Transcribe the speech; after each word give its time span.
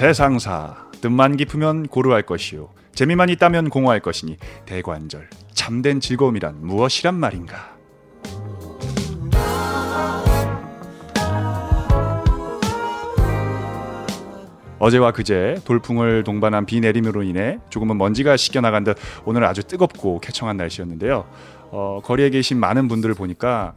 세상사. 0.00 0.88
뜻만 1.02 1.36
깊으면 1.36 1.86
고루할 1.86 2.22
것이요. 2.22 2.70
재미만 2.94 3.28
있다면 3.28 3.68
공허할 3.68 4.00
것이니 4.00 4.38
대관절. 4.64 5.28
참된 5.52 6.00
즐거움이란 6.00 6.66
무엇이란 6.66 7.14
말인가? 7.16 7.76
어제와 14.78 15.12
그제 15.12 15.60
돌풍을 15.66 16.24
동반한 16.24 16.64
비 16.64 16.80
내림으로 16.80 17.22
인해 17.22 17.58
조금은 17.68 17.98
먼지가 17.98 18.38
씻겨나간 18.38 18.84
듯 18.84 18.96
오늘 19.26 19.44
아주 19.44 19.62
뜨겁고 19.62 20.20
쾌청한 20.20 20.56
날씨였는데요. 20.56 21.26
어, 21.72 22.00
거리에 22.02 22.30
계신 22.30 22.58
많은 22.58 22.88
분들을 22.88 23.14
보니까 23.14 23.74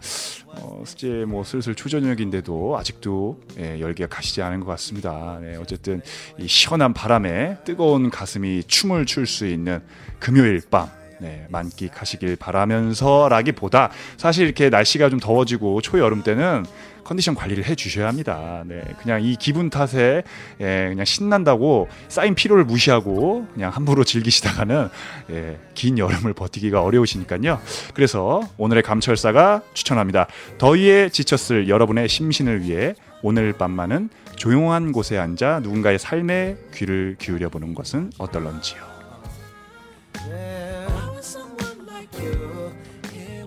어, 0.47 0.83
이제 0.85 1.25
뭐 1.27 1.43
슬슬 1.43 1.75
초저녁인데도 1.75 2.77
아직도 2.77 3.39
예, 3.59 3.79
열기가 3.79 4.07
가시지 4.09 4.41
않은 4.41 4.59
것 4.59 4.65
같습니다. 4.67 5.39
네, 5.41 5.55
어쨌든 5.57 6.01
이 6.37 6.47
시원한 6.47 6.93
바람에 6.93 7.57
뜨거운 7.63 8.09
가슴이 8.09 8.63
춤을 8.65 9.05
출 9.05 9.23
수 9.25 9.47
있는 9.47 9.81
금요일 10.19 10.61
밤 10.69 10.89
네, 11.19 11.47
만끽하시길 11.49 12.35
바라면서라기보다 12.35 13.89
사실 14.17 14.45
이렇게 14.45 14.69
날씨가 14.69 15.09
좀 15.09 15.19
더워지고 15.19 15.79
초여름 15.81 16.23
때는 16.23 16.65
컨디션 17.03 17.35
관리를 17.35 17.65
해 17.65 17.75
주셔야 17.75 18.07
합니다. 18.07 18.63
네, 18.65 18.81
그냥 19.01 19.23
이 19.23 19.35
기분 19.35 19.69
탓에 19.69 20.23
예, 20.59 20.87
그냥 20.89 21.05
신난다고 21.05 21.87
쌓인 22.07 22.35
피로를 22.35 22.63
무시하고 22.65 23.47
그냥 23.53 23.71
함부로 23.71 24.03
즐기시다가는 24.03 24.89
예, 25.31 25.59
긴 25.73 25.97
여름을 25.97 26.33
버티기가 26.33 26.81
어려우시니까요. 26.81 27.59
그래서 27.93 28.41
오늘의 28.57 28.83
감철사가 28.83 29.61
추천합니다. 29.73 30.27
더위에 30.57 31.09
지쳤을 31.09 31.69
여러분의 31.69 32.09
심신을 32.09 32.61
위해 32.61 32.95
오늘 33.21 33.53
밤만은 33.53 34.09
조용한 34.35 34.91
곳에 34.91 35.17
앉아 35.17 35.61
누군가의 35.61 35.99
삶에 35.99 36.57
귀를 36.73 37.15
기울여 37.19 37.49
보는 37.49 37.73
것은 37.73 38.11
어떨런지요. 38.17 38.93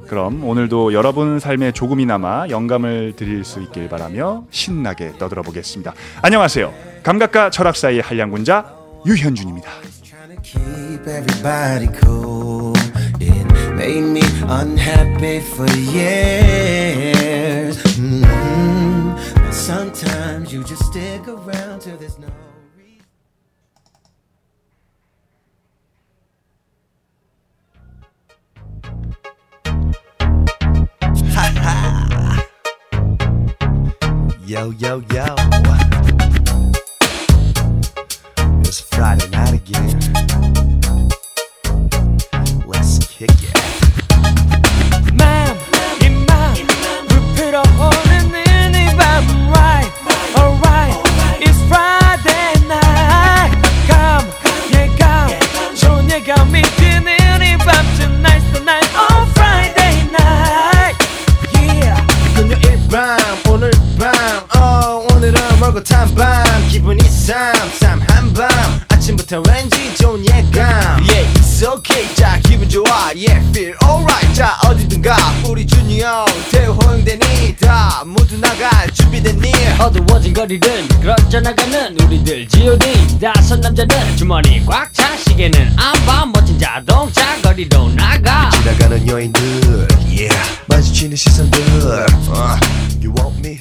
그럼 0.08 0.44
오늘도 0.44 0.92
여러분 0.92 1.38
삶에 1.38 1.72
조금이나마 1.72 2.48
영감을 2.48 3.14
드릴 3.16 3.44
수 3.44 3.60
있길 3.62 3.88
바라며 3.88 4.44
신나게 4.50 5.14
떠들어 5.18 5.42
보겠습니다. 5.42 5.94
안녕하세요. 6.22 6.72
감각과 7.02 7.50
철학 7.50 7.76
사이의 7.76 8.02
한량군자 8.02 8.74
유현준입니다. 9.06 9.70
Mm-hmm. 17.98 19.50
Sometimes 19.50 20.52
you 20.52 20.62
just 20.64 20.84
stick 20.84 21.26
around 21.28 21.80
till 21.80 21.96
there's 21.96 22.18
no. 22.18 22.28
Yo, 34.46 34.70
yo, 34.78 35.02
yo. 35.12 35.34
It's 38.60 38.80
Friday 38.80 39.28
night 39.30 39.54
again. 39.54 39.98
Let's 42.64 43.04
kick 43.08 43.28
it. 43.42 43.55
Yeah, 73.16 73.40
feel 73.52 73.74
alright. 73.82 74.34
자, 74.34 74.58
어디든 74.66 75.00
가. 75.00 75.16
우리 75.48 75.66
준이 75.66 76.02
형, 76.02 76.26
태우 76.50 76.74
호영대니. 76.74 77.56
다 77.56 78.02
모두 78.04 78.38
나갈 78.38 78.90
준비됐니? 78.92 79.50
어두워진 79.80 80.34
거리를 80.34 80.88
걸어 81.00 81.16
나가는 81.40 81.98
우리들 82.00 82.46
G.O.D 82.46 83.18
다섯 83.18 83.58
남자는 83.60 84.16
주머니 84.16 84.64
꽉 84.66 84.92
차 84.92 85.16
시계는 85.16 85.74
안봐 85.78 86.26
멋진 86.26 86.58
자동차 86.58 87.40
거리로 87.40 87.88
나가 87.94 88.50
지나가는 88.50 89.08
여인들, 89.08 89.88
yeah. 90.08 90.36
마주치는 90.66 91.16
시선들, 91.16 91.58
uh, 91.62 92.60
you 93.02 93.12
want 93.16 93.38
me? 93.38 93.60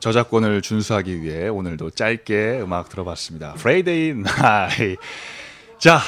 저작권을 0.00 0.62
준수하기 0.62 1.22
위해 1.22 1.48
오늘도 1.48 1.90
짧게 1.90 2.60
음악 2.62 2.88
들어봤습니다. 2.88 3.54
Friday 3.58 4.08
Night. 4.10 4.96
자, 5.78 6.00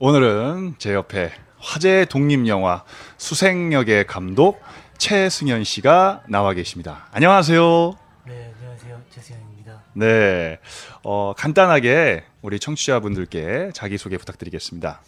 오늘은 0.00 0.74
제 0.78 0.94
옆에 0.94 1.32
화제 1.58 2.04
독립 2.06 2.46
영화 2.48 2.84
수생역의 3.16 4.08
감독 4.08 4.60
최승현 4.98 5.62
씨가 5.62 6.24
나와 6.28 6.54
계십니다. 6.54 7.06
안녕하세요. 7.12 7.96
네, 8.26 8.52
안녕하세요. 8.58 9.00
최수현입니다. 9.10 9.82
네, 9.94 10.58
어, 11.04 11.34
간단하게 11.36 12.24
우리 12.42 12.58
청취자분들께 12.58 13.70
자기 13.74 13.96
소개 13.96 14.18
부탁드리겠습니다. 14.18 15.00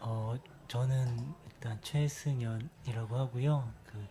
어, 0.00 0.36
저는 0.68 1.34
일단 1.54 1.78
최승연이라고 1.82 3.16
하고요. 3.16 3.66
그 3.86 4.06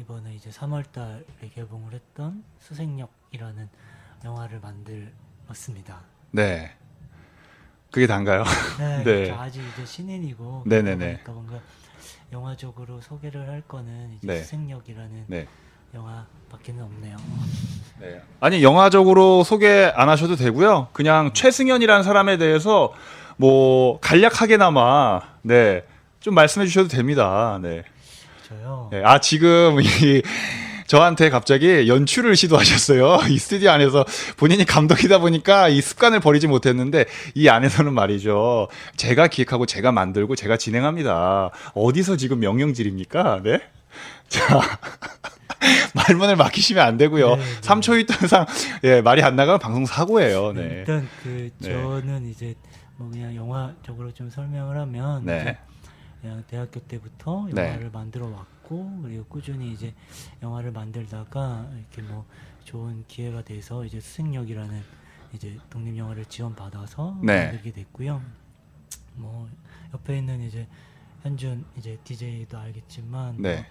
이번에 0.00 0.34
이제 0.34 0.50
3월달에 0.50 1.54
개봉을 1.54 1.92
했던 1.92 2.42
수생역이라는 2.60 3.68
영화를 4.24 4.60
만들었습니다. 4.60 6.00
네, 6.32 6.72
그게 7.90 8.06
단가요? 8.06 8.42
네, 8.78 9.04
네. 9.04 9.26
저 9.26 9.34
아직 9.36 9.62
이제 9.72 9.86
신인이고 9.86 10.64
네네네. 10.66 10.96
그러다 10.96 11.32
보니까 11.32 11.32
뭔가 11.32 11.60
영화적으로 12.32 13.00
소개를 13.00 13.48
할 13.48 13.62
거는 13.62 14.14
이제 14.16 14.26
네. 14.26 14.42
수생역이라는 14.42 15.24
네. 15.28 15.46
영화밖에는 15.94 16.82
없네요. 16.82 17.16
네. 18.00 18.20
아니 18.40 18.64
영화적으로 18.64 19.44
소개 19.44 19.92
안 19.94 20.08
하셔도 20.08 20.34
되고요. 20.34 20.88
그냥 20.92 21.32
최승현이라는 21.32 22.02
사람에 22.02 22.36
대해서 22.36 22.92
뭐 23.36 24.00
간략하게나마 24.00 25.20
네. 25.42 25.84
좀 26.18 26.34
말씀해 26.34 26.66
주셔도 26.66 26.88
됩니다. 26.88 27.60
네. 27.62 27.84
저요. 28.48 28.88
네. 28.92 29.02
아 29.04 29.18
지금 29.18 29.80
이 29.80 30.22
저한테 30.86 31.30
갑자기 31.30 31.88
연출을 31.88 32.36
시도하셨어요. 32.36 33.20
이 33.30 33.38
스튜디오 33.38 33.70
안에서 33.70 34.04
본인이 34.36 34.64
감독이다 34.64 35.18
보니까 35.18 35.68
이 35.68 35.80
습관을 35.80 36.20
버리지 36.20 36.46
못했는데 36.46 37.06
이 37.34 37.48
안에서는 37.48 37.92
말이죠. 37.92 38.68
제가 38.96 39.28
기획하고 39.28 39.66
제가 39.66 39.92
만들고 39.92 40.36
제가 40.36 40.56
진행합니다. 40.56 41.50
어디서 41.74 42.16
지금 42.16 42.40
명령질입니까? 42.40 43.40
네. 43.42 43.60
자. 44.28 44.60
말문을 45.94 46.36
막히시면 46.36 46.84
안 46.84 46.96
되고요. 46.98 47.36
네, 47.36 47.42
네. 47.42 47.60
3초 47.60 47.98
있던 48.00 48.46
예, 48.82 49.00
말이 49.00 49.22
안 49.22 49.36
나가면 49.36 49.60
방송 49.60 49.86
사고예요. 49.86 50.52
네. 50.52 50.62
일단 50.62 51.08
그 51.22 51.50
네. 51.58 51.70
저는 51.70 52.28
이제 52.28 52.54
뭐 52.96 53.08
그냥 53.10 53.34
영화적으로 53.34 54.12
좀 54.12 54.28
설명을 54.28 54.76
하면 54.76 55.24
네. 55.24 55.56
대학교 56.46 56.80
때부터 56.80 57.48
네. 57.52 57.68
영화를 57.68 57.90
만들어 57.90 58.28
왔고 58.28 59.00
그리고 59.02 59.24
꾸준히 59.24 59.72
이제 59.72 59.94
영화를 60.42 60.72
만들다가 60.72 61.68
이렇게 61.76 62.02
뭐 62.02 62.26
좋은 62.64 63.04
기회가 63.06 63.42
돼서 63.42 63.84
이제 63.84 64.00
수생역이라는 64.00 64.82
이제 65.34 65.58
독립 65.68 65.96
영화를 65.96 66.24
지원 66.26 66.54
받아서 66.54 67.18
네. 67.22 67.46
만들게 67.46 67.72
됐고요. 67.72 68.22
뭐 69.16 69.48
옆에 69.92 70.18
있는 70.18 70.40
이제 70.42 70.66
현준 71.22 71.64
이제 71.76 71.98
DJ도 72.04 72.58
알겠지만 72.58 73.36
네. 73.38 73.66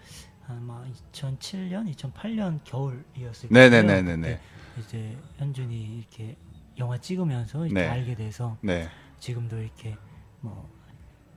아마 0.47 0.83
2007년, 1.11 1.93
2008년 1.95 2.59
겨울이었을 2.63 3.49
네, 3.49 3.69
거예요. 3.69 3.83
네, 3.83 4.01
네, 4.01 4.01
네, 4.01 4.17
네. 4.17 4.39
이제 4.79 5.17
현준이 5.37 5.99
이렇게 5.99 6.35
영화 6.77 6.97
찍으면서 6.97 7.65
이렇게 7.65 7.81
네. 7.81 7.87
알게 7.87 8.15
돼서 8.15 8.57
네. 8.61 8.89
지금도 9.19 9.61
이렇게 9.61 9.95
뭐 10.41 10.69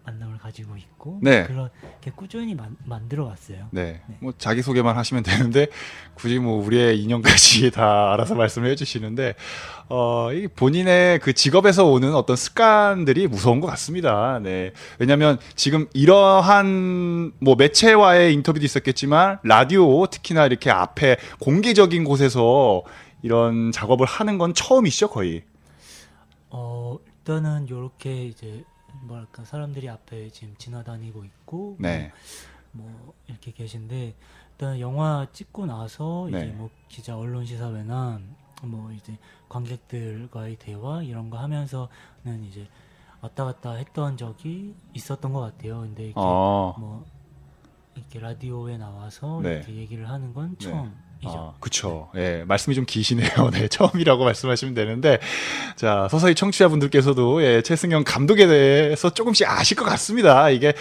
만남을 0.07 0.39
가지고 0.39 0.77
있고 0.77 1.19
네. 1.21 1.45
그렇게 1.47 2.13
꾸준히 2.15 2.55
만, 2.55 2.77
만들어 2.85 3.25
왔어요. 3.25 3.67
네. 3.73 4.01
네. 4.07 4.17
뭐 4.21 4.33
자기 4.39 4.63
소개만 4.63 4.97
하시면 4.97 5.25
되는데 5.25 5.67
굳이 6.15 6.39
뭐 6.39 6.65
우리의 6.65 7.03
인연까지 7.03 7.73
다 7.75 8.13
알아서 8.13 8.37
말씀을 8.37 8.71
해주시는데 8.71 9.35
어, 9.89 10.33
이 10.33 10.47
본인의 10.47 11.19
그 11.19 11.33
직업에서 11.33 11.87
오는 11.87 12.15
어떤 12.15 12.37
습관들이 12.37 13.27
무서운 13.27 13.61
것 13.61 13.67
같습니다. 13.69 14.39
네. 14.41 14.73
왜냐하면 14.99 15.39
지금 15.57 15.87
이러한 15.93 17.33
뭐 17.41 17.57
매체와의 17.57 18.33
인터뷰도 18.35 18.65
있었겠지만 18.65 19.41
라디오 19.43 20.07
특히나 20.07 20.47
이렇게 20.47 20.71
앞에 20.71 21.17
공개적인 21.41 22.05
곳에서 22.05 22.83
이런 23.23 23.73
작업을 23.73 24.07
하는 24.07 24.39
건 24.39 24.55
처음이시죠 24.55 25.09
거의. 25.09 25.43
어 26.51 26.97
일단은 27.19 27.69
요렇게 27.69 28.27
이제 28.27 28.65
뭐랄까 29.03 29.45
사람들이 29.45 29.89
앞에 29.89 30.31
지금 30.31 30.55
지나다니고 30.57 31.25
있고 31.25 31.77
네. 31.79 32.13
뭐, 32.73 32.89
뭐 32.89 33.15
이렇게 33.27 33.53
계신데 33.53 34.15
일단 34.53 34.81
영화 34.81 35.27
찍고 35.33 35.67
나서 35.67 36.29
네. 36.31 36.39
이제 36.39 36.47
뭐 36.53 36.71
기자 36.89 37.17
언론 37.17 37.45
시사회나 37.45 38.21
뭐 38.63 38.91
이제 38.93 39.17
관객들과의 39.49 40.57
대화 40.57 41.03
이런 41.03 41.31
거 41.31 41.39
하면서는 41.39 42.45
이제 42.49 42.69
왔다 43.21 43.45
갔다 43.45 43.73
했던 43.73 44.17
적이 44.17 44.75
있었던 44.95 45.33
것 45.33 45.41
같아요. 45.41 45.81
근데 45.81 46.05
이렇게 46.05 46.21
어. 46.21 46.75
뭐 46.79 47.05
이렇게 47.95 48.21
라디오에 48.21 48.77
나와서 48.79 49.41
네. 49.43 49.57
이렇게 49.57 49.75
얘기를 49.75 50.09
하는 50.09 50.33
건 50.33 50.57
네. 50.59 50.59
처음 50.59 51.06
이죠. 51.29 51.39
아, 51.39 51.55
그쵸. 51.61 52.09
예, 52.17 52.45
말씀이 52.47 52.75
좀 52.75 52.85
기시네요. 52.87 53.29
네, 53.53 53.69
처음이라고 53.69 54.25
말씀하시면 54.25 54.75
되는데, 54.75 55.19
자, 55.77 56.09
서서히 56.11 56.35
청취자분들께서도, 56.35 57.43
예, 57.43 57.63
최승현 57.63 58.05
감독에 58.05 58.47
대해서 58.47 59.11
조금씩 59.11 59.49
아실 59.51 59.77
것 59.77 59.85
같습니다. 59.85 60.51
이게 60.51 60.75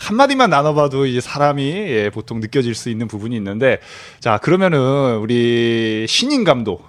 한마디만 0.00 0.50
나눠봐도 0.50 1.06
이제 1.06 1.20
사람이, 1.20 1.62
예, 1.70 2.10
보통 2.10 2.40
느껴질 2.40 2.74
수 2.74 2.88
있는 2.90 3.08
부분이 3.08 3.34
있는데, 3.36 3.78
자, 4.20 4.38
그러면은, 4.38 5.18
우리 5.18 6.06
신인 6.08 6.44
감독, 6.44 6.84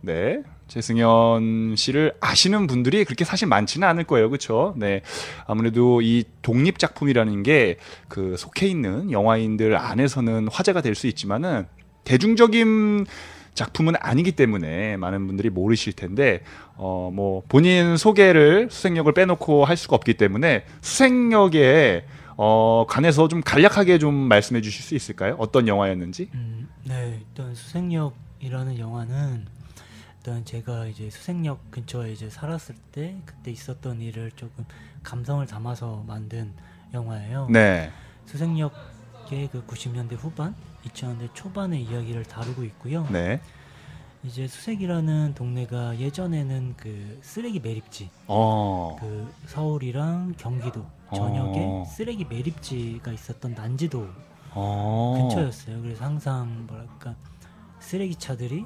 네. 0.00 0.40
최승현 0.66 1.74
씨를 1.76 2.14
아시는 2.20 2.66
분들이 2.66 3.04
그렇게 3.04 3.24
사실 3.24 3.46
많지는 3.46 3.86
않을 3.86 4.04
거예요. 4.04 4.30
그렇죠? 4.30 4.74
네. 4.78 5.02
아무래도 5.46 6.00
이 6.00 6.24
독립 6.42 6.78
작품이라는 6.78 7.42
게 7.42 7.76
그 8.08 8.36
속해 8.38 8.66
있는 8.66 9.10
영화인들 9.10 9.76
안에서는 9.76 10.48
화제가 10.50 10.80
될 10.80 10.94
수 10.94 11.06
있지만은 11.08 11.66
대중적인 12.04 13.06
작품은 13.54 13.94
아니기 14.00 14.32
때문에 14.32 14.96
많은 14.96 15.26
분들이 15.26 15.48
모르실 15.48 15.92
텐데 15.92 16.42
어 16.76 17.10
뭐 17.12 17.42
본인 17.48 17.96
소개를 17.96 18.68
수생력을 18.70 19.12
빼놓고 19.12 19.64
할 19.64 19.76
수가 19.76 19.94
없기 19.96 20.14
때문에 20.14 20.64
수생력에 20.80 22.04
어 22.36 22.84
관해서 22.88 23.28
좀 23.28 23.40
간략하게 23.42 23.98
좀 23.98 24.12
말씀해 24.14 24.60
주실 24.60 24.82
수 24.82 24.94
있을까요? 24.96 25.36
어떤 25.38 25.68
영화였는지? 25.68 26.30
음, 26.34 26.68
네, 26.84 27.20
일단 27.20 27.54
수생력이라는 27.54 28.78
영화는 28.80 29.46
일단 30.18 30.44
제가 30.44 30.86
이제 30.86 31.10
수생력 31.10 31.70
근처에 31.70 32.10
이제 32.10 32.28
살았을 32.28 32.74
때 32.90 33.14
그때 33.24 33.52
있었던 33.52 34.00
일을 34.00 34.32
조금 34.34 34.64
감성을 35.04 35.46
담아서 35.46 36.02
만든 36.08 36.52
영화예요. 36.92 37.46
네. 37.50 37.90
수생력의 38.26 39.50
그 39.52 39.62
90년대 39.68 40.16
후반, 40.16 40.54
2000년대 40.88 41.34
초반의 41.34 41.82
이야기를 41.82 42.24
다루고 42.24 42.64
있고요. 42.64 43.06
네. 43.10 43.40
이제 44.24 44.46
수색이라는 44.48 45.34
동네가 45.34 45.98
예전에는 45.98 46.74
그 46.78 47.18
쓰레기 47.22 47.60
매립지, 47.60 48.08
어. 48.26 48.96
그 48.98 49.30
서울이랑 49.46 50.34
경기도 50.38 50.86
전역에 51.14 51.60
어. 51.62 51.84
쓰레기 51.86 52.24
매립지가 52.24 53.12
있었던 53.12 53.54
난지도 53.54 54.08
어. 54.52 55.18
근처였어요. 55.18 55.82
그래서 55.82 56.04
항상 56.04 56.66
뭐랄까 56.66 57.14
쓰레기 57.80 58.14
차들이 58.16 58.64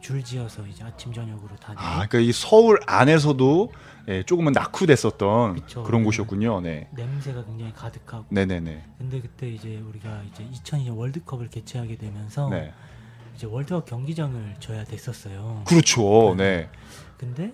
줄지어서 0.00 0.66
이제 0.66 0.84
아침 0.84 1.12
저녁으로 1.12 1.56
다니고 1.56 1.82
아, 1.82 2.06
그러니까 2.06 2.20
이 2.20 2.32
서울 2.32 2.78
안에서도 2.86 3.72
예, 4.10 4.24
조금은 4.24 4.52
낙후됐었던 4.52 5.54
그쵸. 5.54 5.84
그런 5.84 6.02
곳이었군요. 6.02 6.60
네. 6.62 6.88
냄새가 6.92 7.44
굉장히 7.44 7.72
가득하고. 7.72 8.26
네네네. 8.28 8.84
근데 8.98 9.20
그때 9.20 9.48
이제 9.48 9.76
우리가 9.78 10.24
이제 10.24 10.44
2002년 10.44 10.96
월드컵을 10.96 11.48
개최하게 11.48 11.96
되면서 11.96 12.48
네. 12.48 12.74
이제 13.36 13.46
월드컵 13.46 13.86
경기장을 13.86 14.56
줘야 14.58 14.82
됐었어요. 14.82 15.62
그렇죠. 15.64 16.34
네. 16.36 16.68
근데 17.18 17.52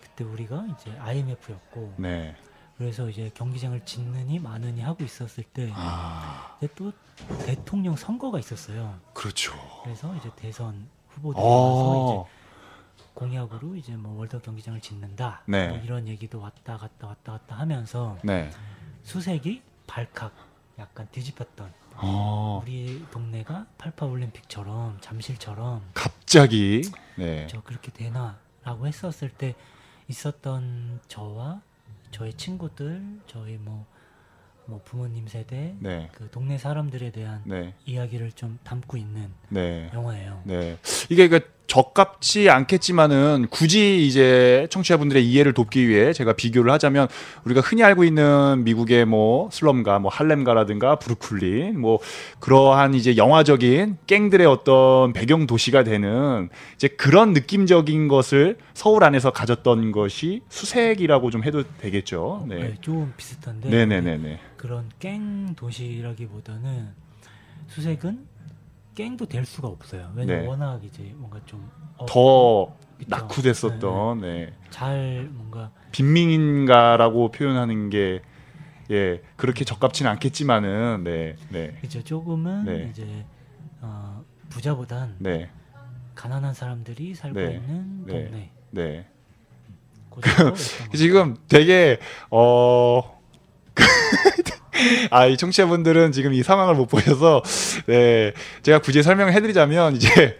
그때 0.00 0.22
우리가 0.22 0.64
이제 0.78 0.96
IMF였고 0.96 1.94
네. 1.96 2.36
그래서 2.78 3.10
이제 3.10 3.28
경기장을 3.34 3.84
짓느니 3.84 4.38
마느니 4.38 4.82
하고 4.82 5.02
있었을 5.02 5.42
때 5.42 5.72
아, 5.74 6.56
근데 6.60 6.72
또 6.76 6.92
대통령 7.46 7.96
선거가 7.96 8.38
있었어요. 8.38 8.94
그렇죠. 9.12 9.54
그래서 9.82 10.14
이제 10.14 10.30
대선 10.36 10.86
후보들이 11.08 11.42
와서 11.42 11.50
어. 11.50 12.26
이제 12.28 12.35
공약으로 13.16 13.74
이제 13.76 13.96
뭐 13.96 14.18
월드컵 14.18 14.42
경기장을 14.44 14.78
짓는다. 14.80 15.42
네. 15.46 15.68
뭐 15.68 15.78
이런 15.78 16.06
얘기도 16.06 16.38
왔다 16.38 16.76
갔다 16.76 17.08
왔다 17.08 17.32
갔다 17.32 17.56
하면서 17.56 18.18
네. 18.22 18.50
수색이 19.02 19.62
발칵 19.86 20.32
약간 20.78 21.08
뒤집혔던 21.10 21.72
어. 21.94 22.60
우리 22.62 23.02
동네가 23.10 23.66
88 23.78 24.10
올림픽처럼 24.10 24.98
잠실처럼 25.00 25.82
갑자기 25.94 26.82
네. 27.16 27.46
저 27.48 27.62
그렇게 27.62 27.90
되나라고 27.90 28.86
했었을 28.86 29.30
때 29.30 29.54
있었던 30.08 31.00
저와 31.08 31.62
저의 32.10 32.34
친구들 32.34 33.20
저희 33.26 33.56
뭐, 33.56 33.86
뭐 34.66 34.82
부모님 34.84 35.26
세대 35.26 35.74
네. 35.80 36.10
그 36.12 36.30
동네 36.30 36.58
사람들에 36.58 37.12
대한 37.12 37.40
네. 37.46 37.72
이야기를 37.86 38.32
좀 38.32 38.58
담고 38.62 38.98
있는 38.98 39.32
네. 39.48 39.90
영화예요. 39.94 40.42
네. 40.44 40.76
이게 41.08 41.28
그 41.28 41.55
적합지 41.66 42.48
않겠지만은 42.48 43.48
굳이 43.50 44.06
이제 44.06 44.66
청취자분들의 44.70 45.26
이해를 45.28 45.52
돕기 45.52 45.88
위해 45.88 46.12
제가 46.12 46.32
비교를 46.34 46.70
하자면 46.72 47.08
우리가 47.44 47.60
흔히 47.60 47.82
알고 47.82 48.04
있는 48.04 48.64
미국의 48.64 49.04
뭐 49.04 49.48
슬럼가, 49.52 49.98
뭐 49.98 50.10
할렘가라든가 50.10 50.96
브루클린, 50.96 51.80
뭐 51.80 51.98
그러한 52.40 52.94
이제 52.94 53.16
영화적인 53.16 53.98
갱들의 54.06 54.46
어떤 54.46 55.12
배경 55.12 55.46
도시가 55.46 55.84
되는 55.84 56.48
이제 56.76 56.88
그런 56.88 57.32
느낌적인 57.32 58.08
것을 58.08 58.58
서울 58.74 59.04
안에서 59.04 59.30
가졌던 59.30 59.92
것이 59.92 60.42
수색이라고 60.48 61.30
좀 61.30 61.44
해도 61.44 61.64
되겠죠. 61.78 62.44
네, 62.48 62.56
네. 62.56 62.74
좀 62.80 63.12
비슷한데 63.16 63.68
네, 63.68 63.86
네, 63.86 64.00
네, 64.00 64.16
네. 64.16 64.40
그런 64.56 64.88
갱 64.98 65.54
도시라기보다는 65.56 66.88
수색은 67.68 68.35
갱도 68.96 69.26
될 69.26 69.44
수가 69.44 69.68
없어요. 69.68 70.10
왜냐면 70.16 70.42
네. 70.42 70.48
워낙 70.48 70.82
이제 70.82 71.12
뭔가 71.16 71.38
좀 71.44 71.70
어, 71.98 72.06
더? 72.06 72.74
낙후됐었던 73.06 74.20
네. 74.22 74.26
네, 74.26 74.46
네. 74.46 74.52
잘 74.70 75.28
뭔가 75.30 75.70
빈민가라고 75.92 77.30
표현하는 77.30 77.90
게 77.90 78.22
예, 78.90 79.22
그렇게 79.36 79.66
적합치는 79.66 80.10
않겠지만은 80.12 81.04
네. 81.04 81.36
네. 81.50 81.78
이제 81.84 82.02
조금은 82.02 82.64
네. 82.64 82.88
이제 82.90 83.26
어, 83.82 84.24
부자보단 84.48 85.16
네. 85.18 85.50
가난한 86.14 86.54
사람들이 86.54 87.14
살고 87.14 87.38
네. 87.38 87.54
있는 87.56 88.06
네. 88.06 88.12
동네. 88.12 88.50
네. 88.70 89.06
지금 90.96 91.36
되게 91.48 91.98
어 92.30 93.20
아, 95.10 95.26
이 95.26 95.36
청취자분들은 95.36 96.12
지금 96.12 96.32
이 96.32 96.42
상황을 96.42 96.74
못 96.74 96.86
보셔서, 96.86 97.42
네. 97.86 98.32
제가 98.62 98.80
굳이 98.80 99.02
설명을 99.02 99.32
해드리자면, 99.32 99.96
이제, 99.96 100.38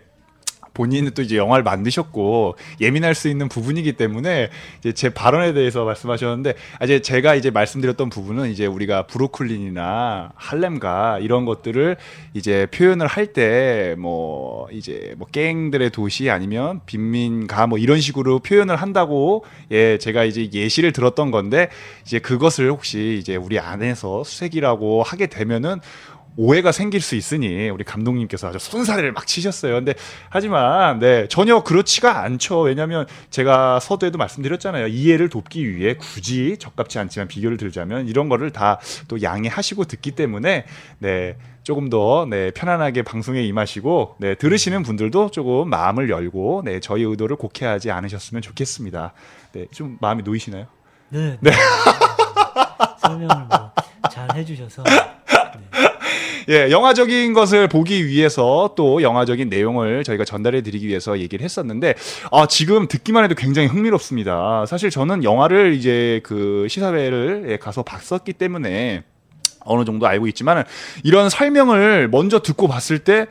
본인은 0.76 1.12
또 1.14 1.22
이제 1.22 1.36
영화를 1.36 1.64
만드셨고 1.64 2.56
예민할 2.82 3.14
수 3.14 3.28
있는 3.28 3.48
부분이기 3.48 3.94
때문에 3.94 4.50
이제 4.80 4.92
제 4.92 5.08
발언에 5.08 5.54
대해서 5.54 5.84
말씀하셨는데 5.84 6.54
아, 6.78 6.84
이제 6.84 7.00
제가 7.00 7.34
이제 7.34 7.50
말씀드렸던 7.50 8.10
부분은 8.10 8.50
이제 8.50 8.66
우리가 8.66 9.06
브루클린이나 9.06 10.32
할렘가 10.34 11.18
이런 11.20 11.46
것들을 11.46 11.96
이제 12.34 12.66
표현을 12.66 13.06
할 13.06 13.26
때 13.32 13.96
뭐 13.98 14.68
이제 14.72 15.14
뭐 15.16 15.26
갱들의 15.30 15.90
도시 15.90 16.30
아니면 16.30 16.80
빈민가 16.86 17.66
뭐 17.66 17.78
이런 17.78 18.00
식으로 18.00 18.38
표현을 18.40 18.76
한다고 18.76 19.44
예 19.70 19.98
제가 19.98 20.24
이제 20.24 20.48
예시를 20.52 20.92
들었던 20.92 21.30
건데 21.30 21.68
이제 22.04 22.18
그것을 22.18 22.70
혹시 22.70 23.16
이제 23.20 23.36
우리 23.36 23.58
안에서 23.58 24.24
수색이라고 24.24 25.02
하게 25.02 25.26
되면은 25.26 25.80
오해가 26.36 26.70
생길 26.72 27.00
수 27.00 27.14
있으니 27.16 27.68
우리 27.70 27.84
감독님께서 27.84 28.48
아주 28.48 28.58
손사래를 28.58 29.12
막 29.12 29.26
치셨어요. 29.26 29.74
근데 29.74 29.94
하지만 30.28 30.98
네 30.98 31.26
전혀 31.28 31.62
그렇지가 31.62 32.22
않죠. 32.22 32.60
왜냐하면 32.60 33.06
제가 33.30 33.80
서두에도 33.80 34.18
말씀드렸잖아요. 34.18 34.86
이해를 34.88 35.28
돕기 35.28 35.76
위해 35.76 35.94
굳이 35.94 36.56
적합치 36.58 36.98
않지만 36.98 37.28
비교를 37.28 37.56
들자면 37.56 38.06
이런 38.08 38.28
거를 38.28 38.50
다 38.50 38.78
또 39.08 39.22
양해하시고 39.22 39.84
듣기 39.84 40.12
때문에 40.12 40.64
네 40.98 41.36
조금 41.62 41.90
더 41.90 42.26
네, 42.28 42.50
편안하게 42.52 43.02
방송에 43.02 43.42
임하시고 43.42 44.16
네, 44.18 44.34
들으시는 44.36 44.82
분들도 44.82 45.30
조금 45.30 45.68
마음을 45.68 46.08
열고 46.10 46.62
네, 46.64 46.80
저희 46.80 47.02
의도를 47.02 47.36
곡해하지 47.36 47.90
않으셨으면 47.90 48.42
좋겠습니다. 48.42 49.12
네, 49.52 49.66
좀 49.72 49.98
마음이 50.00 50.22
놓이시나요? 50.22 50.66
네. 51.10 51.38
설명을 53.00 53.46
뭐 53.48 53.72
잘 54.10 54.28
해주셔서 54.34 54.82
네. 54.84 55.95
예, 56.48 56.70
영화적인 56.70 57.32
것을 57.32 57.68
보기 57.68 58.06
위해서 58.06 58.72
또 58.76 59.02
영화적인 59.02 59.48
내용을 59.48 60.04
저희가 60.04 60.24
전달해 60.24 60.62
드리기 60.62 60.86
위해서 60.86 61.18
얘기를 61.18 61.44
했었는데 61.44 61.94
아, 62.30 62.46
지금 62.46 62.86
듣기만 62.86 63.24
해도 63.24 63.34
굉장히 63.34 63.68
흥미롭습니다. 63.68 64.64
사실 64.66 64.90
저는 64.90 65.24
영화를 65.24 65.74
이제 65.74 66.20
그 66.22 66.66
시사회를 66.70 67.46
예, 67.48 67.56
가서 67.56 67.82
봤었기 67.82 68.34
때문에 68.34 69.02
어느 69.64 69.84
정도 69.84 70.06
알고 70.06 70.28
있지만 70.28 70.64
이런 71.02 71.28
설명을 71.28 72.08
먼저 72.08 72.40
듣고 72.40 72.68
봤을 72.68 73.00
때 73.00 73.26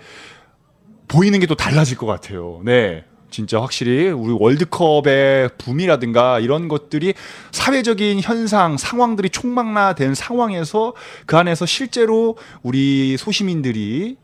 보이는 1.08 1.40
게 1.40 1.46
또 1.46 1.56
달라질 1.56 1.98
것 1.98 2.06
같아요. 2.06 2.62
네. 2.66 3.04
진짜 3.36 3.60
확실히 3.60 4.08
우리 4.08 4.34
월드컵의 4.40 5.50
붐이라든가 5.58 6.40
이런 6.40 6.70
것들이 6.70 7.14
사회적인 7.52 8.22
현상, 8.22 8.78
상황들이 8.78 9.30
총망라된 9.30 10.16
상황에서 10.16 10.94
그 11.26 11.36
안에서 11.36 11.66
실제로 11.66 12.38
우리 12.64 13.18
소시민들이 13.18 14.16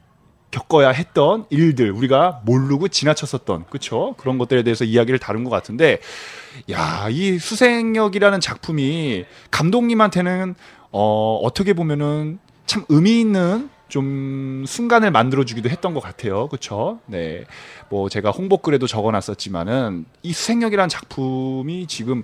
겪어야 0.50 0.92
했던 0.92 1.46
일들 1.50 1.92
우리가 1.92 2.42
모르고 2.46 2.88
지나쳤었던 2.88 3.66
그쵸? 3.70 4.16
그런 4.18 4.38
것들에 4.38 4.64
대해서 4.64 4.86
이야기를 4.86 5.20
다룬 5.20 5.44
것 5.44 5.50
같은데 5.50 6.00
야 6.72 7.10
이 7.12 7.38
수생역이라는 7.38 8.40
작품이 8.40 9.26
감독님한테는 9.50 10.56
어 10.92 11.40
어떻게 11.44 11.74
보면은 11.74 12.40
참 12.66 12.86
의미 12.88 13.20
있는 13.20 13.70
좀 13.92 14.64
순간을 14.66 15.12
만들어주기도 15.12 15.70
했던 15.70 15.94
것 15.94 16.00
같아요. 16.00 16.48
그쵸? 16.48 17.00
네. 17.08 17.44
뭐 17.90 18.08
제가 18.08 18.32
홍보글에도 18.32 18.88
적어놨었지만은 18.88 20.06
이 20.24 20.32
수생력이라는 20.32 20.88
작품이 20.88 21.88
지금 21.88 22.24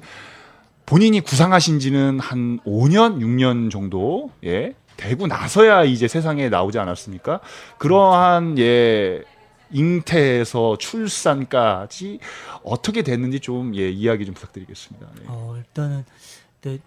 본인이 0.86 1.19
구상하신 1.19 1.79
지는 1.79 2.21
한 2.21 2.59
5년, 2.65 3.19
6년 3.19 3.69
정도, 3.69 4.31
예, 4.45 4.75
되고 4.95 5.27
나서야 5.27 5.83
이제 5.83 6.07
세상에 6.07 6.47
나오지 6.47 6.79
않았습니까? 6.79 7.41
그러한, 7.77 8.57
예, 8.59 9.21
잉태에서 9.71 10.77
출산까지 10.77 12.19
어떻게 12.63 13.01
됐는지 13.01 13.41
좀, 13.41 13.75
예, 13.75 13.89
이야기 13.89 14.25
좀 14.25 14.33
부탁드리겠습니다. 14.33 15.05
네. 15.19 15.25
어, 15.27 15.55
일단은 15.57 16.05
근데 16.62 16.81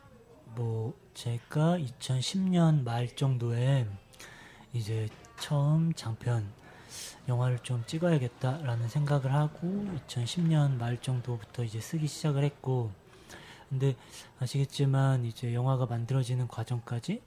뭐 0.55 0.95
제가 1.13 1.77
2010년 1.79 2.83
말 2.83 3.15
정도에 3.15 3.87
이제 4.73 5.09
처음 5.39 5.93
장편 5.95 6.47
영화를 7.29 7.59
좀 7.61 7.85
찍어야겠다라는 7.87 8.89
생각을 8.89 9.33
하고 9.33 9.87
2010년 10.09 10.77
말 10.77 11.01
정도부터 11.01 11.65
이제 11.65 11.81
쓰기 11.81 12.07
시작을 12.07 12.45
했고 12.45 12.91
근데 13.69 13.95
아시겠지만 14.41 15.25
이제 15.25 15.55
영화가 15.55 15.87
만들어지는 15.87 16.49
과정까지 16.49 17.23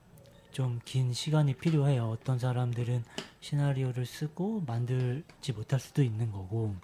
좀 0.52 0.80
긴 0.86 1.14
시간이 1.14 1.56
필요해요. 1.56 2.12
어떤 2.12 2.38
사람들은 2.38 3.04
시나리오를 3.42 4.06
쓰고 4.06 4.62
만들지 4.68 5.52
못할 5.54 5.80
수도 5.80 6.04
있는 6.04 6.32
거고 6.32 6.76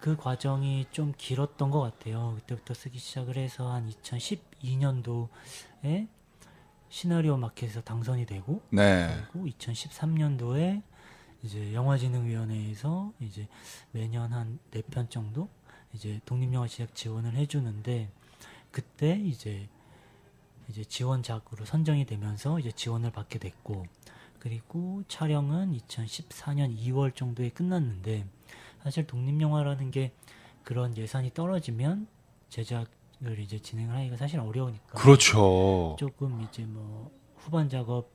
그 0.00 0.16
과정이 0.16 0.86
좀 0.90 1.12
길었던 1.16 1.70
것 1.70 1.80
같아요. 1.80 2.34
그때부터 2.40 2.74
쓰기 2.74 2.98
시작을 2.98 3.36
해서 3.36 3.70
한 3.70 3.88
2012년도에 3.88 6.08
시나리오 6.96 7.38
마켓에서 7.38 7.80
당선이 7.80 8.26
되고 8.26 8.60
네. 8.68 9.08
그리고 9.32 9.46
2013년도에 9.46 10.82
이제 11.42 11.72
영화진흥위원회에서 11.72 13.14
이제 13.18 13.48
매년 13.92 14.30
한 14.32 14.58
네 14.70 14.82
편 14.82 15.08
정도 15.08 15.48
이제 15.94 16.20
독립영화 16.26 16.68
제작 16.68 16.94
지원을 16.94 17.34
해주는데 17.34 18.10
그때 18.70 19.16
이제 19.24 19.68
이제 20.68 20.84
지원작으로 20.84 21.64
선정이 21.64 22.04
되면서 22.04 22.58
이제 22.58 22.70
지원을 22.70 23.10
받게 23.10 23.38
됐고 23.38 23.86
그리고 24.38 25.02
촬영은 25.08 25.72
2014년 25.78 26.76
2월 26.78 27.14
정도에 27.16 27.48
끝났는데 27.48 28.26
사실 28.82 29.06
독립영화라는 29.06 29.90
게 29.90 30.12
그런 30.62 30.94
예산이 30.96 31.32
떨어지면 31.32 32.06
제작 32.50 32.86
을 33.24 33.38
이제 33.38 33.58
진행을 33.58 33.94
하기가 33.96 34.16
사실 34.16 34.40
어려우니까 34.40 34.98
그렇죠. 34.98 35.94
조금 35.98 36.40
이제 36.42 36.64
뭐 36.64 37.10
후반 37.36 37.68
작업 37.68 38.10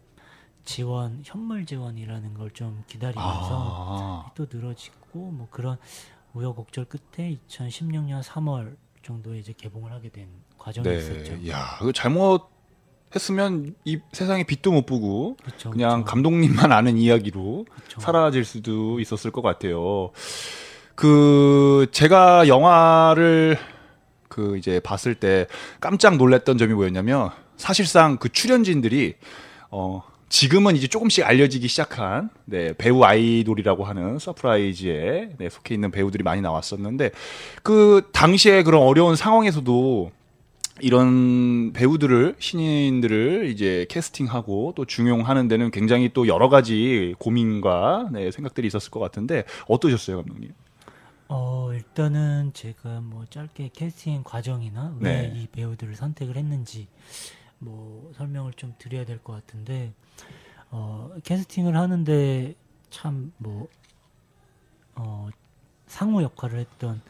지원 0.65 1.21
현물 1.23 1.65
지원이라는 1.65 2.33
걸 2.33 2.49
좀 2.53 2.83
기다리면서 2.87 3.15
아, 3.51 4.31
또 4.35 4.47
늘어지고 4.51 5.31
뭐 5.31 5.47
그런 5.49 5.77
우여곡절 6.33 6.85
끝에 6.85 7.37
2016년 7.49 8.21
3월 8.21 8.75
정도에 9.01 9.39
이제 9.39 9.53
개봉을 9.55 9.91
하게 9.93 10.09
된 10.09 10.27
과정이 10.57 10.97
있었죠. 10.97 11.37
네. 11.37 11.49
야, 11.51 11.77
그 11.79 11.93
잘못 11.93 12.49
했으면 13.15 13.73
이 13.85 13.99
세상에 14.11 14.43
빛도 14.43 14.73
못 14.73 14.85
보고 14.85 15.37
그쵸, 15.41 15.69
그냥 15.69 16.01
그쵸. 16.03 16.11
감독님만 16.11 16.73
아는 16.73 16.97
이야기로 16.97 17.65
그쵸. 17.73 18.01
사라질 18.01 18.43
수도 18.43 18.99
있었을 18.99 19.31
것 19.31 19.41
같아요. 19.41 20.11
그 20.95 21.87
제가 21.91 22.47
영화를 22.49 23.57
그 24.37 24.55
이제 24.55 24.79
봤을 24.79 25.15
때 25.15 25.47
깜짝 25.81 26.17
놀랐던 26.17 26.59
점이 26.59 26.71
뭐였냐면 26.75 27.31
사실상 27.57 28.17
그 28.17 28.29
출연진들이 28.29 29.15
어 29.71 30.03
지금은 30.29 30.75
이제 30.75 30.85
조금씩 30.85 31.25
알려지기 31.25 31.67
시작한 31.67 32.29
네, 32.45 32.73
배우 32.77 33.03
아이돌이라고 33.03 33.83
하는 33.83 34.19
서프라이즈에 34.19 35.29
네, 35.39 35.49
속해 35.49 35.73
있는 35.73 35.89
배우들이 35.89 36.23
많이 36.23 36.41
나왔었는데 36.41 37.09
그 37.63 38.07
당시에 38.11 38.61
그런 38.61 38.83
어려운 38.83 39.15
상황에서도 39.15 40.11
이런 40.81 41.73
배우들을 41.73 42.35
신인들을 42.37 43.47
이제 43.47 43.87
캐스팅하고 43.89 44.73
또 44.75 44.85
중용하는 44.85 45.47
데는 45.47 45.71
굉장히 45.71 46.11
또 46.13 46.27
여러 46.27 46.47
가지 46.47 47.15
고민과 47.17 48.09
네, 48.11 48.29
생각들이 48.29 48.67
있었을 48.67 48.91
것 48.91 48.99
같은데 48.99 49.45
어떠셨어요, 49.67 50.17
감독님? 50.17 50.51
어 51.29 51.73
일단은 51.73 52.51
제가 52.53 53.01
뭐 53.01 53.25
짧게 53.25 53.69
캐스팅 53.73 54.23
과정이나 54.23 54.95
왜 54.99 55.27
네. 55.27 55.33
이 55.35 55.47
배우들을 55.47 55.95
선택을 55.95 56.37
했는지 56.37 56.87
뭐 57.59 58.11
설명을 58.15 58.53
좀 58.53 58.73
드려야 58.77 59.03
될 59.05 59.19
것 59.19 59.33
같은데 59.33 59.93
어 60.69 61.11
캐스팅을 61.23 61.75
하는데 61.75 62.55
참 62.89 63.33
뭐 63.39 63.67
어 64.95 65.29
상호 65.85 66.23
역할을 66.23 66.59
했던 66.59 67.01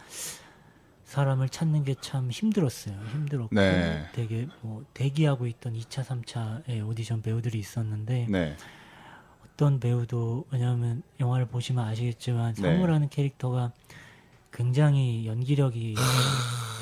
사람을 1.06 1.48
찾는 1.50 1.84
게 1.86 1.96
참 2.02 2.30
힘들었어요. 2.30 3.00
힘들었고 3.14 3.56
네. 3.56 4.06
되게 4.14 4.48
뭐 4.62 4.84
대기하고 4.94 5.48
있던 5.48 5.74
2차, 5.74 6.04
3차의 6.04 6.86
오디션 6.86 7.22
배우들이 7.22 7.58
있었는데 7.60 8.28
네, 8.30 8.58
어떤 9.46 9.80
배우도 9.80 10.48
왜냐하면 10.52 11.02
영화를 11.22 11.46
보시면 11.48 11.86
아시겠지만 11.88 12.56
네. 12.56 12.62
상무라는 12.62 13.08
캐릭터가 13.10 13.72
굉장히 14.52 15.28
연기력이 15.28 15.96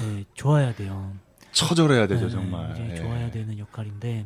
네, 0.02 0.26
좋아야 0.34 0.74
돼요. 0.74 1.14
처절해야 1.52 2.08
되죠 2.08 2.26
네, 2.26 2.32
정말. 2.32 2.90
예. 2.92 2.96
좋아야 2.96 3.32
되는 3.32 3.58
역할인데 3.58 4.26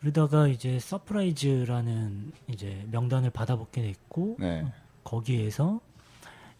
그러다가 0.00 0.46
이제 0.48 0.78
서프라이즈라는 0.78 2.32
이제 2.48 2.86
명단을 2.90 3.30
받아보게 3.30 3.82
됐고 3.82 4.36
네, 4.38 4.66
거기에서 5.04 5.80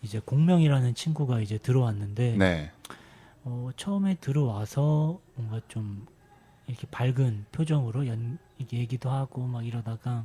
이제 0.02 0.20
공명이라는 0.20 0.94
친구가 0.94 1.40
이제 1.40 1.58
들어왔는데 1.58 2.36
네, 2.36 2.70
어, 3.44 3.70
처음에 3.76 4.16
들어와서 4.16 5.20
뭔가 5.34 5.60
좀 5.68 6.06
이렇게 6.66 6.86
밝은 6.90 7.46
표정으로 7.52 8.06
연 8.06 8.38
얘기도 8.72 9.10
하고 9.10 9.46
막 9.46 9.66
이러다가 9.66 10.24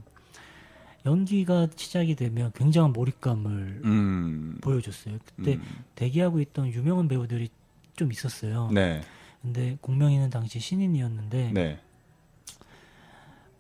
연기가 1.06 1.68
시작이 1.76 2.16
되면 2.16 2.52
굉장한 2.56 2.92
몰입감을 2.94 3.82
음, 3.86 4.58
보여줬어요. 4.62 5.18
그때 5.24 5.54
음, 5.56 5.64
대기하고 5.96 6.40
있던 6.42 6.68
유명한 6.70 7.08
배우들이 7.08 7.50
좀 7.96 8.12
있었어요. 8.12 8.70
네, 8.72 9.02
근데 9.42 9.78
공명이는 9.82 10.30
당시 10.30 10.60
신인이었는데 10.60 11.52
네, 11.54 11.80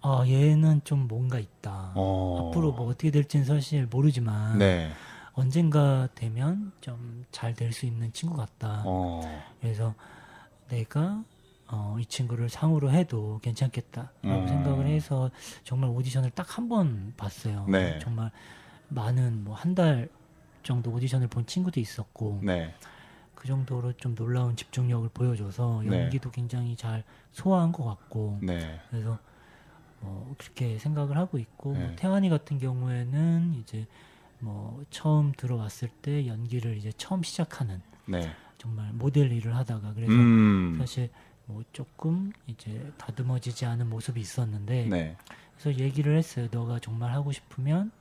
아 0.01 0.23
얘는 0.27 0.81
좀 0.83 1.07
뭔가 1.07 1.39
있다. 1.39 1.93
어, 1.95 2.49
앞으로 2.49 2.71
뭐 2.73 2.87
어떻게 2.87 3.09
될지는 3.11 3.45
사실 3.45 3.87
모르지만 3.87 4.57
네, 4.59 4.91
언젠가 5.33 6.07
되면 6.15 6.71
좀 6.81 7.25
잘 7.31 7.53
될 7.55 7.71
수 7.71 7.85
있는 7.85 8.11
친구 8.13 8.35
같다. 8.35 8.83
어, 8.85 9.21
그래서 9.61 9.93
내가 10.69 11.23
어, 11.67 11.97
이 11.99 12.05
친구를 12.05 12.49
상으로 12.49 12.91
해도 12.91 13.39
괜찮겠다라고 13.41 14.13
음. 14.25 14.47
생각을 14.47 14.87
해서 14.87 15.31
정말 15.63 15.89
오디션을 15.89 16.31
딱 16.31 16.57
한 16.57 16.69
번 16.69 17.13
봤어요. 17.17 17.65
네. 17.69 17.99
정말 17.99 18.31
많은 18.89 19.43
뭐 19.43 19.55
한 19.55 19.73
달 19.75 20.09
정도 20.63 20.91
오디션을 20.91 21.27
본 21.27 21.45
친구도 21.45 21.79
있었고 21.79 22.39
네, 22.43 22.73
그 23.35 23.47
정도로 23.47 23.93
좀 23.93 24.15
놀라운 24.15 24.55
집중력을 24.55 25.09
보여줘서 25.13 25.81
네. 25.85 26.01
연기도 26.03 26.31
굉장히 26.31 26.75
잘 26.75 27.03
소화한 27.31 27.71
것 27.71 27.83
같고 27.83 28.39
네, 28.41 28.79
그래서 28.89 29.19
뭐 30.01 30.33
그렇게 30.37 30.77
생각을 30.79 31.17
하고 31.17 31.37
있고 31.37 31.73
뭐 31.73 31.89
네. 31.89 31.95
태환이 31.95 32.29
같은 32.29 32.57
경우에는 32.59 33.55
이제 33.59 33.85
뭐 34.39 34.83
처음 34.89 35.31
들어왔을 35.33 35.89
때 36.01 36.27
연기를 36.27 36.77
이제 36.77 36.91
처음 36.97 37.23
시작하는 37.23 37.81
네, 38.07 38.31
정말 38.57 38.91
모델 38.93 39.31
일을 39.31 39.55
하다가 39.55 39.93
그래서 39.93 40.13
음, 40.13 40.75
사실 40.79 41.09
뭐 41.45 41.63
조금 41.71 42.31
이제 42.47 42.91
다듬어지지 42.97 43.65
않은 43.65 43.89
모습이 43.89 44.19
있었는데 44.19 44.85
네. 44.87 45.17
그래서 45.57 45.79
얘기를 45.79 46.17
했어요. 46.17 46.47
너가 46.51 46.79
정말 46.79 47.11
하고 47.13 47.31
싶으면 47.31 47.91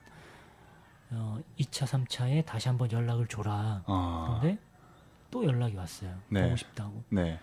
어, 1.10 1.38
2차, 1.58 1.86
3차에 1.86 2.44
다시 2.46 2.68
한번 2.68 2.90
연락을 2.90 3.26
줘라. 3.28 3.84
아, 3.86 4.38
근데 4.40 4.58
또 5.30 5.44
연락이 5.44 5.76
왔어요. 5.76 6.16
네. 6.28 6.42
보고 6.42 6.56
싶다고. 6.56 7.04
네. 7.10 7.38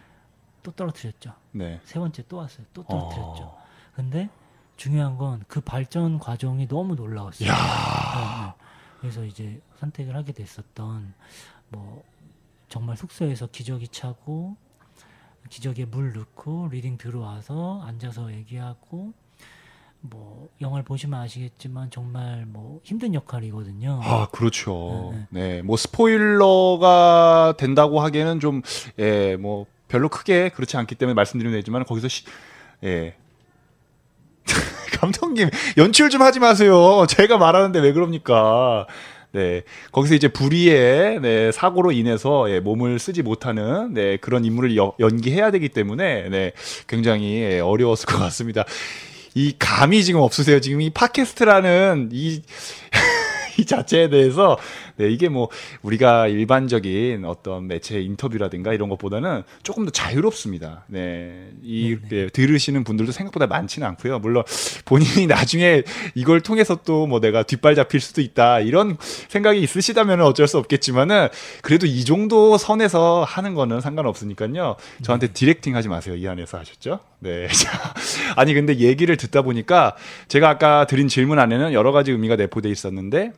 또 0.63 0.72
떨어뜨렸죠. 0.72 1.34
네. 1.51 1.79
세 1.84 2.00
번째 2.00 2.24
또 2.27 2.38
왔어요. 2.38 2.65
또 2.74 2.84
떨어뜨렸죠. 2.84 3.43
어. 3.43 3.63
근데 3.96 4.29
중요한 4.77 5.17
건 5.17 5.43
그 5.48 5.62
발전 5.62 6.17
과정이 6.20 6.67
너무 6.67 6.96
놀라웠어요. 6.96 7.48
네, 7.50 7.55
네. 7.55 8.53
그래서 9.00 9.24
이제 9.24 9.62
선택을 9.79 10.15
하게 10.15 10.31
됐었던 10.34 11.13
뭐 11.70 12.03
정말 12.67 12.98
숙소에서 12.98 13.48
기저귀 13.48 13.88
차고 13.89 14.55
기저귀에 15.50 15.86
물 15.86 16.13
넣고 16.13 16.69
reading 16.71 16.97
들어와서 16.98 17.81
앉아서 17.86 18.31
얘기하고 18.33 19.13
뭐 20.01 20.50
영화를 20.60 20.83
보시면 20.83 21.19
아시겠지만 21.19 21.91
정말 21.91 22.45
뭐 22.48 22.79
힘든 22.83 23.13
역할이거든요. 23.13 24.00
아, 24.03 24.27
그렇죠. 24.31 25.13
네, 25.13 25.27
네, 25.29 25.62
뭐 25.62 25.77
스포일러가 25.77 27.53
된다고 27.57 28.01
하기에는 28.01 28.39
좀, 28.39 28.62
예, 28.98 29.36
뭐 29.36 29.67
별로 29.88 30.10
크게 30.10 30.50
그렇지 30.50 30.77
않기 30.77 30.95
때문에 30.95 31.13
말씀드리면 31.13 31.60
되지만 31.60 31.86
거기서 31.86 32.07
시, 32.07 32.24
예. 32.83 33.15
감독님 35.00 35.50
연출 35.77 36.10
좀 36.10 36.21
하지 36.21 36.39
마세요. 36.39 37.05
제가 37.07 37.38
말하는데 37.38 37.79
왜 37.79 37.93
그럽니까? 37.93 38.88
네, 39.33 39.61
거기서 39.93 40.15
이제 40.15 40.27
불의의 40.27 41.21
네, 41.21 41.51
사고로 41.53 41.91
인해서 41.93 42.50
예, 42.51 42.59
몸을 42.59 43.00
쓰지 43.00 43.21
못하는 43.23 43.93
네, 43.93 44.17
그런 44.17 44.43
인물을 44.43 44.75
여- 44.75 44.93
연기해야 45.00 45.51
되기 45.51 45.69
때문에 45.69 46.29
네, 46.29 46.51
굉장히 46.88 47.35
예, 47.41 47.59
어려웠을 47.59 48.07
것 48.07 48.17
같습니다. 48.19 48.65
이 49.33 49.53
감이 49.57 50.03
지금 50.03 50.19
없으세요. 50.19 50.59
지금 50.59 50.81
이 50.81 50.89
팟캐스트라는 50.89 52.09
이 52.11 52.41
이 53.59 53.65
자체에 53.65 54.09
대해서 54.09 54.57
네, 54.95 55.10
이게 55.10 55.29
뭐 55.29 55.50
우리가 55.81 56.27
일반적인 56.27 57.25
어떤 57.25 57.67
매체 57.67 58.01
인터뷰라든가 58.01 58.74
이런 58.74 58.89
것보다는 58.89 59.43
조금 59.63 59.86
더 59.86 59.91
자유롭습니다. 59.91 60.86
네, 60.88 61.51
이 61.62 61.98
네, 62.10 62.27
들으시는 62.27 62.83
분들도 62.83 63.12
생각보다 63.12 63.48
많지는 63.48 63.88
않고요. 63.89 64.19
물론 64.19 64.43
본인이 64.86 65.27
나중에 65.27 65.83
이걸 66.15 66.41
통해서 66.41 66.77
또 66.83 67.01
뭐 67.12 67.19
내가 67.19 67.43
뒷발 67.43 67.75
잡힐 67.75 68.00
수도 68.00 68.21
있다 68.21 68.60
이런 68.62 68.98
생각이 69.27 69.62
있으시다면 69.62 70.21
어쩔 70.21 70.48
수 70.48 70.57
없겠지만은 70.57 71.27
그래도 71.62 71.86
이 71.86 72.05
정도 72.05 72.57
선에서 72.57 73.24
하는 73.27 73.53
거는 73.53 73.81
상관없으니까요. 73.81 74.75
저한테 75.03 75.27
디렉팅 75.27 75.75
하지 75.75 75.89
마세요. 75.89 76.15
이 76.15 76.27
안에서 76.27 76.57
하셨죠? 76.60 77.00
네. 77.19 77.48
자, 77.51 77.93
아니 78.36 78.53
근데 78.53 78.77
얘기를 78.77 79.17
듣다 79.17 79.41
보니까 79.41 79.95
제가 80.29 80.50
아까 80.50 80.86
드린 80.86 81.07
질문 81.07 81.39
안에는 81.39 81.74
여러 81.74 81.91
가지 81.91 82.12
의미가 82.12 82.36
내포돼 82.38 82.69
있었는데 82.69 83.33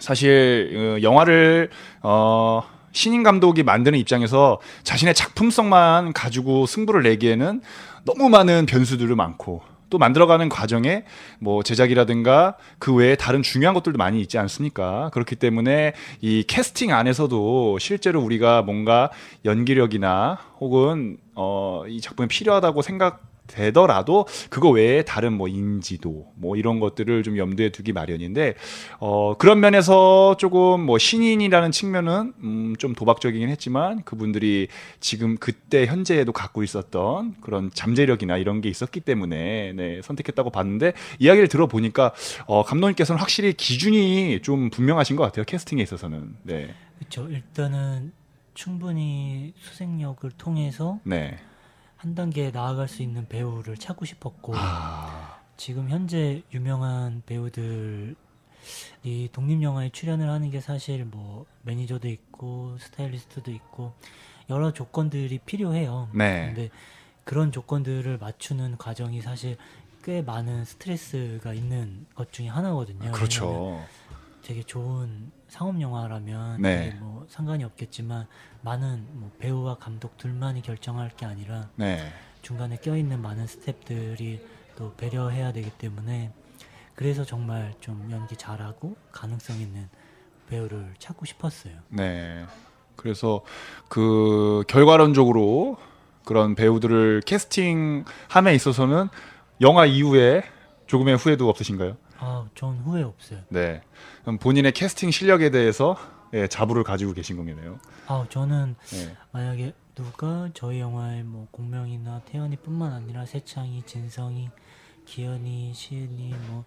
사실 0.00 0.96
어, 0.98 1.02
영화를 1.02 1.70
어 2.02 2.62
신인 2.92 3.22
감독이 3.22 3.62
만드는 3.62 3.98
입장에서 3.98 4.58
자신의 4.82 5.14
작품성만 5.14 6.12
가지고 6.12 6.66
승부를 6.66 7.04
내기에는 7.04 7.60
너무 8.04 8.28
많은 8.28 8.66
변수들이 8.66 9.14
많고 9.14 9.62
또 9.90 9.98
만들어가는 9.98 10.48
과정에 10.48 11.04
뭐 11.40 11.62
제작이라든가 11.62 12.56
그 12.78 12.94
외에 12.94 13.16
다른 13.16 13.42
중요한 13.42 13.74
것들도 13.74 13.98
많이 13.98 14.20
있지 14.20 14.38
않습니까? 14.38 15.10
그렇기 15.12 15.36
때문에 15.36 15.92
이 16.20 16.44
캐스팅 16.46 16.92
안에서도 16.92 17.78
실제로 17.78 18.20
우리가 18.22 18.62
뭔가 18.62 19.10
연기력이나 19.44 20.38
혹은 20.60 21.18
어 21.34 21.84
이 21.88 22.00
작품이 22.00 22.28
필요하다고 22.28 22.82
생각 22.82 23.29
되더라도 23.50 24.26
그거 24.48 24.70
외에 24.70 25.02
다른 25.02 25.32
뭐 25.32 25.48
인지도 25.48 26.32
뭐 26.36 26.56
이런 26.56 26.80
것들을 26.80 27.22
좀 27.22 27.36
염두에 27.36 27.70
두기 27.70 27.92
마련인데 27.92 28.54
어 28.98 29.34
그런 29.36 29.60
면에서 29.60 30.36
조금 30.38 30.80
뭐 30.80 30.98
신인이라는 30.98 31.70
측면은 31.72 32.32
음좀 32.42 32.94
도박적이긴 32.94 33.48
했지만 33.48 34.02
그분들이 34.04 34.68
지금 35.00 35.36
그때 35.36 35.86
현재에도 35.86 36.32
갖고 36.32 36.62
있었던 36.62 37.34
그런 37.40 37.70
잠재력이나 37.72 38.36
이런 38.36 38.60
게 38.60 38.68
있었기 38.68 39.00
때문에 39.00 39.72
네 39.74 40.00
선택했다고 40.02 40.50
봤는데 40.50 40.92
이야기를 41.18 41.48
들어보니까 41.48 42.12
어 42.46 42.62
감독님께서는 42.64 43.20
확실히 43.20 43.52
기준이 43.52 44.40
좀 44.42 44.70
분명하신 44.70 45.16
것 45.16 45.24
같아요 45.24 45.44
캐스팅에 45.44 45.82
있어서는 45.82 46.34
네 46.42 46.74
그렇죠. 47.00 47.28
일단은 47.28 48.12
충분히 48.54 49.54
수생력을 49.58 50.30
통해서 50.32 51.00
네. 51.04 51.38
한 52.00 52.14
단계 52.14 52.50
나아갈 52.50 52.88
수 52.88 53.02
있는 53.02 53.28
배우를 53.28 53.76
찾고 53.76 54.06
싶었고 54.06 54.54
아, 54.56 55.38
지금 55.58 55.90
현재 55.90 56.42
유명한 56.50 57.22
배우들이 57.26 58.16
독립 59.32 59.62
영화에 59.62 59.90
출연을 59.90 60.30
하는 60.30 60.50
게 60.50 60.62
사실 60.62 61.04
뭐 61.04 61.44
매니저도 61.60 62.08
있고 62.08 62.78
스타일리스트도 62.80 63.50
있고 63.50 63.92
여러 64.48 64.72
조건들이 64.72 65.40
필요해요. 65.40 66.08
네. 66.14 66.46
근데 66.46 66.70
그런 67.24 67.52
조건들을 67.52 68.16
맞추는 68.16 68.78
과정이 68.78 69.20
사실 69.20 69.58
꽤 70.02 70.22
많은 70.22 70.64
스트레스가 70.64 71.52
있는 71.52 72.06
것 72.14 72.32
중에 72.32 72.48
하나거든요. 72.48 73.12
그렇죠. 73.12 73.86
되게 74.50 74.64
좋은 74.64 75.30
상업 75.46 75.80
영화라면 75.80 76.60
네. 76.60 76.96
뭐 76.98 77.24
상관이 77.28 77.62
없겠지만 77.62 78.26
많은 78.62 79.06
뭐 79.12 79.30
배우와 79.38 79.76
감독 79.76 80.18
둘만이 80.18 80.62
결정할 80.62 81.08
게 81.10 81.24
아니라 81.24 81.68
네. 81.76 82.12
중간에 82.42 82.76
껴있는 82.76 83.22
많은 83.22 83.46
스탭들이 83.46 84.40
또 84.74 84.92
배려해야 84.96 85.52
되기 85.52 85.70
때문에 85.70 86.32
그래서 86.96 87.24
정말 87.24 87.74
좀 87.78 88.08
연기 88.10 88.34
잘하고 88.34 88.96
가능성 89.12 89.60
있는 89.60 89.88
배우를 90.48 90.94
찾고 90.98 91.26
싶었어요. 91.26 91.74
네. 91.88 92.44
그래서 92.96 93.44
그 93.88 94.64
결과론적으로 94.66 95.76
그런 96.24 96.56
배우들을 96.56 97.22
캐스팅함에 97.24 98.52
있어서는 98.56 99.10
영화 99.60 99.86
이후에 99.86 100.42
조금의 100.88 101.18
후회도 101.18 101.48
없으신가요? 101.48 101.96
아, 102.20 102.46
전 102.54 102.78
후회 102.78 103.02
없어요. 103.02 103.40
네. 103.48 103.82
그럼 104.22 104.38
본인의 104.38 104.72
캐스팅 104.72 105.10
실력에 105.10 105.50
대해서 105.50 105.96
예, 106.32 106.46
자부를 106.46 106.84
가지고 106.84 107.12
계신 107.12 107.36
거네요. 107.36 107.78
아, 108.06 108.24
저는 108.28 108.76
네. 108.92 109.16
만약에 109.32 109.74
누가 109.94 110.48
저희 110.54 110.80
영화에 110.80 111.22
뭐 111.22 111.48
공명이나 111.50 112.20
태연이뿐만 112.26 112.92
아니라 112.92 113.26
세창이, 113.26 113.82
진성이, 113.84 114.48
기현이, 115.06 115.72
시은이 115.74 116.34
뭐 116.48 116.64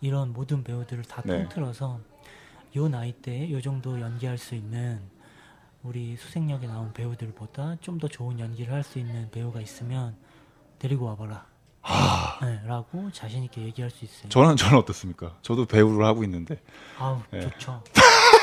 이런 0.00 0.32
모든 0.32 0.62
배우들을 0.62 1.04
다 1.04 1.22
네. 1.24 1.38
통틀어서 1.38 2.00
요 2.76 2.88
나이 2.88 3.12
때에 3.12 3.50
요 3.50 3.60
정도 3.62 3.98
연기할 4.00 4.36
수 4.36 4.54
있는 4.54 5.00
우리 5.82 6.16
수생역에 6.16 6.66
나온 6.66 6.92
배우들보다 6.92 7.76
좀 7.80 7.98
더 7.98 8.08
좋은 8.08 8.38
연기를 8.38 8.74
할 8.74 8.82
수 8.82 8.98
있는 8.98 9.30
배우가 9.30 9.60
있으면 9.60 10.16
데리고 10.78 11.06
와봐라. 11.06 11.46
네, 12.42 12.60
라고 12.66 13.10
자신 13.12 13.44
있게 13.44 13.62
얘기할 13.62 13.90
수 13.90 14.04
있어요. 14.04 14.28
저는 14.28 14.56
저는 14.56 14.78
어떻습니까? 14.78 15.36
저도 15.42 15.64
배우를 15.66 16.04
하고 16.04 16.22
있는데 16.24 16.60
아우 16.98 17.20
네. 17.30 17.40
좋죠. 17.40 17.82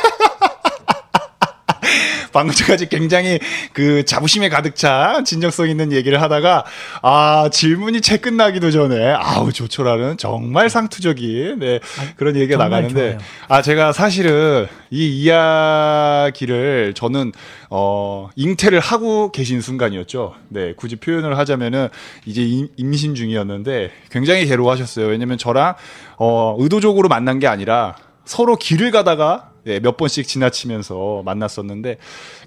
방금 2.36 2.54
전까지 2.54 2.89
굉장히 2.89 3.39
그 3.71 4.04
자부심에 4.04 4.50
가득 4.50 4.76
찬 4.76 5.24
진정성 5.24 5.69
있는 5.69 5.93
얘기를 5.93 6.21
하다가 6.21 6.65
아 7.02 7.50
질문이 7.50 8.02
채 8.02 8.17
끝나기도 8.17 8.71
전에 8.71 9.13
아우 9.13 9.54
좋죠라는 9.54 10.17
정말 10.17 10.69
상투적인 10.69 11.60
네, 11.60 11.80
그런 12.17 12.36
얘기가 12.36 12.58
나가는데 12.62 13.12
좋아요. 13.12 13.17
아 13.48 13.62
제가 13.62 13.93
사실은 13.93 14.67
이 14.91 15.21
이야기를 15.24 16.93
저는 16.93 17.32
어 17.69 18.28
잉태를 18.36 18.82
하고 18.82 19.32
계신 19.32 19.62
순간이었죠. 19.62 20.36
네 20.50 20.74
굳이 20.76 20.98
표현을 20.98 21.38
하자면은 21.38 21.88
이제 22.26 22.43
임- 22.43 22.67
임신 22.76 23.15
중이었는데 23.15 23.91
굉장히 24.12 24.45
괴로워하셨어요. 24.45 25.08
왜냐면 25.08 25.38
저랑 25.38 25.76
어 26.17 26.56
의도적으로 26.60 27.08
만난 27.08 27.39
게 27.39 27.48
아니라 27.48 27.95
서로 28.26 28.58
길을 28.58 28.91
가다가 28.91 29.52
네, 29.65 29.80
몇 29.80 29.97
번씩 29.97 30.28
지나치면서 30.28 31.23
만났었는데 31.25 31.97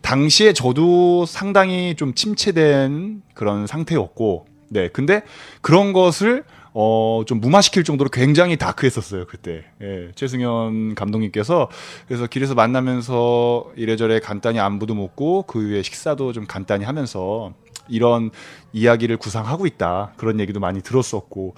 당시에 0.03 0.53
저도 0.53 1.27
상당히 1.27 1.95
좀 1.97 2.15
침체된 2.15 3.23
그런 3.35 3.67
상태였고 3.67 4.47
네 4.71 4.89
근데 4.89 5.23
그런 5.61 5.93
것을 5.93 6.45
어 6.73 7.09
좀 7.27 7.41
무마시킬 7.41 7.85
정도로 7.85 8.11
굉장히 8.11 8.57
다크했었어요 8.57 9.27
그때. 9.27 9.65
예, 9.83 10.11
최승현 10.15 10.95
감독님께서 10.95 11.69
그래서 12.07 12.27
길에서 12.27 12.55
만나면서 12.55 13.73
이래저래 13.77 14.21
간단히 14.21 14.61
안부도 14.61 14.95
묻고 14.95 15.43
그 15.43 15.63
이후에 15.63 15.83
식사도 15.83 16.33
좀 16.33 16.47
간단히 16.47 16.85
하면서 16.85 17.53
이런 17.89 18.31
이야기를 18.73 19.17
구상하고 19.17 19.67
있다 19.67 20.13
그런 20.17 20.41
얘기도 20.41 20.61
많이 20.61 20.81
들었었고. 20.83 21.55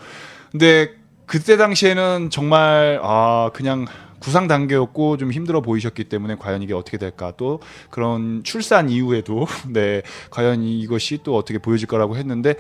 근데 0.51 0.93
그때 1.27 1.57
당시에는 1.57 2.31
정말 2.31 2.99
아 3.03 3.51
그냥 3.53 3.87
구상 4.21 4.47
단계였고 4.47 5.17
좀 5.17 5.33
힘들어 5.33 5.61
보이셨기 5.61 6.05
때문에 6.05 6.37
과연 6.37 6.63
이게 6.63 6.75
어떻게 6.75 6.99
될까 6.99 7.33
또 7.37 7.61
그런 7.91 8.43
출산 8.45 8.89
이후에도 8.89 9.47
네 9.69 10.03
과연 10.31 10.63
이것이 10.63 11.21
또 11.25 11.37
어떻게 11.37 11.59
보여질 11.59 11.89
거라고 11.89 12.17
했는데 12.17 12.55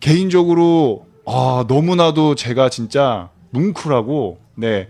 개인적으로 0.00 1.06
아 1.24 1.64
너무나도 1.68 2.34
제가 2.34 2.68
진짜 2.68 3.30
뭉클하고 3.50 4.38
네 4.56 4.88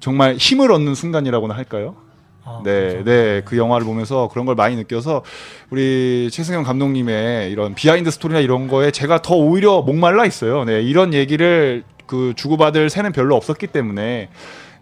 정말 0.00 0.34
힘을 0.34 0.72
얻는 0.72 0.94
순간이라고나 0.94 1.54
할까요? 1.54 1.96
아, 2.44 2.62
네, 2.64 2.72
감사합니다. 2.72 3.10
네, 3.10 3.42
그 3.44 3.56
영화를 3.58 3.86
보면서 3.86 4.28
그런 4.28 4.46
걸 4.46 4.54
많이 4.54 4.74
느껴서 4.74 5.22
우리 5.70 6.28
최승연 6.32 6.64
감독님의 6.64 7.52
이런 7.52 7.74
behind 7.74 8.10
story나 8.10 8.40
이런 8.40 8.68
거에 8.68 8.90
제가 8.90 9.22
더 9.22 9.34
오히려 9.34 9.82
목말라 9.82 10.24
있어요. 10.24 10.64
네, 10.64 10.80
이런 10.82 11.12
얘기를 11.12 11.84
그 12.06 12.32
주고받을 12.36 12.90
새는 12.90 13.12
별로 13.12 13.36
없었기 13.36 13.66
때문에. 13.68 14.30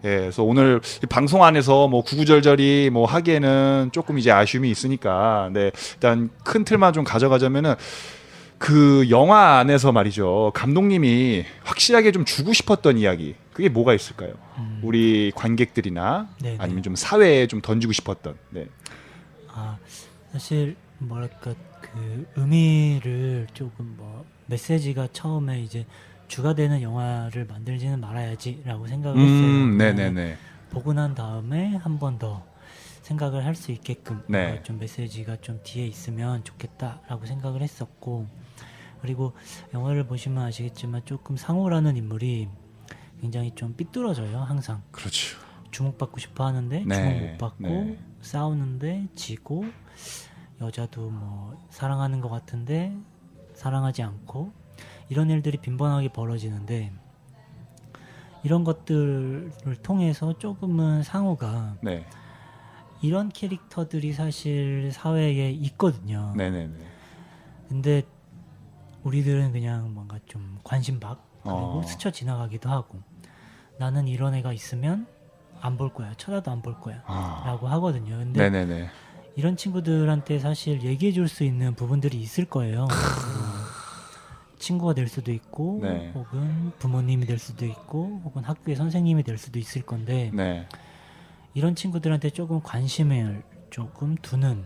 예, 0.03 0.17
그래서 0.19 0.43
오늘 0.43 0.81
이 1.03 1.05
방송 1.07 1.43
안에서 1.43 1.87
뭐 1.87 2.03
구구절절히 2.03 2.89
뭐 2.91 3.05
하기에는 3.05 3.89
조금 3.91 4.17
이제 4.19 4.31
아쉬움이 4.31 4.69
있으니까, 4.69 5.49
네, 5.53 5.71
일단 5.93 6.29
큰 6.43 6.63
틀만 6.63 6.93
좀 6.93 7.03
가져가자면은 7.03 7.75
그 8.57 9.07
영화 9.09 9.59
안에서 9.59 9.91
말이죠. 9.91 10.51
감독님이 10.55 11.45
확실하게 11.63 12.11
좀 12.11 12.25
주고 12.25 12.53
싶었던 12.53 12.97
이야기. 12.97 13.35
그게 13.53 13.69
뭐가 13.69 13.93
있을까요? 13.93 14.33
음, 14.57 14.81
우리 14.83 15.31
관객들이나 15.35 16.27
네네. 16.41 16.57
아니면 16.59 16.83
좀 16.83 16.95
사회에 16.95 17.47
좀 17.47 17.61
던지고 17.61 17.93
싶었던. 17.93 18.35
네. 18.51 18.67
아 19.53 19.77
사실 20.31 20.75
뭐랄까 20.99 21.53
그 21.81 22.27
의미를 22.35 23.47
조금 23.53 23.95
뭐 23.97 24.25
메시지가 24.47 25.09
처음에 25.13 25.61
이제 25.61 25.85
주가 26.27 26.53
되는 26.53 26.81
영화를 26.81 27.45
만들지는 27.45 27.99
말아야지라고 27.99 28.87
생각을 28.87 29.19
했어요. 29.19 29.47
음, 29.47 29.77
왜냐면 29.79 29.95
네네네. 30.15 30.37
보고 30.69 30.93
난 30.93 31.15
다음에 31.15 31.75
한 31.77 31.97
번 31.99 32.19
더 32.19 32.45
생각을 33.03 33.45
할 33.45 33.55
수 33.55 33.71
있게끔 33.71 34.21
네. 34.27 34.61
좀 34.63 34.79
메시지가 34.79 35.37
좀 35.37 35.61
뒤에 35.63 35.85
있으면 35.87 36.43
좋겠다라고 36.43 37.25
생각을 37.25 37.61
했었고 37.61 38.27
그리고 39.01 39.31
영화를 39.73 40.05
보시면 40.07 40.43
아시겠지만 40.43 41.03
조금 41.05 41.37
상호라는 41.37 41.95
인물이 41.95 42.49
굉장히 43.21 43.51
좀 43.55 43.73
삐뚤어져요 43.75 44.39
항상 44.39 44.81
그렇죠. 44.91 45.37
주목받고 45.71 46.19
싶어 46.19 46.45
하는데 46.47 46.83
네, 46.85 46.95
주목 46.95 47.19
못 47.31 47.37
받고 47.37 47.63
네. 47.63 47.97
싸우는데 48.21 49.07
지고 49.15 49.63
여자도 50.59 51.09
뭐 51.09 51.57
사랑하는 51.69 52.19
것 52.19 52.27
같은데 52.29 52.93
사랑하지 53.53 54.03
않고 54.03 54.51
이런 55.09 55.29
일들이 55.29 55.57
빈번하게 55.57 56.09
벌어지는데 56.09 56.91
이런 58.43 58.63
것들을 58.63 59.51
통해서 59.83 60.37
조금은 60.37 61.03
상호가 61.03 61.75
네. 61.81 62.05
이런 63.01 63.29
캐릭터들이 63.29 64.13
사실 64.13 64.91
사회에 64.91 65.51
있거든요. 65.51 66.33
네네네. 66.35 66.73
근데 67.69 68.03
우리들은 69.03 69.51
그냥 69.51 69.93
뭔가 69.93 70.19
좀 70.25 70.59
관심박 70.63 71.21
그리고 71.43 71.79
어. 71.79 71.81
스쳐 71.85 72.11
지나가기도 72.11 72.69
하고 72.69 72.99
나는 73.77 74.07
이런 74.07 74.33
애가 74.33 74.51
있으면 74.53 75.07
안 75.61 75.77
볼 75.77 75.93
거야 75.93 76.13
쳐다도 76.15 76.51
안 76.51 76.61
볼 76.61 76.79
거야 76.81 77.01
아. 77.05 77.43
라고 77.45 77.67
하거든요 77.67 78.17
근데 78.17 78.49
네네네. 78.49 78.89
이런 79.35 79.55
친구들한테 79.57 80.39
사실 80.39 80.81
얘기해 80.83 81.11
줄 81.13 81.27
수 81.27 81.43
있는 81.43 81.73
부분들이 81.75 82.19
있을 82.19 82.45
거예요 82.45 82.81
뭐 82.81 82.87
친구가 84.59 84.93
될 84.93 85.07
수도 85.07 85.31
있고 85.31 85.79
네. 85.81 86.11
혹은 86.15 86.71
부모님이 86.79 87.25
될 87.25 87.39
수도 87.39 87.65
있고 87.65 88.21
혹은 88.23 88.43
학교의 88.43 88.75
선생님이 88.75 89.23
될 89.23 89.37
수도 89.37 89.59
있을 89.59 89.81
건데 89.83 90.31
네. 90.33 90.67
이런 91.53 91.75
친구들한테 91.75 92.29
조금 92.29 92.61
관심을 92.61 93.43
조금 93.69 94.15
두는 94.21 94.63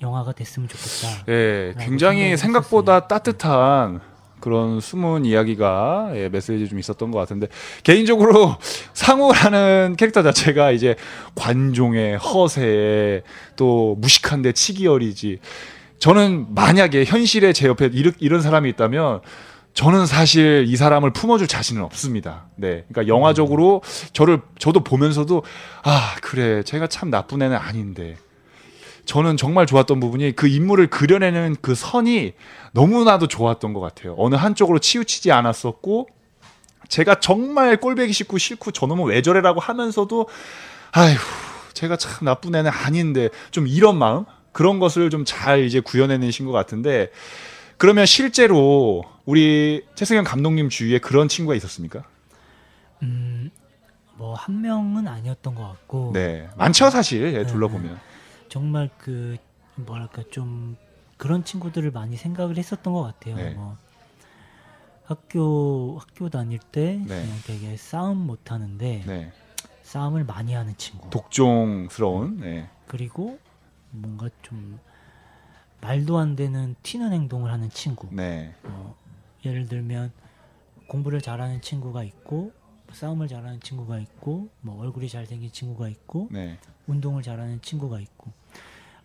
영화가 0.00 0.32
됐으면 0.32 0.68
좋겠다 0.68 1.24
예, 1.28 1.72
라고 1.76 1.78
굉장히 1.78 2.36
생각보다 2.36 3.06
따뜻한 3.06 4.00
그런 4.40 4.80
숨은 4.80 5.24
이야기가 5.24 6.10
예, 6.14 6.28
메시지 6.28 6.68
좀 6.68 6.80
있었던 6.80 7.12
것 7.12 7.18
같은데 7.20 7.46
개인적으로 7.84 8.56
상우라는 8.92 9.94
캐릭터 9.96 10.22
자체가 10.24 10.72
이제 10.72 10.96
관종의 11.36 12.18
허세에 12.18 13.22
또 13.54 13.94
무식한데 14.00 14.52
치기 14.52 14.88
어리지 14.88 15.38
저는 16.02 16.52
만약에 16.52 17.04
현실에 17.04 17.52
제 17.52 17.68
옆에 17.68 17.88
이런 17.92 18.42
사람이 18.42 18.68
있다면 18.70 19.20
저는 19.72 20.06
사실 20.06 20.64
이 20.66 20.74
사람을 20.74 21.12
품어줄 21.12 21.46
자신은 21.46 21.80
없습니다. 21.84 22.46
네, 22.56 22.84
그러니까 22.88 23.06
영화적으로 23.06 23.82
저를 24.12 24.40
저도 24.58 24.82
보면서도 24.82 25.44
아 25.84 26.16
그래 26.20 26.64
제가 26.64 26.88
참 26.88 27.08
나쁜 27.08 27.40
애는 27.40 27.56
아닌데 27.56 28.16
저는 29.04 29.36
정말 29.36 29.64
좋았던 29.64 30.00
부분이 30.00 30.32
그 30.32 30.48
인물을 30.48 30.88
그려내는 30.88 31.54
그 31.60 31.76
선이 31.76 32.32
너무나도 32.72 33.28
좋았던 33.28 33.72
것 33.72 33.78
같아요. 33.78 34.16
어느 34.18 34.34
한쪽으로 34.34 34.80
치우치지 34.80 35.30
않았었고 35.30 36.08
제가 36.88 37.20
정말 37.20 37.76
꼴배기 37.76 38.12
싫고 38.12 38.38
싫고 38.38 38.72
저놈은 38.72 39.06
왜 39.06 39.22
저래라고 39.22 39.60
하면서도 39.60 40.26
아휴 40.90 41.16
제가 41.74 41.96
참 41.96 42.24
나쁜 42.24 42.56
애는 42.56 42.72
아닌데 42.72 43.28
좀 43.52 43.68
이런 43.68 43.96
마음 43.96 44.24
그런 44.52 44.78
것을 44.78 45.10
좀 45.10 45.24
잘 45.24 45.64
이제 45.64 45.80
구현해내신 45.80 46.46
것 46.46 46.52
같은데 46.52 47.10
그러면 47.78 48.06
실제로 48.06 49.02
우리 49.24 49.84
최승현 49.94 50.24
감독님 50.24 50.68
주위에 50.68 50.98
그런 50.98 51.28
친구가 51.28 51.54
있었습니까? 51.56 52.04
음, 53.02 53.50
뭐 54.16 54.34
한 54.34 54.60
명은 54.60 55.08
아니었던 55.08 55.54
것 55.54 55.62
같고 55.68 56.10
네 56.12 56.48
많죠 56.56 56.90
사실 56.90 57.22
예, 57.34 57.42
네. 57.42 57.46
둘러보면 57.46 57.98
정말 58.48 58.90
그 58.98 59.36
뭐랄까 59.74 60.22
좀 60.30 60.76
그런 61.16 61.44
친구들을 61.44 61.90
많이 61.92 62.16
생각을 62.16 62.56
했었던 62.58 62.92
것 62.92 63.02
같아요. 63.02 63.36
네. 63.36 63.50
뭐 63.50 63.76
학교 65.04 65.98
학교 66.00 66.28
다닐 66.28 66.58
때 66.58 66.98
네. 66.98 67.22
그냥 67.22 67.38
되게 67.46 67.76
싸움 67.76 68.18
못 68.18 68.50
하는데 68.52 69.02
네 69.06 69.32
싸움을 69.82 70.24
많이 70.24 70.54
하는 70.54 70.76
친구. 70.76 71.08
독종스러운 71.10 72.38
네. 72.40 72.68
그리고 72.86 73.38
뭔가 73.92 74.28
좀 74.42 74.78
말도 75.80 76.18
안 76.18 76.36
되는 76.36 76.74
튀는 76.82 77.12
행동을 77.12 77.50
하는 77.50 77.68
친구. 77.70 78.08
네. 78.10 78.54
뭐 78.62 78.96
예를 79.44 79.66
들면 79.66 80.12
공부를 80.88 81.20
잘하는 81.20 81.60
친구가 81.60 82.04
있고 82.04 82.52
싸움을 82.92 83.28
잘하는 83.28 83.60
친구가 83.60 83.98
있고 83.98 84.50
뭐 84.60 84.80
얼굴이 84.80 85.08
잘생긴 85.08 85.50
친구가 85.50 85.88
있고 85.88 86.28
네. 86.30 86.58
운동을 86.86 87.22
잘하는 87.22 87.60
친구가 87.62 88.00
있고 88.00 88.32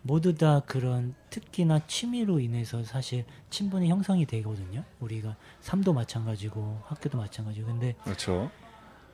모두 0.02 0.34
다 0.34 0.60
그런 0.60 1.14
특기나 1.30 1.80
취미로 1.86 2.38
인해서 2.38 2.84
사실 2.84 3.24
친분이 3.50 3.88
형성이 3.88 4.26
되거든요. 4.26 4.84
우리가 5.00 5.36
삶도 5.60 5.92
마찬가지고 5.92 6.82
학교도 6.84 7.18
마찬가지고 7.18 7.66
근데 7.66 7.96
그렇죠. 8.04 8.50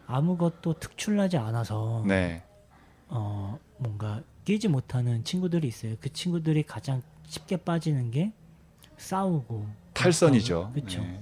아무것도 0.07 0.75
특출나지 0.75 1.39
않아서 1.39 2.05
네. 2.07 2.43
어 3.09 3.59
뭔가 3.79 4.23
끼지 4.45 4.69
못하는 4.69 5.25
친구들이 5.25 5.67
있어요. 5.69 5.95
그 6.01 6.13
친구들이 6.13 6.63
가장 6.65 7.03
쉽게 7.27 7.57
빠지는 7.57 8.11
게 8.11 8.33
싸우고 8.97 9.67
탈선이죠. 9.95 10.73
그렇죠. 10.75 11.01
네. 11.03 11.21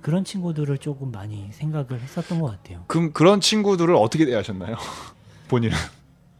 그런 0.00 0.24
친구들을 0.24 0.78
조금 0.78 1.12
많이 1.12 1.48
생각을 1.52 2.00
했었던 2.00 2.40
것 2.40 2.50
같아요. 2.50 2.84
그럼 2.88 3.12
그런 3.12 3.40
친구들을 3.40 3.94
어떻게 3.94 4.26
대하셨나요? 4.26 4.76
본인은? 5.48 5.76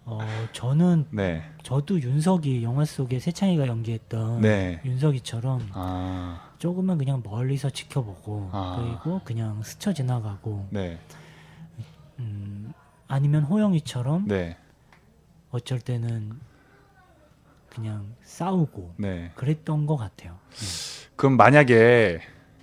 어 0.05 0.19
저는 0.53 1.07
네. 1.11 1.45
저도 1.63 2.01
윤석이 2.01 2.65
영화 2.65 2.85
속에 2.85 3.21
세창이가 3.21 3.69
연기했던 3.69 4.41
네. 4.41 4.81
윤석이처럼 4.85 5.69
아. 5.75 6.51
조금은 6.59 6.99
그냥 6.99 7.23
멀리서 7.25 7.71
지켜보고 7.71 8.51
아. 8.53 9.01
그리고 9.01 9.21
그냥 9.25 9.63
스쳐 9.63 9.93
지나가고 9.93 10.67
네. 10.71 10.99
음, 12.19 12.73
아니면 13.07 13.45
호영이처럼 13.45 14.27
네. 14.27 14.57
어쩔 15.53 15.79
때는 15.81 16.33
그냥 17.69 18.15
싸우고 18.23 18.95
네. 18.99 19.31
그랬던 19.35 19.87
것 19.87 19.97
같아요. 19.97 20.37
그럼 21.17 21.37
만약에 21.37 22.21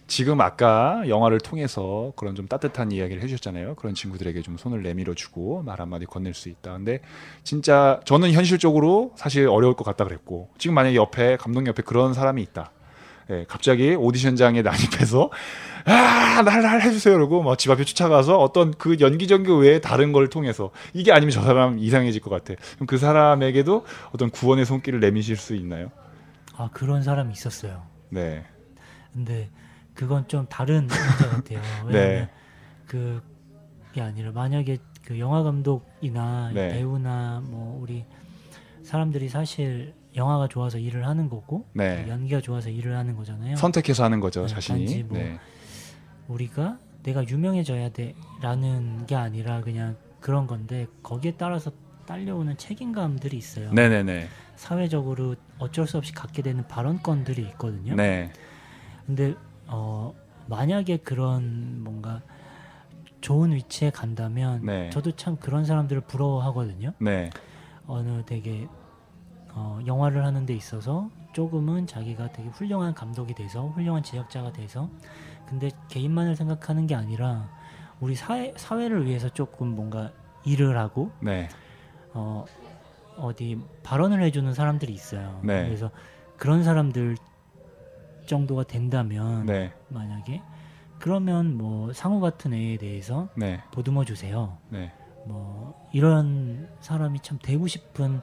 지금 0.08 0.42
아까 0.42 1.04
영화를 1.08 1.40
통해서 1.40 2.14
그런 2.16 2.34
좀 2.36 2.48
따뜻한 2.48 2.92
이야기를 2.92 3.22
해주셨잖아요. 3.22 3.76
그런 3.76 3.94
친구들에게 3.94 4.42
좀 4.42 4.58
손을 4.58 4.82
내밀어 4.82 5.14
주고 5.14 5.62
말 5.62 5.80
한마디 5.80 6.06
건넬 6.06 6.34
수 6.34 6.50
있다. 6.50 6.74
근데 6.74 7.02
진짜 7.44 8.02
저는 8.06 8.32
현실적으로 8.34 9.14
사실 9.16 9.48
어려울 9.48 9.76
것 9.76 9.84
같다 9.84 10.04
그랬고 10.04 10.50
지금 10.58 10.74
만약에 10.74 10.96
옆에 10.96 11.38
감독 11.38 11.66
옆에 11.68 11.84
그런 11.84 12.14
사람이 12.14 12.42
있다. 12.42 12.72
예, 13.30 13.46
갑자기 13.48 13.94
오디션장에 13.94 14.62
난입해서 14.64 15.30
아, 15.86 16.42
날날 16.44 16.82
해주세요. 16.82 17.14
그러고 17.16 17.42
뭐집 17.42 17.72
앞에 17.72 17.84
쫓아가서 17.84 18.38
어떤 18.38 18.72
그 18.74 18.98
연기 19.00 19.28
전기 19.28 19.52
외에 19.52 19.80
다른 19.80 20.12
걸 20.12 20.30
통해서 20.30 20.72
이게 20.94 21.12
아니면 21.12 21.32
저 21.32 21.42
사람 21.42 21.80
이상해질 21.80 22.22
것 22.22 22.30
같아. 22.30 22.60
그럼 22.76 22.88
그 22.88 22.98
사람에게도 22.98 23.86
어떤 24.12 24.30
구원의 24.30 24.66
손길을 24.66 25.00
내미실 25.00 25.38
수 25.38 25.56
있나요? 25.56 25.92
아 26.56 26.70
그런 26.74 27.04
사람이 27.04 27.32
있었어요. 27.32 27.84
네, 28.10 28.46
근데 29.14 29.50
그건 29.94 30.28
좀 30.28 30.46
다른 30.50 30.88
문제 30.88 31.56
같아요. 31.58 31.62
왜냐면 31.88 31.92
네. 31.92 32.30
그게 32.86 34.02
아니라 34.02 34.32
만약에 34.32 34.78
그 35.06 35.20
영화 35.20 35.44
감독이나 35.44 36.52
네. 36.54 36.70
배우나 36.70 37.42
뭐 37.44 37.80
우리 37.82 38.06
사람들이 38.84 39.30
사실 39.30 39.94
영화가 40.16 40.48
좋아서 40.48 40.78
일을 40.78 41.06
하는 41.08 41.30
거고 41.30 41.66
네. 41.74 42.06
연기가 42.08 42.42
좋아서 42.42 42.70
일을 42.70 42.96
하는 42.96 43.16
거잖아요. 43.16 43.56
선택해서 43.56 44.04
하는 44.04 44.20
거죠, 44.20 44.42
네, 44.42 44.48
자신이. 44.48 45.04
뭐 45.04 45.18
네. 45.18 45.40
우리가 46.30 46.78
내가 47.04 47.28
유명해져야 47.28 47.90
돼라는 47.90 49.06
게 49.06 49.16
아니라 49.16 49.62
그냥 49.62 49.98
그런 50.20 50.48
건데 50.48 50.88
거기에 51.04 51.36
따라서 51.38 51.72
딸려오는 52.06 52.58
책임감들이 52.58 53.38
있어요. 53.38 53.72
네, 53.74 53.90
네, 53.90 54.04
네. 54.04 54.28
사회적으로 54.56 55.36
어쩔 55.58 55.88
수 55.88 55.98
없이 55.98 56.14
갖게 56.14 56.42
되는 56.42 56.68
발언권들이 56.68 57.42
있거든요. 57.50 57.96
네. 57.96 58.32
근데 59.06 59.36
어 59.68 60.14
만약에 60.48 60.98
그런 60.98 61.82
뭔가 61.84 62.22
좋은 63.22 63.52
위치에 63.52 63.90
간다면 63.90 64.66
네. 64.66 64.90
저도 64.92 65.12
참 65.12 65.38
그런 65.38 65.66
사람들을 65.66 66.02
부러워하거든요. 66.02 66.94
네. 67.00 67.30
어느 67.88 68.24
되게 68.26 68.68
어, 69.54 69.80
영화를 69.86 70.24
하는 70.26 70.46
데 70.46 70.54
있어서 70.54 71.10
조금은 71.34 71.88
자기가 71.88 72.32
되게 72.32 72.50
훌륭한 72.50 72.94
감독이 72.94 73.34
돼서 73.34 73.68
훌륭한 73.68 74.04
제작자가 74.04 74.52
돼서 74.52 74.90
근데 75.50 75.72
개인만을 75.88 76.36
생각하는 76.36 76.86
게 76.86 76.94
아니라 76.94 77.50
우리 78.00 78.16
사회 78.16 78.54
사회를 78.56 79.06
위해서 79.08 79.30
조금 79.30 79.70
뭔가 79.70 80.12
일을 80.46 80.78
하고 80.78 81.12
네. 81.20 81.50
어 82.14 82.46
어디 83.18 83.60
발언을 83.84 84.22
해주는 84.22 84.54
사람들이 84.54 84.94
있어요. 84.94 85.42
네. 85.44 85.66
그래서 85.66 85.90
그런 86.38 86.64
사람들 86.64 87.18
정도가 88.28 88.64
된다면 88.64 89.46
네. 89.48 89.74
만약에 89.90 90.42
그러면 91.00 91.58
뭐 91.58 91.92
상우 91.94 92.20
같은 92.20 92.54
애에 92.54 92.78
대해서 92.78 93.28
네. 93.36 93.62
보듬어 93.72 94.06
주세요. 94.06 94.58
네. 94.70 94.92
뭐 95.26 95.74
이런 95.92 96.70
사람이 96.80 97.22
참 97.22 97.40
되고 97.42 97.68
싶은 97.68 98.22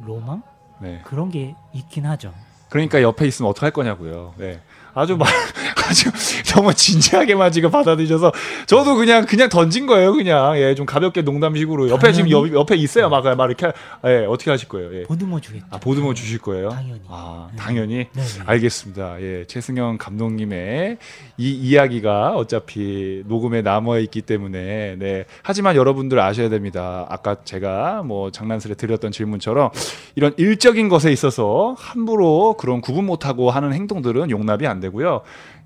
로망 0.00 0.42
네. 0.80 1.02
그런 1.04 1.30
게 1.30 1.54
있긴 1.72 2.06
하죠. 2.06 2.32
그러니까 2.68 3.00
옆에 3.02 3.26
있으면 3.26 3.50
어떡할 3.50 3.70
거냐고요. 3.70 4.34
네. 4.36 4.60
아주 4.94 5.16
말, 5.16 5.28
아주 5.86 6.10
너무 6.54 6.74
진지하게만 6.74 7.52
지금 7.52 7.70
받아들여서 7.70 8.32
저도 8.66 8.96
그냥 8.96 9.24
그냥 9.26 9.48
던진 9.48 9.86
거예요. 9.86 10.12
그냥 10.12 10.58
예, 10.58 10.74
좀 10.74 10.86
가볍게 10.86 11.22
농담식으로 11.22 11.90
옆에 11.90 12.12
지금 12.12 12.30
당연히. 12.30 12.52
옆, 12.52 12.60
옆에 12.60 12.76
있어요. 12.76 13.08
막, 13.08 13.24
막 13.24 13.46
이렇게 13.46 13.72
예, 14.04 14.26
어떻게 14.26 14.50
하실 14.50 14.68
거예요? 14.68 14.94
예. 14.94 15.02
보듬어 15.04 15.40
주겠죠. 15.40 15.66
아, 15.70 15.78
보듬어 15.78 16.14
주실 16.14 16.38
거예요? 16.38 16.70
당연히. 16.70 17.00
아, 17.08 17.48
네. 17.50 17.56
당연히. 17.56 17.94
네, 17.96 18.08
네. 18.12 18.42
알겠습니다. 18.44 19.20
예, 19.20 19.44
최승영 19.46 19.98
감독님의 19.98 20.98
이 21.38 21.50
이야기가 21.50 22.34
어차피 22.36 23.22
녹음에 23.26 23.62
남아 23.62 23.98
있기 23.98 24.22
때문에 24.22 24.96
네. 24.98 25.24
하지만 25.42 25.76
여러분들 25.76 26.18
아셔야 26.20 26.48
됩니다. 26.48 27.06
아까 27.08 27.36
제가 27.44 28.02
뭐 28.02 28.30
장난스레 28.30 28.74
드렸던 28.74 29.12
질문처럼 29.12 29.70
이런 30.14 30.34
일적인 30.36 30.88
것에 30.88 31.12
있어서 31.12 31.74
함부로 31.78 32.54
그런 32.58 32.80
구분 32.80 33.06
못하고 33.06 33.50
하는 33.50 33.72
행동들은 33.72 34.30
용납이 34.30 34.66
안 34.66 34.80
되고요. 34.80 35.22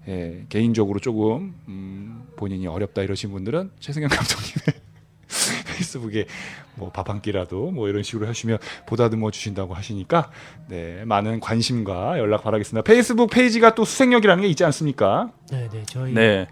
예, 0.08 0.44
개인적으로 0.48 0.98
조금 0.98 1.54
음, 1.68 2.26
본인이 2.36 2.66
어렵다 2.66 3.02
이러신 3.02 3.30
분들은 3.32 3.70
최승영 3.80 4.08
감독님의 4.08 4.80
페이스북에 5.76 6.26
뭐 6.74 6.90
밥 6.90 7.08
한 7.10 7.20
끼라도 7.20 7.70
뭐 7.70 7.88
이런 7.88 8.02
식으로 8.02 8.26
하시면 8.26 8.58
보다듬어 8.86 9.30
주신다고 9.30 9.74
하시니까 9.74 10.30
네 10.68 11.04
많은 11.04 11.40
관심과 11.40 12.18
연락 12.18 12.42
바라겠습니다. 12.44 12.82
페이스북 12.84 13.30
페이지가 13.30 13.74
또 13.74 13.84
수생력이라는 13.84 14.42
게 14.42 14.48
있지 14.48 14.64
않습니까? 14.64 15.32
네, 15.50 15.68
네. 15.68 15.82
저희 15.86 16.12
네, 16.12 16.48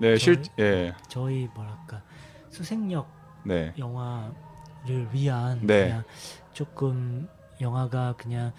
네, 0.00 0.16
실, 0.16 0.42
예, 0.58 0.92
저희 1.08 1.48
뭐랄까 1.54 2.02
수생력 2.50 3.08
네, 3.44 3.72
영화를 3.78 5.08
위한 5.12 5.60
네. 5.62 5.84
그냥 5.84 6.04
조금 6.52 7.28
영화가 7.60 8.14
그냥 8.18 8.52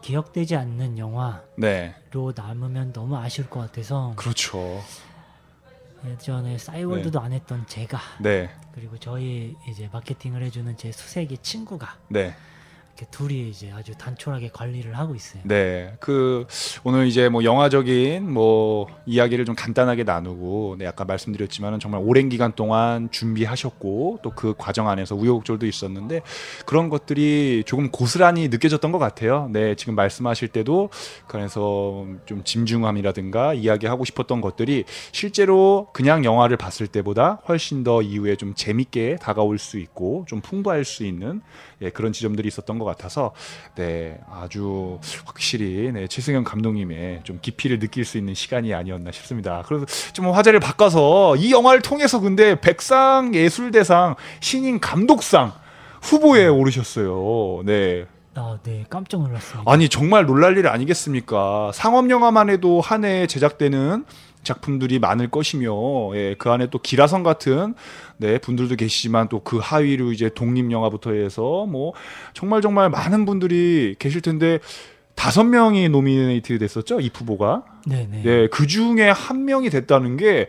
기억되지 0.00 0.56
않는 0.56 0.98
영화로 0.98 1.42
네, 1.56 1.94
남으면 2.34 2.92
너무 2.92 3.16
아쉬울 3.16 3.48
것 3.48 3.60
같아서 3.60 4.12
그렇죠. 4.16 4.82
예전에 6.06 6.58
싸이월드도 6.58 7.20
안 7.20 7.32
했던 7.32 7.66
제가 7.66 7.98
네, 8.20 8.50
그리고 8.72 8.96
저희 8.98 9.56
이제 9.68 9.88
마케팅을 9.92 10.42
해주는 10.42 10.76
제 10.76 10.92
수색이 10.92 11.38
친구가 11.38 11.96
네, 12.08 12.34
이렇게 12.98 13.06
둘이 13.12 13.48
이제 13.48 13.70
아주 13.70 13.92
단촐하게 13.96 14.50
관리를 14.52 14.98
하고 14.98 15.14
있어요. 15.14 15.40
네. 15.44 15.94
그 16.00 16.46
오늘 16.82 17.06
이제 17.06 17.28
뭐 17.28 17.44
영화적인 17.44 18.30
뭐 18.32 18.88
이야기를 19.06 19.44
좀 19.44 19.54
간단하게 19.54 20.02
나누고, 20.02 20.76
네, 20.78 20.86
아까 20.86 21.04
말씀드렸지만은 21.04 21.78
정말 21.78 22.00
오랜 22.04 22.28
기간 22.28 22.52
동안 22.52 23.08
준비하셨고 23.10 24.20
또 24.22 24.32
그 24.38 24.54
과정 24.56 24.88
안에서 24.88 25.16
우여곡절도 25.16 25.66
있었는데 25.66 26.22
그런 26.64 26.90
것들이 26.90 27.64
조금 27.66 27.90
고스란히 27.90 28.48
느껴졌던 28.48 28.92
것 28.92 28.98
같아요. 28.98 29.48
네, 29.52 29.74
지금 29.74 29.96
말씀하실 29.96 30.48
때도 30.48 30.90
그래서 31.26 32.06
좀 32.24 32.44
짐중함이라든가 32.44 33.54
이야기하고 33.54 34.04
싶었던 34.04 34.40
것들이 34.40 34.84
실제로 35.10 35.88
그냥 35.92 36.24
영화를 36.24 36.56
봤을 36.56 36.86
때보다 36.86 37.40
훨씬 37.48 37.82
더 37.82 38.00
이후에 38.00 38.36
좀 38.36 38.54
재밌게 38.54 39.16
다가올 39.20 39.58
수 39.58 39.78
있고 39.78 40.24
좀 40.28 40.40
풍부할 40.40 40.84
수 40.84 41.04
있는 41.04 41.40
예, 41.80 41.90
그런 41.90 42.12
지점들이 42.12 42.46
있었던 42.46 42.78
것 42.78 42.84
같아서 42.88 43.32
네 43.74 44.18
아주 44.30 44.98
확실히 45.24 45.92
네, 45.92 46.06
최승현 46.06 46.44
감독님의 46.44 47.20
좀 47.24 47.38
깊이를 47.40 47.78
느낄 47.78 48.04
수 48.04 48.18
있는 48.18 48.34
시간이 48.34 48.74
아니었나 48.74 49.12
싶습니다. 49.12 49.62
그래서 49.66 49.86
좀 50.12 50.30
화제를 50.30 50.60
바꿔서 50.60 51.36
이 51.36 51.52
영화를 51.52 51.82
통해서 51.82 52.20
근데 52.20 52.60
백상 52.60 53.34
예술대상 53.34 54.16
신인 54.40 54.80
감독상 54.80 55.52
후보에 56.02 56.46
오르셨어요. 56.46 57.62
네. 57.64 58.06
아, 58.34 58.56
네, 58.62 58.84
깜짝 58.88 59.20
놀랐습니다. 59.20 59.70
아니 59.70 59.88
정말 59.88 60.24
놀랄 60.24 60.56
일 60.56 60.68
아니겠습니까? 60.68 61.72
상업 61.74 62.08
영화만 62.08 62.50
해도 62.50 62.80
한 62.80 63.04
해에 63.04 63.26
제작되는 63.26 64.04
작품들이 64.44 64.98
많을 64.98 65.28
것이며 65.28 65.70
예, 66.14 66.34
그 66.38 66.50
안에 66.50 66.68
또 66.70 66.78
기라성 66.78 67.22
같은 67.22 67.74
네 68.18 68.38
분들도 68.38 68.76
계시지만 68.76 69.28
또 69.28 69.40
그 69.44 69.58
하위로 69.58 70.12
이제 70.12 70.28
독립 70.34 70.70
영화부터 70.70 71.12
해서 71.12 71.64
뭐 71.66 71.94
정말 72.34 72.60
정말 72.60 72.90
많은 72.90 73.24
분들이 73.24 73.94
계실 73.98 74.20
텐데 74.20 74.58
다섯 75.14 75.44
명이 75.44 75.88
노미네이트 75.88 76.58
됐었죠 76.58 77.00
이 77.00 77.10
후보가 77.14 77.64
네, 77.86 78.06
네. 78.10 78.22
네, 78.22 78.46
그 78.48 78.66
중에 78.66 79.08
한 79.08 79.46
명이 79.46 79.70
됐다는 79.70 80.16
게, 80.18 80.46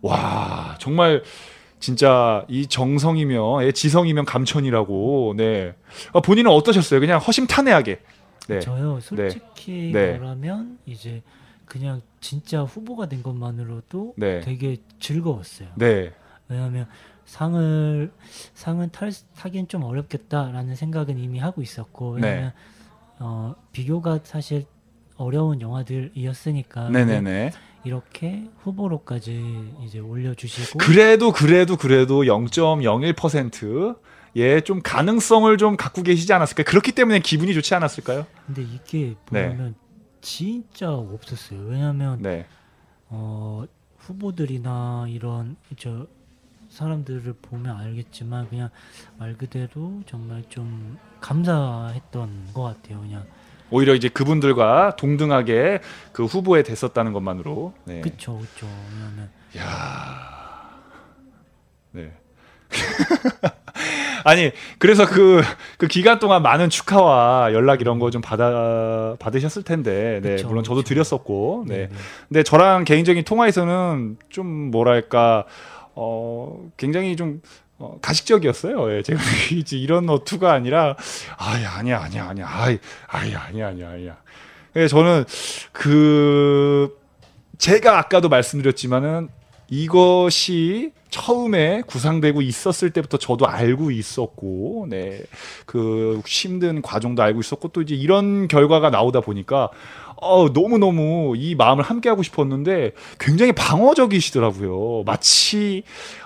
와, 0.00 0.76
정말, 0.80 1.22
진짜, 1.80 2.44
이 2.48 2.66
정성이며, 2.66 3.64
예, 3.64 3.72
지성이면 3.72 4.24
감천이라고, 4.24 5.34
네. 5.36 5.74
아, 6.14 6.20
본인은 6.20 6.50
어떠셨어요? 6.50 7.00
그냥 7.00 7.20
허심탄회하게. 7.20 8.00
네. 8.48 8.60
저요 8.60 8.98
솔직히 9.02 9.90
네. 9.92 10.12
말하면 10.18 10.78
이제 10.86 11.22
그냥 11.66 12.00
진짜 12.20 12.62
후보가 12.62 13.06
된 13.10 13.22
것만으로도 13.22 14.14
네. 14.16 14.40
되게 14.40 14.78
즐거웠어요. 15.00 15.68
네. 15.76 16.12
왜냐하면 16.48 16.86
상을 17.24 18.10
상은 18.54 18.90
탈, 18.90 19.12
타긴 19.36 19.68
좀 19.68 19.84
어렵겠다라는 19.84 20.74
생각은 20.76 21.18
이미 21.18 21.38
하고 21.38 21.62
있었고 21.62 22.18
네. 22.18 22.28
왜냐하면 22.28 22.52
어, 23.18 23.54
비교가 23.72 24.20
사실 24.22 24.64
어려운 25.16 25.60
영화들이었으니까 25.60 26.90
네네네. 26.90 27.50
이렇게 27.84 28.48
후보로까지 28.62 29.72
이제 29.84 29.98
올려주시고 29.98 30.78
그래도, 30.78 31.32
그래도, 31.32 31.76
그래도 31.76 32.22
0.01%. 32.22 33.98
예, 34.36 34.60
좀 34.60 34.80
가능성을 34.82 35.56
좀 35.56 35.76
갖고 35.76 36.02
계시지 36.02 36.32
않았을까요? 36.32 36.64
그렇기 36.64 36.92
때문에 36.92 37.20
기분이 37.20 37.54
좋지 37.54 37.74
않았을까요? 37.74 38.26
근데 38.46 38.62
이게 38.62 39.16
네. 39.30 39.48
보면 39.48 39.74
진짜 40.20 40.92
없었어요. 40.92 41.60
왜냐하면 41.62 42.22
네. 42.22 42.46
어, 43.08 43.64
후보들이나 43.96 45.06
이런 45.08 45.56
저 45.76 46.06
사람들을 46.78 47.34
보면 47.42 47.76
알겠지만 47.76 48.48
그냥 48.48 48.70
말 49.18 49.36
그대로 49.36 50.00
정말 50.06 50.44
좀 50.48 50.96
감사했던 51.20 52.50
것 52.54 52.62
같아요. 52.62 53.00
그냥 53.00 53.24
오히려 53.70 53.94
이제 53.96 54.08
그분들과 54.08 54.94
동등하게 54.94 55.80
그 56.12 56.24
후보에 56.24 56.62
됐었다는 56.62 57.12
것만으로. 57.12 57.74
네. 57.84 58.00
그쵸 58.00 58.38
그쵸. 58.38 58.66
왜냐면 58.94 59.28
야. 59.58 60.78
네. 61.90 62.12
아니 64.24 64.52
그래서 64.78 65.06
그, 65.06 65.40
그 65.78 65.86
기간 65.88 66.18
동안 66.18 66.42
많은 66.42 66.68
축하와 66.70 67.54
연락 67.54 67.80
이런 67.80 67.98
거 67.98 68.10
좀 68.10 68.20
받아 68.20 69.16
받으셨을 69.18 69.62
텐데 69.64 70.20
네 70.22 70.36
그쵸, 70.36 70.48
물론 70.48 70.62
저도 70.64 70.82
그쵸. 70.82 70.88
드렸었고 70.94 71.64
네. 71.66 71.88
네. 71.88 71.88
근데 72.28 72.42
저랑 72.42 72.84
개인적인 72.84 73.24
통화에서는 73.24 74.18
좀 74.28 74.46
뭐랄까 74.70 75.44
어 76.00 76.70
굉장히 76.76 77.16
좀 77.16 77.42
어, 77.78 77.98
가식적이었어요. 78.00 78.96
예, 78.96 79.02
제가 79.02 79.20
이제 79.52 79.76
이런 79.76 80.08
어투가 80.08 80.52
아니라 80.52 80.96
아이 81.36 81.64
아니야 81.64 82.00
아니야 82.00 82.28
아니야 82.28 82.48
아이 82.48 82.78
아이 83.08 83.34
아니야 83.34 83.68
아니야 83.68 83.90
아니야. 83.90 84.16
예, 84.76 84.86
저는 84.86 85.24
그 85.72 86.96
제가 87.58 87.98
아까도 87.98 88.28
말씀드렸지만은 88.28 89.28
이것이 89.68 90.92
처음에 91.10 91.82
구상되고 91.86 92.42
있었을 92.42 92.90
때부터 92.90 93.18
저도 93.18 93.46
알고 93.46 93.90
있었고, 93.90 94.86
네, 94.90 95.22
그 95.66 96.20
힘든 96.26 96.82
과정도 96.82 97.22
알고 97.22 97.40
있었고, 97.40 97.68
또 97.68 97.82
이제 97.82 97.94
이런 97.94 98.46
결과가 98.46 98.90
나오다 98.90 99.20
보니까, 99.20 99.70
어, 100.20 100.48
너무너무 100.48 101.34
이 101.36 101.54
마음을 101.54 101.84
함께 101.84 102.08
하고 102.08 102.22
싶었는데, 102.22 102.92
굉장히 103.18 103.52
방어적이시더라고요. 103.52 105.04
마치, 105.04 105.82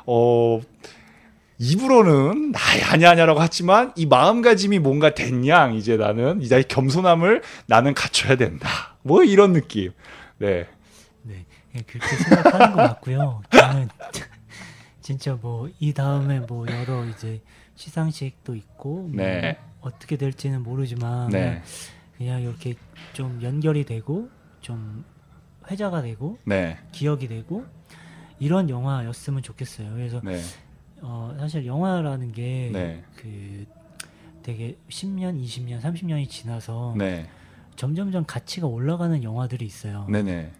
어, 0.07 0.61
입으로는 1.59 2.50
나야 2.50 2.90
아냐 2.92 3.11
아냐라고 3.11 3.38
하지만 3.40 3.92
이 3.94 4.05
마음가짐이 4.07 4.81
뭔가 4.81 5.14
됐냐 5.14 5.68
이제 5.70 5.96
나는 5.96 6.40
이제 6.42 6.61
겸손함을 6.66 7.42
나는 7.66 7.94
갖춰야 7.94 8.37
된다 8.37 8.96
뭐 9.02 9.22
이런 9.22 9.52
느낌 9.52 9.92
네 10.38 10.66
네, 11.22 11.44
예, 11.76 11.81
그렇게 11.83 12.16
생각하는 12.16 12.72
것 12.74 12.83
같고요. 12.83 13.42
저는 13.52 13.88
진짜 15.02 15.38
뭐 15.40 15.68
이 15.78 15.92
다음에 15.92 16.40
뭐 16.40 16.66
여러 16.68 17.05
이제 17.05 17.40
시상식도 17.76 18.57
있고 18.57 19.09
뭐 19.12 19.24
네. 19.24 19.57
어떻게 19.83 20.16
될지는 20.16 20.64
모르지만 20.64 21.28
네. 21.28 21.62
그냥 22.22 22.40
이렇게 22.40 22.74
좀 23.12 23.42
연결이 23.42 23.85
되고 23.85 24.30
좀 24.61 25.04
회자가 25.68 26.02
되고 26.02 26.38
네. 26.44 26.78
기억이 26.92 27.26
되고 27.26 27.66
이런 28.38 28.70
영화였으면 28.70 29.42
좋겠어요. 29.42 29.92
그래서 29.92 30.20
네. 30.22 30.40
어, 31.00 31.35
사실 31.37 31.66
영화라는 31.66 32.30
게 32.30 32.70
네. 32.72 33.02
그 33.16 33.66
되게 34.44 34.76
10년, 34.88 35.42
20년, 35.42 35.80
30년이 35.80 36.28
지나서 36.28 36.94
네. 36.96 37.28
점점점 37.74 38.24
가치가 38.24 38.68
올라가는 38.68 39.20
영화들이 39.20 39.64
있어요. 39.64 40.06
네. 40.08 40.22
네. 40.22 40.52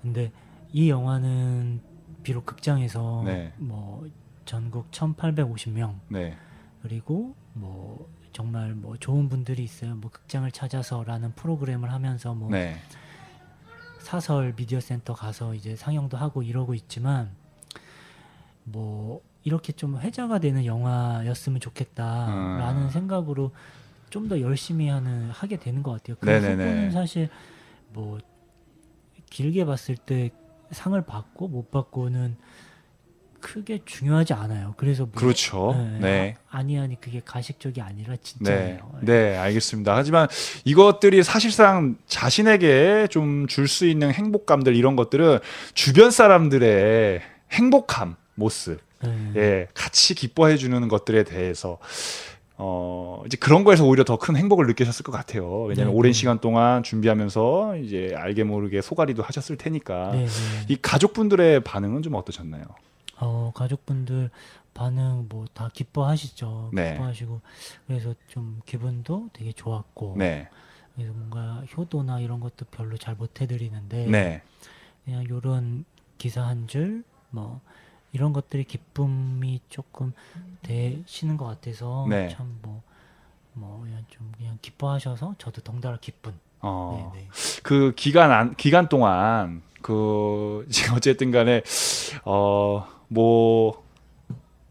근데 0.00 0.30
이 0.72 0.88
영화는 0.88 1.80
비록 2.22 2.46
극장에서 2.46 3.22
네. 3.24 3.52
뭐 3.56 4.06
전국 4.44 4.88
1,850명 4.92 5.98
네. 6.10 6.36
그리고 6.80 7.34
뭐 7.54 8.08
정말 8.38 8.72
뭐 8.72 8.96
좋은 8.96 9.28
분들이 9.28 9.64
있어요. 9.64 9.96
뭐 9.96 10.12
극장을 10.12 10.48
찾아서라는 10.52 11.32
프로그램을 11.32 11.90
하면서 11.90 12.36
뭐 12.36 12.48
네. 12.50 12.76
사설 13.98 14.54
미디어 14.54 14.78
센터 14.78 15.12
가서 15.12 15.56
이제 15.56 15.74
상영도 15.74 16.16
하고 16.16 16.44
이러고 16.44 16.74
있지만 16.74 17.32
뭐 18.62 19.22
이렇게 19.42 19.72
좀 19.72 19.98
회자가 19.98 20.38
되는 20.38 20.64
영화였으면 20.64 21.58
좋겠다라는 21.58 22.82
음. 22.84 22.90
생각으로 22.90 23.50
좀 24.08 24.28
더 24.28 24.40
열심히 24.40 24.86
하는 24.88 25.30
하게 25.30 25.56
되는 25.56 25.82
것 25.82 25.90
같아요. 25.90 26.16
그. 26.20 26.26
부분은 26.26 26.92
사실 26.92 27.28
뭐 27.92 28.20
길게 29.30 29.64
봤을 29.64 29.96
때 29.96 30.30
상을 30.70 31.00
받고 31.02 31.48
못 31.48 31.72
받고는 31.72 32.36
크게 33.40 33.80
중요하지 33.84 34.32
않아요. 34.34 34.74
그래서 34.76 35.04
뭐 35.04 35.12
그렇죠. 35.14 35.74
네, 35.76 35.98
네. 36.00 36.34
아, 36.50 36.58
아니 36.58 36.78
아니 36.78 37.00
그게 37.00 37.20
가식적이 37.24 37.80
아니라 37.80 38.14
네. 38.14 38.18
진짜예요. 38.22 38.92
네, 39.02 39.36
알겠습니다. 39.36 39.94
하지만 39.96 40.28
이것들이 40.64 41.22
사실상 41.22 41.96
자신에게 42.06 43.08
좀 43.10 43.46
줄 43.48 43.68
수 43.68 43.86
있는 43.86 44.12
행복감들 44.12 44.74
이런 44.76 44.96
것들은 44.96 45.38
주변 45.74 46.10
사람들의 46.10 47.20
행복함 47.52 48.16
모습 48.34 48.80
네. 49.02 49.32
예, 49.36 49.68
같이 49.74 50.14
기뻐해 50.14 50.56
주는 50.56 50.86
것들에 50.88 51.24
대해서 51.24 51.78
어, 52.60 53.22
이제 53.26 53.36
그런 53.36 53.62
거에서 53.62 53.84
오히려 53.84 54.02
더 54.04 54.16
큰 54.16 54.34
행복을 54.36 54.66
느끼셨을 54.66 55.04
것 55.04 55.12
같아요. 55.12 55.62
왜냐하면 55.62 55.94
네, 55.94 55.98
오랜 55.98 56.10
네. 56.12 56.18
시간 56.18 56.40
동안 56.40 56.82
준비하면서 56.82 57.76
이제 57.76 58.12
알게 58.16 58.42
모르게 58.42 58.80
소가리도 58.82 59.22
하셨을 59.22 59.56
테니까 59.56 60.10
네, 60.12 60.26
네. 60.26 60.26
이 60.68 60.76
가족분들의 60.82 61.60
반응은 61.60 62.02
좀 62.02 62.14
어떠셨나요? 62.14 62.64
어, 63.20 63.52
가족분들 63.54 64.30
반응 64.74 65.26
뭐 65.28 65.44
다 65.54 65.68
기뻐하시죠. 65.72 66.70
네. 66.72 66.92
기뻐하시고 66.92 67.40
그래서 67.86 68.14
좀 68.28 68.60
기분도 68.64 69.28
되게 69.32 69.52
좋았고 69.52 70.14
네, 70.16 70.48
그래서 70.94 71.12
뭔가 71.12 71.64
효도나 71.76 72.20
이런 72.20 72.38
것도 72.40 72.66
별로 72.70 72.96
잘 72.96 73.14
못 73.16 73.40
해드리는데 73.40 74.06
네, 74.06 74.42
그냥 75.04 75.28
요런 75.28 75.84
기사 76.18 76.42
한 76.46 76.66
줄 76.68 77.04
뭐 77.30 77.60
이런 78.12 78.32
것들이 78.32 78.64
기쁨이 78.64 79.60
조금 79.68 80.12
되시는 80.62 81.36
것 81.36 81.44
같아서 81.46 82.06
네. 82.08 82.28
참뭐뭐 82.28 83.82
그냥 83.82 84.04
좀 84.08 84.32
그냥 84.38 84.58
기뻐하셔서 84.62 85.34
저도 85.38 85.60
덩달아 85.62 85.98
기쁜. 86.00 86.32
어, 86.60 87.10
네, 87.14 87.20
네. 87.20 87.28
그 87.62 87.92
기간 87.96 88.32
안, 88.32 88.54
기간 88.56 88.88
동안 88.88 89.62
그 89.82 90.66
어쨌든 90.96 91.30
간에 91.30 91.62
어 92.24 92.86
뭐 93.08 93.82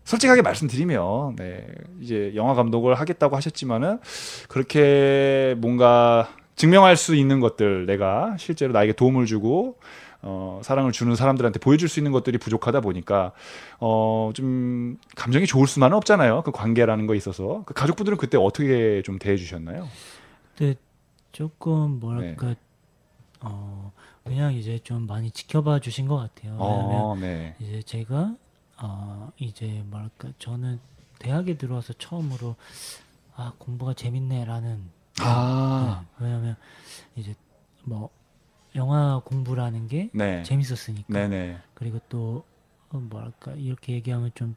솔직하게 0.06 0.41
말씀드리면 0.41 1.36
네 1.36 1.67
이제 2.00 2.32
영화 2.36 2.54
감독을 2.54 2.95
하겠다고 2.95 3.36
하셨지만은 3.36 4.00
그렇게 4.47 5.56
뭔가 5.58 6.30
증명할 6.56 6.95
수 6.95 7.15
있는 7.15 7.39
것들 7.39 7.86
내가 7.86 8.36
실제로 8.39 8.71
나에게 8.73 8.93
도움을 8.93 9.26
주고 9.26 9.78
어 10.21 10.62
사랑을 10.63 10.91
주는 10.91 11.15
사람들한테 11.15 11.60
보여줄 11.60 11.89
수 11.89 12.00
있는 12.00 12.12
것들이 12.12 12.38
부족하다 12.38 12.82
보니까 12.82 13.34
어 13.80 14.32
좀 14.34 14.97
감정이 15.15 15.45
좋을 15.45 15.67
수만은 15.67 15.95
없잖아요 15.97 16.41
그 16.43 16.52
관계라는 16.52 17.06
거에 17.08 17.17
있어서 17.17 17.63
그 17.65 17.73
가족분들은 17.73 18.17
그때 18.17 18.38
어떻게 18.38 19.02
좀 19.04 19.19
대해 19.19 19.36
주셨나요? 19.38 19.88
근데 20.58 20.76
조금 21.32 21.93
네. 21.93 22.00
뭐랄까 22.00 22.56
어 23.41 23.91
그냥 24.27 24.53
이제 24.53 24.79
좀 24.79 25.07
많이 25.07 25.31
지켜봐 25.31 25.79
주신 25.79 26.07
것 26.07 26.17
같아요. 26.17 26.57
왜냐면 26.59 27.01
어, 27.03 27.15
네. 27.15 27.55
이제 27.59 27.81
제가 27.81 28.35
어 28.81 29.31
이제 29.37 29.83
뭐랄까 29.87 30.29
저는 30.39 30.79
대학에 31.19 31.57
들어와서 31.57 31.93
처음으로 31.93 32.55
아 33.35 33.53
공부가 33.57 33.93
재밌네라는 33.93 34.89
아, 35.21 36.05
네, 36.19 36.25
왜냐면 36.25 36.55
이제 37.15 37.33
뭐 37.83 38.09
영화 38.75 39.19
공부라는 39.25 39.87
게 39.87 40.09
네. 40.13 40.43
재밌었으니까 40.43 41.11
네네. 41.11 41.57
그리고 41.73 41.99
또 42.09 42.43
어, 42.89 42.97
뭐랄까 42.97 43.53
이렇게 43.53 43.93
얘기하면 43.93 44.31
좀 44.35 44.55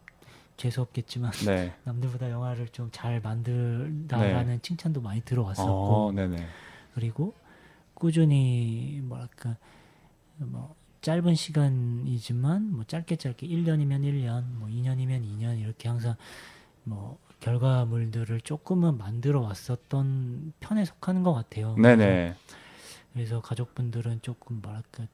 재수 0.57 0.83
없겠지만 0.83 1.31
네. 1.47 1.73
남들보다 1.85 2.31
영화를 2.31 2.69
좀 2.69 2.91
잘 2.93 3.21
만들다라는 3.21 4.61
칭찬도 4.63 5.01
많이 5.01 5.23
들어왔었고 5.23 6.09
어, 6.09 6.13
네네. 6.13 6.47
그리고 6.95 7.35
꾸준히 8.01 9.01
뭐랄까 9.05 9.57
뭐 10.39 10.75
짧은 11.03 11.37
시간이지만 11.37 12.73
뭐 12.73 12.85
짧게 12.85 13.17
짧게 13.17 13.47
1년이면 13.47 14.03
1년, 14.03 14.45
뭐 14.55 14.69
2년이면 14.69 15.23
2년 15.25 15.61
이렇게 15.61 15.89
항상 15.89 16.17
뭐 16.83 17.19
결과물들을 17.39 18.41
조금은 18.41 18.99
만들어 18.99 19.41
왔었던 19.41 20.55
편에 20.59 20.85
속하는 20.85 21.23
것 21.23 21.33
같아요. 21.33 21.77
네네. 21.77 22.35
그래서 23.13 23.41
가족분들은 23.41 24.23
조금 24.23 24.61
뭐랄까 24.61 25.07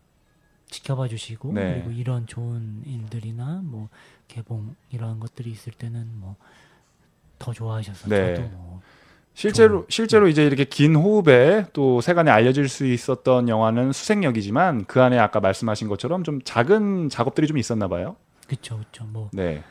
지켜봐 0.70 1.08
주시고 1.08 1.52
네. 1.52 1.74
그리고 1.74 1.90
이런 1.90 2.26
좋은 2.26 2.82
일들이나 2.86 3.60
뭐 3.62 3.90
개봉 4.28 4.74
이런 4.90 5.20
것들이 5.20 5.50
있을 5.50 5.72
때는 5.72 6.18
뭐 6.18 6.36
더 7.38 7.52
좋아하셔서 7.52 8.08
네. 8.08 8.34
저도 8.34 8.48
뭐 8.48 8.80
실제로 9.36 9.82
좋은- 9.82 9.90
실제로 9.90 10.28
이제 10.28 10.44
이렇게 10.46 10.64
긴 10.64 10.96
호흡에 10.96 11.66
또 11.74 12.00
세간에 12.00 12.30
알려질 12.30 12.68
수 12.70 12.86
있었던 12.86 13.48
영화는 13.50 13.92
수색역이지만 13.92 14.86
그 14.86 15.02
안에 15.02 15.18
아까 15.18 15.40
말씀하신 15.40 15.88
것처럼 15.88 16.24
좀 16.24 16.40
작은 16.42 17.10
작업들이 17.10 17.46
좀 17.46 17.58
있었나 17.58 17.86
봐요. 17.86 18.16
그쵸 18.48 18.78
그쵸 18.78 19.04
뭐 19.04 19.28
네. 19.34 19.62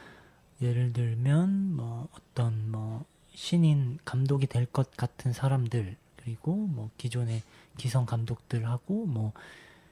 예를 0.62 0.94
들면 0.94 1.76
뭐 1.76 2.08
어떤 2.14 2.72
뭐 2.72 3.06
신인 3.34 3.98
감독이 4.06 4.46
될 4.48 4.68
것 4.68 4.92
같은 4.96 5.34
사람들 5.34 5.96
그리고 6.16 6.56
뭐 6.56 6.92
기존의 6.98 7.42
기성 7.78 8.06
감독들하고 8.06 9.08
뭐 9.08 9.34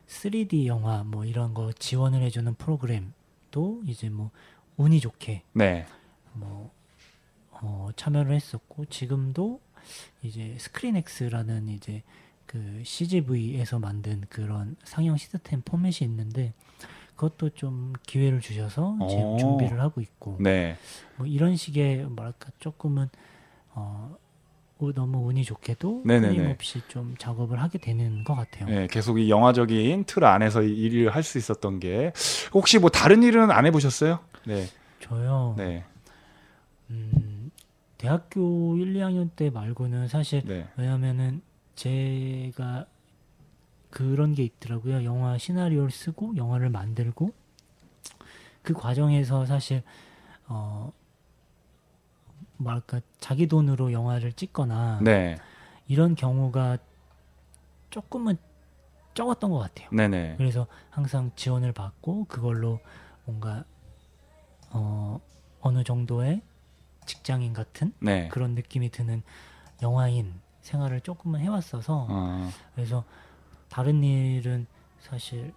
3D 0.08 0.68
영화 0.68 1.04
뭐 1.04 1.26
이런 1.26 1.54
거 1.56 1.72
지원을 1.74 2.22
해주는 2.22 2.54
프로그램도 2.56 3.82
이제 3.88 4.10
뭐 4.10 4.30
운이 4.78 5.00
좋게 5.00 5.42
네. 5.54 5.86
뭐 6.34 6.72
어, 7.66 7.88
참여를 7.96 8.36
했었고 8.36 8.86
지금도 8.86 9.62
이제 10.22 10.56
스크린엑스라는 10.60 11.70
이제 11.70 12.04
그 12.46 12.82
CGV에서 12.84 13.80
만든 13.80 14.22
그런 14.30 14.76
상영 14.84 15.16
시스템 15.18 15.62
포맷이 15.62 16.04
있는데 16.06 16.54
그것도 17.16 17.52
좀 17.52 17.94
기회를 18.06 18.42
주셔서 18.42 18.98
지금 19.10 19.34
오. 19.34 19.38
준비를 19.38 19.80
하고 19.80 20.02
있고 20.02 20.38
네. 20.40 20.76
뭐 21.16 21.26
이런 21.26 21.56
식의 21.56 22.06
뭐랄까 22.06 22.50
조금은 22.60 23.10
어 23.76 24.16
우- 24.80 24.92
너무 24.94 25.26
운이 25.28 25.46
좋게도 25.46 26.02
네네네. 26.06 26.36
끊임없이 26.36 26.82
좀 26.90 27.16
작업을 27.18 27.62
하게 27.62 27.78
되는 27.78 28.24
것 28.26 28.36
같아요. 28.36 28.68
네, 28.68 28.88
계속 28.88 29.20
이 29.20 29.30
영화적인 29.30 30.04
틀 30.06 30.26
안에서 30.26 30.64
이 30.64 30.76
일을 30.76 31.16
할 31.16 31.24
수 31.24 31.38
있었던 31.38 31.80
게 31.80 32.12
혹시 32.54 32.78
뭐 32.80 32.90
다른 32.90 33.24
일은 33.24 33.52
안 33.52 33.66
해보셨어요? 33.66 34.20
네, 34.46 34.66
저요. 35.00 35.56
네, 35.58 35.86
음, 36.90 37.33
대학교 38.04 38.76
1, 38.76 38.96
2학년 38.96 39.30
때 39.34 39.50
말고는 39.50 40.10
사실 40.10 40.44
네, 40.44 40.68
왜냐면은 40.76 41.42
제가 41.76 42.86
그런 43.90 44.34
게 44.34 44.44
있더라고요. 44.44 45.06
영화 45.06 45.38
시나리오를 45.38 45.90
쓰고 45.90 46.36
영화를 46.36 46.70
만들고 46.70 47.34
그 48.62 48.74
과정에서 48.74 49.46
사실 49.46 49.84
어 50.50 50.92
뭐랄까 52.58 53.00
자기 53.22 53.48
돈으로 53.48 53.94
영화를 53.94 54.34
찍거나 54.34 55.00
네. 55.02 55.38
이런 55.88 56.16
경우가 56.16 56.80
조금은 57.90 58.36
적었던 59.14 59.50
것 59.50 59.60
같아요. 59.60 59.88
네네. 59.94 60.36
그래서 60.38 60.68
항상 60.90 61.32
지원을 61.38 61.72
받고 61.72 62.26
그걸로 62.26 62.82
뭔가 63.24 63.64
어 64.72 65.22
어느 65.62 65.86
정도의 65.86 66.42
직장인 67.06 67.54
같은 67.54 67.94
네. 68.00 68.28
그런 68.30 68.56
느낌이 68.56 68.90
드는 68.90 69.24
영화인 69.82 70.34
생활을 70.62 71.02
조금은 71.02 71.40
해왔어서 71.42 72.08
어, 72.10 72.50
그래서 72.76 73.04
다른 73.70 74.04
일은 74.04 74.66
사실 75.02 75.54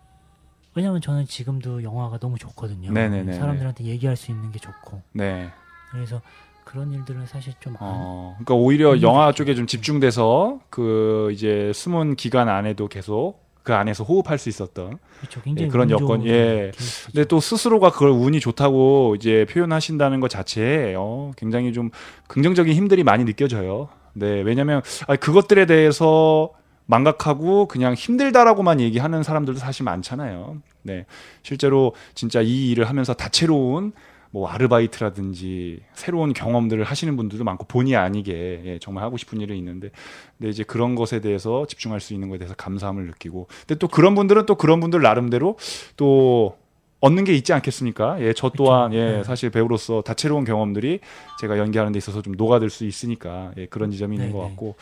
왜냐면 0.74 1.00
저는 1.00 1.26
지금도 1.26 1.82
영화가 1.82 2.18
너무 2.18 2.38
좋거든요. 2.38 2.92
네네네네. 2.92 3.38
사람들한테 3.38 3.84
얘기할 3.84 4.16
수 4.16 4.30
있는 4.30 4.52
게 4.52 4.58
좋고 4.58 5.00
네. 5.12 5.50
그래서 5.90 6.20
그런 6.64 6.92
일들은 6.92 7.26
사실 7.26 7.54
좀 7.60 7.76
안, 7.76 7.82
어, 7.88 8.34
그러니까 8.38 8.54
오히려 8.54 8.92
음, 8.94 9.02
영화. 9.02 9.30
쪽에 9.32 9.54
좀 9.54 9.66
집중돼서 9.68 10.58
그 10.68 11.30
이제 11.32 11.72
숨은 11.72 12.16
기간 12.16 12.48
안에도 12.48 12.88
계속 12.88 13.45
그 13.66 13.74
안에서 13.74 14.04
호흡할 14.04 14.38
수 14.38 14.48
있었던. 14.48 14.98
그렇죠. 15.18 15.40
예, 15.58 15.66
그런 15.66 15.90
운 15.90 15.98
여건, 16.00 16.24
예. 16.24 16.70
케이스죠. 16.72 17.10
근데 17.10 17.24
또 17.26 17.40
스스로가 17.40 17.90
그걸 17.90 18.10
운이 18.10 18.38
좋다고 18.38 19.16
이제 19.16 19.44
표현하신다는 19.50 20.20
것 20.20 20.30
자체에 20.30 20.94
어, 20.96 21.32
굉장히 21.36 21.72
좀 21.72 21.90
긍정적인 22.28 22.72
힘들이 22.72 23.02
많이 23.02 23.24
느껴져요. 23.24 23.88
네, 24.12 24.40
왜냐면 24.42 24.82
아, 25.08 25.16
그것들에 25.16 25.66
대해서 25.66 26.52
망각하고 26.84 27.66
그냥 27.66 27.94
힘들다라고만 27.94 28.80
얘기하는 28.80 29.24
사람들도 29.24 29.58
사실 29.58 29.82
많잖아요. 29.82 30.58
네, 30.82 31.04
실제로 31.42 31.92
진짜 32.14 32.42
이 32.42 32.70
일을 32.70 32.88
하면서 32.88 33.14
다채로운 33.14 33.90
뭐 34.36 34.48
아르바이트라든지 34.48 35.80
새로운 35.94 36.34
경험들을 36.34 36.84
하시는 36.84 37.16
분들도 37.16 37.42
많고 37.42 37.64
본의 37.68 37.96
아니게 37.96 38.60
예, 38.66 38.78
정말 38.78 39.02
하고 39.02 39.16
싶은 39.16 39.40
일이 39.40 39.56
있는데 39.56 39.90
근데 40.36 40.50
이제 40.50 40.62
그런 40.62 40.94
것에 40.94 41.22
대해서 41.22 41.66
집중할 41.66 42.00
수 42.00 42.12
있는 42.12 42.28
것에 42.28 42.40
대해서 42.40 42.54
감사함을 42.54 43.06
느끼고 43.06 43.46
근데 43.60 43.76
또 43.76 43.88
그런 43.88 44.14
분들은 44.14 44.44
또 44.44 44.56
그런 44.56 44.78
분들 44.80 45.00
나름대로 45.00 45.56
또 45.96 46.58
얻는 47.00 47.24
게 47.24 47.32
있지 47.32 47.54
않겠습니까? 47.54 48.20
예, 48.20 48.34
저 48.34 48.50
또한 48.50 48.90
그쵸. 48.90 49.00
예, 49.00 49.12
네. 49.12 49.24
사실 49.24 49.48
배우로서 49.48 50.02
다채로운 50.02 50.44
경험들이 50.44 51.00
제가 51.40 51.56
연기하는 51.56 51.92
데 51.92 51.96
있어서 51.96 52.20
좀 52.20 52.34
녹아들 52.36 52.68
수 52.68 52.84
있으니까 52.84 53.52
예, 53.56 53.64
그런 53.64 53.90
지점이 53.90 54.16
있는 54.16 54.28
네, 54.28 54.32
것 54.34 54.42
네. 54.42 54.48
같고 54.48 54.74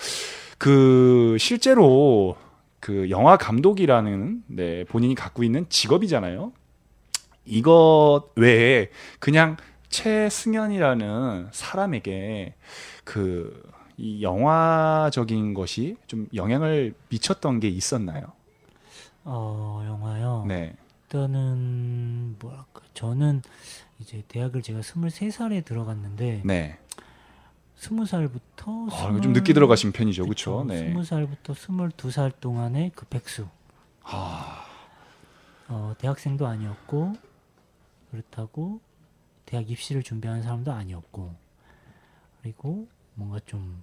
그 0.59 1.37
실제로 1.39 2.35
그 2.81 3.09
영화 3.09 3.37
감독이라는 3.37 4.43
네, 4.49 4.85
본인이 4.89 5.15
갖고 5.15 5.45
있는 5.45 5.65
직업이잖아요. 5.69 6.51
이것 7.45 8.30
외에 8.36 8.90
그냥 9.18 9.57
최승현이라는 9.88 11.49
사람에게 11.53 12.55
그 13.05 13.74
이 13.97 14.22
영화적인 14.22 15.55
것이 15.55 15.97
좀 16.07 16.28
영향을 16.34 16.95
미쳤던 17.11 17.61
게 17.61 17.68
있었나요? 17.68 18.32
어 19.24 19.84
영화요. 19.86 20.45
네. 20.49 20.74
일단은 21.05 22.36
뭐랄까 22.40 22.80
저는 22.92 23.42
이제 24.01 24.22
대학을 24.26 24.62
제가 24.62 24.80
23살에 24.80 25.64
들어갔는데 25.64 26.42
네. 26.45 26.78
20살부터 27.78 28.92
아, 28.92 29.11
이거 29.11 29.20
좀 29.20 29.32
늦게 29.32 29.53
들어가신 29.53 29.92
편이죠. 29.92 30.24
그렇죠? 30.24 30.64
네. 30.66 30.92
20살부터 30.92 31.55
22살 31.55 32.32
동안의 32.40 32.92
그 32.95 33.07
백수. 33.07 33.47
아, 34.03 34.64
어, 35.68 35.95
대학생도 35.99 36.47
아니었고 36.47 37.14
그렇다고 38.15 38.81
대학 39.45 39.69
입시를 39.69 40.05
준비하는 40.05 40.43
사람도 40.43 40.73
아니었고 40.73 41.35
그리고 42.41 42.89
뭔가 43.15 43.41
좀 43.45 43.83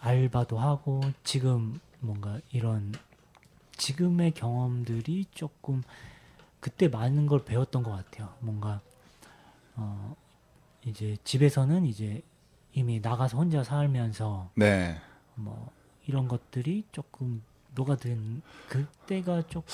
알바도 0.00 0.58
하고 0.58 1.00
지금 1.22 1.78
뭔가 2.00 2.40
이런 2.50 2.92
지금의 3.76 4.32
경험들이 4.32 5.26
조금 5.32 5.82
그때 6.60 6.88
많은 6.88 7.26
걸 7.26 7.44
배웠던 7.44 7.82
것 7.82 7.90
같아요. 7.90 8.34
뭔가 8.40 8.80
어 9.76 10.16
이제 10.84 11.16
집에서는 11.24 11.84
이제 11.84 12.22
이미 12.72 13.00
나가서 13.00 13.36
혼자 13.36 13.62
살면서 13.62 14.50
네. 14.54 14.96
뭐 15.34 15.70
이런 16.06 16.26
것들이 16.26 16.84
조금 16.90 17.42
녹아든 17.74 18.42
그때가 18.68 19.42
조금 19.48 19.64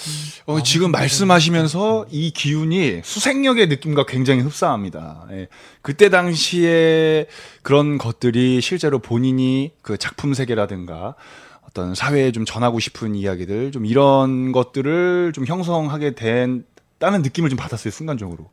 어, 0.46 0.62
지금 0.62 0.90
말씀하시면서 0.90 2.06
이 2.10 2.30
기운이 2.30 3.02
수생력의 3.04 3.68
느낌과 3.68 4.06
굉장히 4.06 4.42
흡사합니다. 4.42 5.26
예. 5.30 5.48
그때 5.82 6.08
당시에 6.08 7.26
그런 7.62 7.98
것들이 7.98 8.60
실제로 8.60 8.98
본인이 8.98 9.72
그 9.82 9.98
작품 9.98 10.34
세계라든가 10.34 11.16
어떤 11.62 11.94
사회에 11.94 12.32
좀 12.32 12.44
전하고 12.44 12.78
싶은 12.78 13.14
이야기들 13.14 13.72
좀 13.72 13.84
이런 13.84 14.52
것들을 14.52 15.32
좀 15.34 15.44
형성하게 15.46 16.14
된다는 16.14 17.22
느낌을 17.22 17.50
좀 17.50 17.56
받았어요 17.56 17.90
순간적으로. 17.90 18.50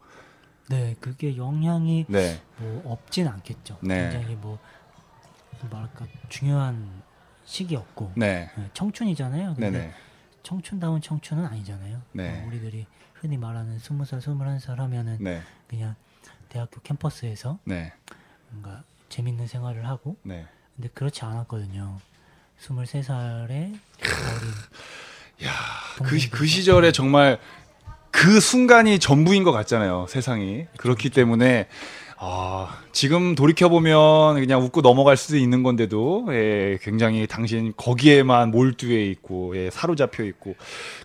네 0.68 0.96
그게 1.00 1.38
영향이 1.38 2.06
네, 2.08 2.42
뭐 2.58 2.82
없진 2.86 3.28
않겠죠. 3.28 3.78
네. 3.82 4.10
굉장히 4.10 4.36
뭐 4.36 4.58
뭐랄까 5.70 6.08
중요한 6.30 7.05
시기였고 7.46 8.14
네, 8.16 8.50
네, 8.58 8.70
청춘이잖아요. 8.74 9.56
근데 9.56 9.70
네, 9.70 9.78
네, 9.86 9.94
청춘다운 10.44 11.02
청춘은 11.02 11.46
아니잖아요. 11.46 12.02
네. 12.12 12.30
어, 12.30 12.48
우리들이 12.48 12.86
흔히 13.14 13.38
말하는 13.38 13.80
스무 13.80 14.06
살, 14.06 14.22
스물한 14.22 14.60
살 14.60 14.80
하면은 14.80 15.18
네, 15.20 15.42
그냥 15.68 15.96
대학교 16.50 16.82
캠퍼스에서 16.82 17.60
네, 17.64 17.94
뭔가 18.50 18.84
재밌는 19.10 19.48
생활을 19.48 19.88
하고 19.88 20.18
네. 20.24 20.46
근데 20.76 20.90
그렇지 20.90 21.24
않았거든요. 21.24 22.00
스물세 22.58 23.02
어린 23.10 23.80
야, 25.44 25.52
그. 25.98 26.18
그 26.30 26.46
시절에 26.46 26.92
정말 26.92 27.40
그 28.12 28.40
순간이 28.40 29.00
전부인 29.00 29.44
것 29.44 29.52
같잖아요, 29.52 30.08
세상이. 30.08 30.68
그렇기 30.78 31.10
때문에, 31.10 31.68
아, 32.28 32.80
지금 32.92 33.36
돌이켜보면 33.36 34.40
그냥 34.40 34.64
웃고 34.64 34.82
넘어갈 34.82 35.16
수도 35.16 35.38
있는 35.38 35.62
건데도, 35.62 36.26
예, 36.32 36.80
굉장히 36.82 37.28
당신 37.28 37.72
거기에만 37.78 38.50
몰두해 38.50 39.06
있고, 39.12 39.56
예, 39.56 39.70
사로잡혀 39.70 40.24
있고, 40.24 40.56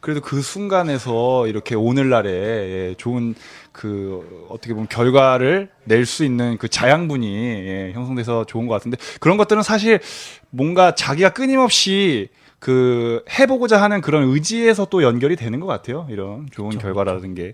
그래도 0.00 0.22
그 0.22 0.40
순간에서 0.40 1.46
이렇게 1.46 1.74
오늘날에, 1.74 2.30
예, 2.30 2.94
좋은 2.96 3.34
그, 3.70 4.46
어떻게 4.48 4.72
보면 4.72 4.88
결과를 4.88 5.68
낼 5.84 6.06
수 6.06 6.24
있는 6.24 6.56
그 6.56 6.68
자양분이, 6.68 7.26
예, 7.36 7.90
형성돼서 7.92 8.46
좋은 8.46 8.66
것 8.66 8.72
같은데, 8.72 8.96
그런 9.20 9.36
것들은 9.36 9.62
사실 9.62 10.00
뭔가 10.48 10.94
자기가 10.94 11.30
끊임없이 11.34 12.28
그 12.58 13.22
해보고자 13.38 13.80
하는 13.82 14.00
그런 14.00 14.24
의지에서 14.24 14.86
또 14.86 15.02
연결이 15.02 15.36
되는 15.36 15.60
것 15.60 15.66
같아요. 15.66 16.06
이런 16.08 16.48
좋은 16.50 16.70
그쵸, 16.70 16.80
결과라는 16.80 17.34
게. 17.34 17.52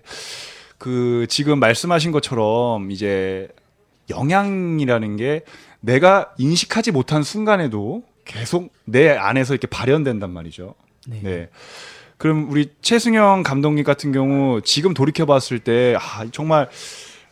그 0.77 1.25
지금 1.29 1.59
말씀하신 1.59 2.11
것처럼 2.11 2.91
이제 2.91 3.47
영향이라는 4.09 5.17
게 5.17 5.41
내가 5.79 6.33
인식하지 6.37 6.91
못한 6.91 7.23
순간에도 7.23 8.03
계속 8.25 8.73
내 8.85 9.09
안에서 9.09 9.53
이렇게 9.53 9.67
발현된단 9.67 10.31
말이죠. 10.31 10.75
네. 11.07 11.19
네. 11.23 11.49
그럼 12.17 12.49
우리 12.49 12.71
최승영 12.81 13.43
감독님 13.43 13.83
같은 13.83 14.11
경우 14.11 14.61
지금 14.61 14.93
돌이켜 14.93 15.25
봤을 15.25 15.59
때 15.59 15.95
아, 15.99 16.25
정말 16.31 16.69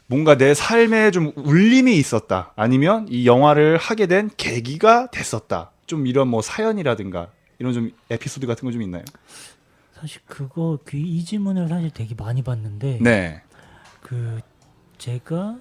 뭔가 0.07 0.37
내 0.37 0.53
삶에 0.53 1.11
좀 1.11 1.31
울림이 1.35 1.97
있었다. 1.97 2.53
아니면 2.55 3.07
이 3.09 3.25
영화를 3.25 3.77
하게 3.77 4.05
된 4.05 4.29
계기가 4.37 5.07
됐었다. 5.11 5.71
좀 5.87 6.05
이런 6.07 6.27
뭐 6.27 6.41
사연이라든가 6.41 7.29
이런 7.59 7.73
좀 7.73 7.91
에피소드 8.09 8.45
같은 8.47 8.65
거 8.65 8.71
좀 8.71 8.81
있나요? 8.83 9.03
사실 9.95 10.21
그거 10.25 10.77
그 10.83 10.97
이 10.97 11.23
질문을 11.23 11.67
사실 11.69 11.89
되게 11.89 12.15
많이 12.15 12.41
받는데 12.43 12.99
네. 13.01 13.41
그 14.01 14.41
제가 14.97 15.57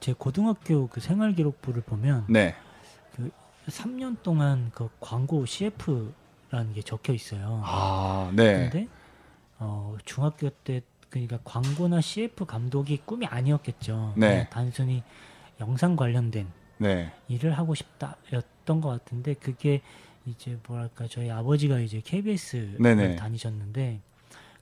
제 0.00 0.12
고등학교 0.12 0.88
그 0.88 1.00
생활 1.00 1.34
기록부를 1.34 1.82
보면 1.82 2.24
네. 2.28 2.54
3년 3.68 4.22
동안 4.22 4.70
그 4.74 4.88
광고 5.00 5.46
CF라는 5.46 6.74
게 6.74 6.82
적혀 6.82 7.12
있어요. 7.12 7.62
아, 7.64 8.30
네. 8.34 8.68
근데 8.70 8.88
어 9.58 9.96
중학교 10.04 10.50
때 10.50 10.82
그러니까 11.08 11.38
광고나 11.44 12.00
CF 12.00 12.44
감독이 12.44 12.98
꿈이 13.04 13.24
아니었겠죠. 13.26 14.14
네. 14.16 14.48
단순히 14.50 15.02
영상 15.60 15.94
관련된 15.96 16.48
네. 16.78 17.12
일을 17.28 17.56
하고 17.56 17.74
싶다였던 17.74 18.80
것 18.80 18.88
같은데 18.88 19.34
그게 19.34 19.80
이제 20.26 20.58
뭐랄까 20.66 21.06
저희 21.08 21.30
아버지가 21.30 21.78
이제 21.80 22.00
KBS를 22.02 22.76
네네. 22.78 23.16
다니셨는데 23.16 24.00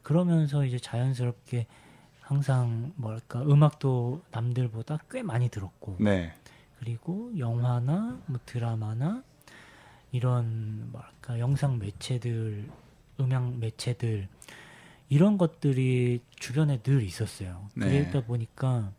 그러면서 0.03 0.65
이제 0.65 0.79
자연스럽게 0.79 1.67
항상 2.21 2.93
뭐랄까 2.97 3.43
음악도 3.43 4.23
남들보다 4.31 4.99
꽤 5.11 5.23
많이 5.23 5.49
들었고 5.49 5.97
네. 6.01 6.33
그리고 6.79 7.31
영화나 7.39 8.21
뭐 8.27 8.41
드라마나 8.45 9.23
이런 10.11 10.91
뭐랄까 10.91 11.39
영상 11.39 11.79
매체들 11.79 12.69
음향 13.21 13.61
매체들 13.61 14.29
이런 15.09 15.37
것들이 15.39 16.21
주변에 16.37 16.79
늘 16.83 17.03
있었어요. 17.03 17.69
네. 17.75 18.05
그러다 18.05 18.27
보니까 18.27 18.93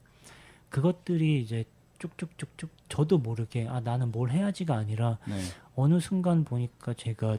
그것들이 0.70 1.42
이제 1.42 1.66
쭉쭉쭉쭉 2.04 2.70
저도 2.90 3.18
모르게 3.18 3.68
아 3.68 3.80
나는 3.80 4.12
뭘 4.12 4.32
해야지가 4.32 4.76
아니라 4.76 5.18
네. 5.28 5.40
어느 5.76 6.00
순간 6.00 6.44
보니까 6.44 6.94
제가 6.94 7.38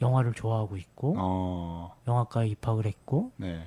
영화를 0.00 0.32
좋아하고 0.34 0.76
있고 0.76 1.14
어, 1.18 1.96
영화과에 2.06 2.48
입학을 2.48 2.86
했고 2.86 3.32
네, 3.36 3.66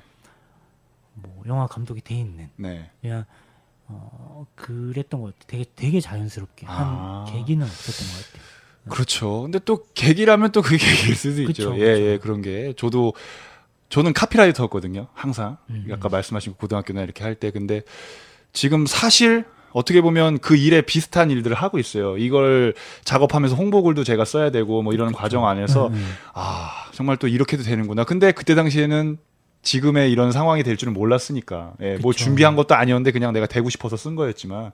뭐 1.13 1.43
영화 1.47 1.67
감독이 1.67 2.01
돼 2.01 2.15
있는 2.15 2.49
네. 2.55 2.89
그냥 3.01 3.25
어 3.87 4.45
그랬던 4.55 5.21
것 5.21 5.33
같아요. 5.33 5.47
되게 5.47 5.65
되게 5.75 5.99
자연스럽게 5.99 6.65
한 6.65 6.87
아. 6.87 7.25
계기는 7.29 7.65
없었던 7.65 8.07
것 8.07 8.25
같아요. 8.25 8.57
그렇죠. 8.89 9.41
근데 9.41 9.59
또 9.59 9.85
계기라면 9.93 10.51
또 10.53 10.61
그게 10.61 10.77
계기일 10.77 11.15
수도 11.15 11.35
그쵸, 11.45 11.49
있죠. 11.49 11.71
그쵸. 11.71 11.81
예, 11.81 11.99
예, 11.99 12.17
그런 12.17 12.41
게. 12.41 12.73
저도, 12.77 13.13
저는 13.89 14.13
카피라이터였거든요. 14.13 15.07
항상. 15.13 15.57
음, 15.69 15.87
아까 15.91 16.07
말씀하신 16.09 16.53
고등학교나 16.53 17.01
이렇게 17.01 17.23
할 17.23 17.35
때. 17.35 17.51
근데 17.51 17.81
지금 18.53 18.85
사실 18.85 19.45
어떻게 19.77 20.01
보면 20.01 20.39
그 20.39 20.55
일에 20.55 20.81
비슷한 20.81 21.29
일들을 21.29 21.55
하고 21.55 21.77
있어요. 21.77 22.17
이걸 22.17 22.73
작업하면서 23.03 23.55
홍보글도 23.55 24.03
제가 24.03 24.25
써야 24.25 24.49
되고 24.49 24.81
뭐 24.81 24.93
이런 24.93 25.11
과정 25.11 25.47
안에서 25.47 25.87
음, 25.87 25.93
음. 25.93 26.15
아, 26.33 26.71
정말 26.93 27.17
또 27.17 27.27
이렇게도 27.27 27.61
되는구나. 27.63 28.03
근데 28.03 28.31
그때 28.31 28.55
당시에는 28.55 29.17
지금의 29.61 30.11
이런 30.11 30.31
상황이 30.31 30.63
될 30.63 30.77
줄은 30.77 30.93
몰랐으니까. 30.93 31.73
예, 31.81 31.97
뭐 32.01 32.11
그쵸. 32.11 32.23
준비한 32.23 32.55
것도 32.55 32.73
아니었는데 32.75 33.11
그냥 33.11 33.33
내가 33.33 33.45
되고 33.45 33.69
싶어서 33.69 33.97
쓴 33.97 34.15
거였지만. 34.15 34.71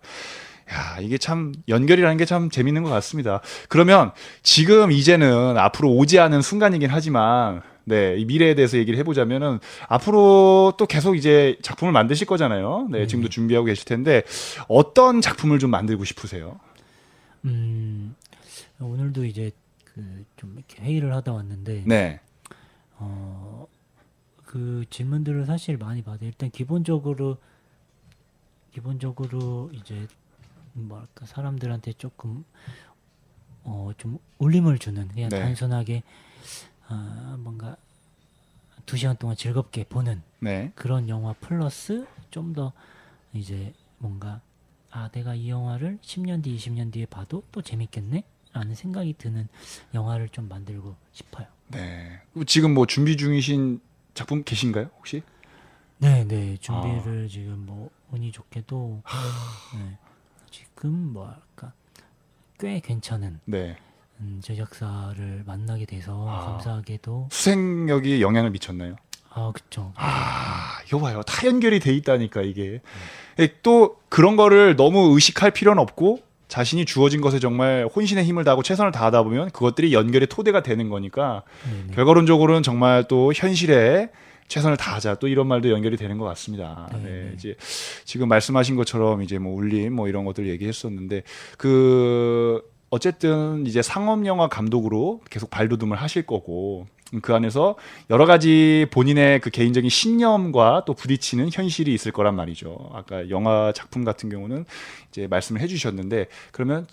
야, 0.71 0.97
이게 1.01 1.17
참 1.17 1.51
연결이라는 1.67 2.15
게 2.15 2.23
참 2.23 2.49
재밌는 2.49 2.83
것 2.83 2.89
같습니다. 2.89 3.41
그러면 3.67 4.11
지금 4.43 4.93
이제는 4.93 5.57
앞으로 5.57 5.91
오지 5.91 6.19
않은 6.19 6.41
순간이긴 6.41 6.89
하지만 6.89 7.61
네, 7.85 8.15
이 8.17 8.25
미래에 8.25 8.55
대해서 8.55 8.77
얘기를 8.77 8.97
해보자면은 8.99 9.59
앞으로 9.89 10.73
또 10.77 10.85
계속 10.85 11.15
이제 11.15 11.57
작품을 11.61 11.91
만드실 11.91 12.25
거잖아요. 12.27 12.87
네, 12.91 13.07
지금도 13.07 13.29
준비하고 13.29 13.65
계실 13.65 13.85
텐데 13.85 14.23
어떤 14.67 15.19
작품을 15.21 15.59
좀 15.59 15.69
만들고 15.71 16.03
싶으세요? 16.05 16.59
음, 17.45 18.15
오늘도 18.79 19.25
이제 19.25 19.51
그 19.85 20.23
좀 20.37 20.53
이렇게 20.57 20.81
회의를 20.81 21.13
하다 21.13 21.33
왔는데 21.33 21.83
네, 21.85 22.19
어, 22.97 23.67
그 24.45 24.85
질문들을 24.89 25.45
사실 25.45 25.77
많이 25.77 26.01
받아요. 26.01 26.27
일단 26.27 26.49
기본적으로 26.49 27.37
기본적으로 28.73 29.69
이제 29.73 30.07
뭐랄까 30.73 31.25
사람들한테 31.25 31.93
조금 31.93 32.43
어 33.63 33.91
좀 33.97 34.17
울림을 34.39 34.79
주는 34.79 35.07
그냥 35.09 35.29
네. 35.29 35.39
단순하게 35.39 36.03
아 36.93 37.35
뭔가 37.39 37.75
두 38.85 38.97
시간 38.97 39.15
동안 39.17 39.35
즐겁게 39.35 39.83
보는 39.85 40.21
네, 40.39 40.71
그런 40.75 41.09
영화 41.09 41.33
플러스 41.33 42.05
좀 42.31 42.53
더 42.53 42.71
이제 43.33 43.73
뭔가 43.97 44.41
아 44.91 45.09
내가 45.09 45.33
이 45.33 45.49
영화를 45.49 45.97
10년 46.01 46.43
뒤 46.43 46.55
20년 46.55 46.91
뒤에 46.91 47.05
봐도 47.07 47.43
또 47.51 47.61
재밌겠네 47.61 48.23
라는 48.53 48.75
생각이 48.75 49.15
드는 49.17 49.47
영화를 49.95 50.29
좀 50.29 50.47
만들고 50.47 50.95
싶어요. 51.13 51.47
네. 51.69 52.21
그리고 52.31 52.45
지금 52.45 52.73
뭐 52.75 52.85
준비 52.85 53.17
중이신 53.17 53.81
작품 54.13 54.43
계신가요, 54.43 54.91
혹시? 54.97 55.23
네, 55.97 56.23
네. 56.25 56.57
준비를 56.57 57.25
아. 57.25 57.27
지금 57.27 57.65
뭐 57.65 57.89
운이 58.11 58.31
좋게도 58.31 59.01
네, 59.79 59.97
지금 60.51 61.13
뭐랄까 61.13 61.73
꽤 62.59 62.79
괜찮은 62.79 63.39
네. 63.45 63.77
음, 64.23 64.39
제작사를 64.41 65.43
만나게 65.45 65.85
돼서 65.85 66.25
아. 66.27 66.45
감사하게도 66.45 67.27
수생력이 67.31 68.21
영향을 68.21 68.51
미쳤나요? 68.51 68.95
아 69.29 69.51
그쵸. 69.53 69.91
아, 69.95 70.77
이거 70.87 70.99
봐요. 70.99 71.21
다 71.23 71.47
연결이 71.47 71.79
돼 71.79 71.93
있다니까 71.93 72.41
이게. 72.43 72.81
예, 73.39 73.49
또 73.63 73.97
그런 74.09 74.35
거를 74.35 74.75
너무 74.75 75.13
의식할 75.13 75.51
필요는 75.51 75.81
없고 75.81 76.19
자신이 76.47 76.85
주어진 76.85 77.19
것에 77.19 77.39
정말 77.39 77.89
혼신의 77.93 78.23
힘을 78.25 78.43
다하고 78.43 78.61
최선을 78.61 78.91
다하다 78.91 79.23
보면 79.23 79.49
그것들이 79.49 79.91
연결의 79.91 80.27
토대가 80.27 80.61
되는 80.61 80.87
거니까 80.89 81.41
네네. 81.63 81.95
결과론적으로는 81.95 82.61
정말 82.61 83.05
또 83.07 83.33
현실에 83.33 84.09
최선을 84.49 84.77
다하자 84.77 85.15
또 85.15 85.27
이런 85.27 85.47
말도 85.47 85.71
연결이 85.71 85.97
되는 85.97 86.19
것 86.19 86.25
같습니다. 86.25 86.87
네, 86.93 86.99
네, 86.99 87.09
네. 87.09 87.31
이제 87.33 87.55
지금 88.05 88.27
말씀하신 88.27 88.75
것처럼 88.75 89.23
이제 89.23 89.39
뭐 89.39 89.55
울림 89.55 89.93
뭐 89.93 90.07
이런 90.07 90.25
것들 90.25 90.47
얘기했었는데 90.47 91.23
그 91.57 92.61
어쨌든 92.93 93.65
이제 93.65 93.81
상업 93.81 94.23
영화 94.27 94.47
감독으로 94.47 95.21
계속 95.31 95.49
발돋움을 95.49 95.97
하실 95.97 96.27
거고 96.27 96.85
그 97.23 97.33
안에서 97.33 97.75
여러 98.11 98.27
가지 98.27 98.85
본인의 98.91 99.41
그 99.41 99.49
개인적인 99.49 99.89
신념과 99.89 100.83
또 100.85 100.93
부딪히는 100.93 101.49
현실이 101.51 101.91
있을 101.91 102.11
거란 102.11 102.35
말이죠. 102.35 102.91
아까 102.93 103.31
영화 103.31 103.71
작품 103.73 104.03
같은 104.03 104.29
경우는 104.29 104.65
이제 105.09 105.25
말씀을 105.25 105.59
해주셨는데 105.61 106.27
그러면 106.51 106.85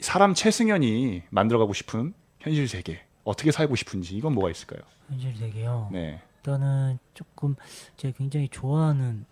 사람 0.00 0.34
최승현이 0.34 1.22
만들어가고 1.30 1.72
싶은 1.72 2.12
현실 2.40 2.68
세계 2.68 3.00
어떻게 3.24 3.50
살고 3.50 3.74
싶은지 3.74 4.18
이건 4.18 4.34
뭐가 4.34 4.50
있을까요? 4.50 4.82
현실 5.08 5.34
세계요. 5.34 5.88
네, 5.90 6.20
일단은 6.36 6.98
조금 7.14 7.56
제가 7.96 8.14
굉장히 8.18 8.48
좋아하는 8.50 9.24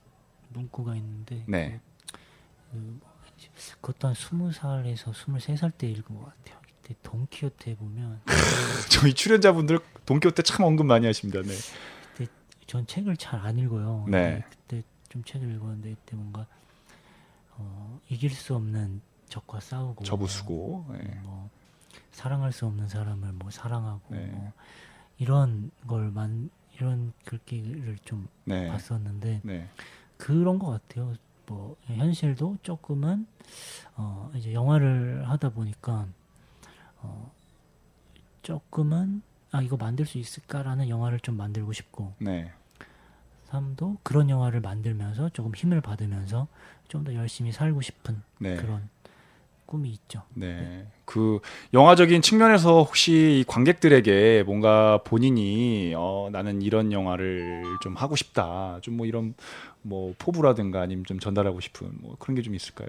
문구가 0.48 0.96
있는데 0.96 1.44
네. 1.46 1.78
그, 2.72 3.00
그것도 3.80 4.08
한 4.08 4.14
스무 4.14 4.52
살에서 4.52 5.12
스물세 5.12 5.56
살 5.56 5.70
때 5.70 5.88
읽은 5.88 6.16
것 6.16 6.24
같아요. 6.24 6.60
그때 6.82 6.94
돈키호테 7.02 7.76
보면 7.76 8.20
저희 8.90 9.12
출연자분들 9.14 9.78
동키호테 10.04 10.42
참 10.42 10.64
언급 10.66 10.86
많이 10.86 11.06
하십니다. 11.06 11.40
네, 11.42 12.26
전 12.66 12.86
책을 12.86 13.16
잘 13.16 13.40
안 13.40 13.58
읽어요. 13.58 14.04
네. 14.08 14.42
근데 14.42 14.44
그때 14.50 14.82
좀 15.08 15.24
책을 15.24 15.50
읽었는데 15.54 15.94
그때 15.94 16.16
뭔가 16.16 16.46
어, 17.58 18.00
이길 18.08 18.30
수 18.30 18.54
없는 18.54 19.00
적과 19.28 19.60
싸우고 19.60 20.04
저부수고. 20.04 20.86
네. 20.90 21.20
뭐 21.22 21.48
사랑할 22.12 22.52
수 22.52 22.66
없는 22.66 22.88
사람을 22.88 23.32
뭐 23.32 23.50
사랑하고 23.50 24.02
네. 24.08 24.26
뭐 24.26 24.52
이런 25.18 25.70
걸만 25.86 26.50
이런 26.74 27.12
글귀를 27.24 27.98
좀 28.04 28.28
네. 28.44 28.68
봤었는데 28.68 29.40
네. 29.44 29.68
그런 30.18 30.58
것 30.58 30.66
같아요. 30.70 31.14
뭐 31.46 31.76
현실도 31.86 32.58
조금은 32.62 33.26
어 33.96 34.30
이제 34.34 34.52
영화를 34.52 35.28
하다 35.28 35.50
보니까 35.50 36.06
어 37.00 37.32
조금은 38.42 39.22
아 39.52 39.62
이거 39.62 39.76
만들 39.76 40.06
수 40.06 40.18
있을까라는 40.18 40.88
영화를 40.88 41.20
좀 41.20 41.36
만들고 41.36 41.72
싶고 41.72 42.12
네. 42.18 42.52
삶도 43.44 43.98
그런 44.02 44.28
영화를 44.28 44.60
만들면서 44.60 45.28
조금 45.30 45.54
힘을 45.54 45.80
받으면서 45.80 46.48
좀 46.88 47.04
더 47.04 47.14
열심히 47.14 47.52
살고 47.52 47.80
싶은 47.82 48.22
네. 48.38 48.56
그런 48.56 48.88
꿈이 49.66 49.90
있죠. 49.90 50.22
네. 50.34 50.86
그 51.04 51.40
영화적인 51.74 52.22
측면에서 52.22 52.82
혹시 52.82 53.40
이 53.40 53.44
관객들에게 53.46 54.44
뭔가 54.46 54.98
본인이 55.04 55.92
어 55.96 56.28
나는 56.32 56.62
이런 56.62 56.92
영화를 56.92 57.62
좀 57.82 57.94
하고 57.96 58.16
싶다. 58.16 58.78
좀 58.82 58.96
뭐 58.96 59.06
이런 59.06 59.34
뭐 59.82 60.14
포부라든가 60.18 60.80
아니면 60.80 61.04
좀 61.04 61.18
전달하고 61.20 61.60
싶은 61.60 61.90
뭐 62.00 62.16
그런 62.18 62.34
게 62.36 62.42
좀 62.42 62.54
있을까요? 62.54 62.88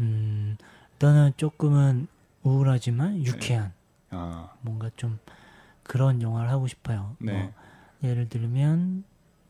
음 0.00 0.56
일단은 0.92 1.32
조금은 1.36 2.08
우울하지만 2.42 3.24
유쾌한 3.24 3.72
아, 4.10 4.50
뭔가 4.62 4.90
좀 4.96 5.18
그런 5.82 6.20
영화를 6.22 6.50
하고 6.50 6.66
싶어요. 6.66 7.14
네. 7.18 7.32
뭐 7.32 7.52
예를 8.02 8.28
들면 8.28 9.04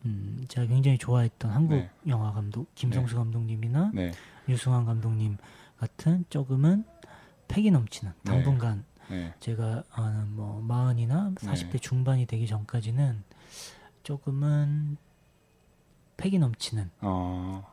음, 0.06 0.44
제가 0.48 0.66
굉장히 0.66 0.96
좋아했던 0.98 1.50
한국 1.50 1.74
네. 1.76 1.90
영화 2.08 2.32
감독 2.32 2.74
김성수 2.74 3.16
감독님이나 3.16 3.90
네. 3.94 4.12
유승환 4.48 4.84
감독님 4.86 5.36
같은 5.80 6.26
조금은 6.28 6.84
패기 7.48 7.70
넘치는 7.70 8.12
네. 8.22 8.30
당분간 8.30 8.84
네. 9.08 9.32
제가 9.40 9.82
아는 9.90 10.36
뭐 10.36 10.60
마흔이나 10.60 11.32
네. 11.40 11.50
40대 11.50 11.80
중반이 11.80 12.26
되기 12.26 12.46
전까지는 12.46 13.22
조금은 14.02 14.98
패기 16.18 16.38
넘치는 16.38 16.90
어. 17.00 17.66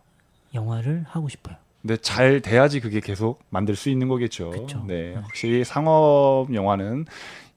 영화를 0.53 1.03
하고 1.09 1.27
싶어요. 1.27 1.57
근데 1.81 1.97
잘 1.97 2.41
돼야지 2.41 2.79
그게 2.79 3.01
계속 3.01 3.43
만들 3.49 3.75
수 3.75 3.89
있는 3.89 4.07
거겠죠. 4.07 4.51
그쵸. 4.51 4.83
네. 4.87 5.11
네. 5.11 5.15
확실히 5.15 5.65
상업 5.65 6.47
영화는 6.53 7.05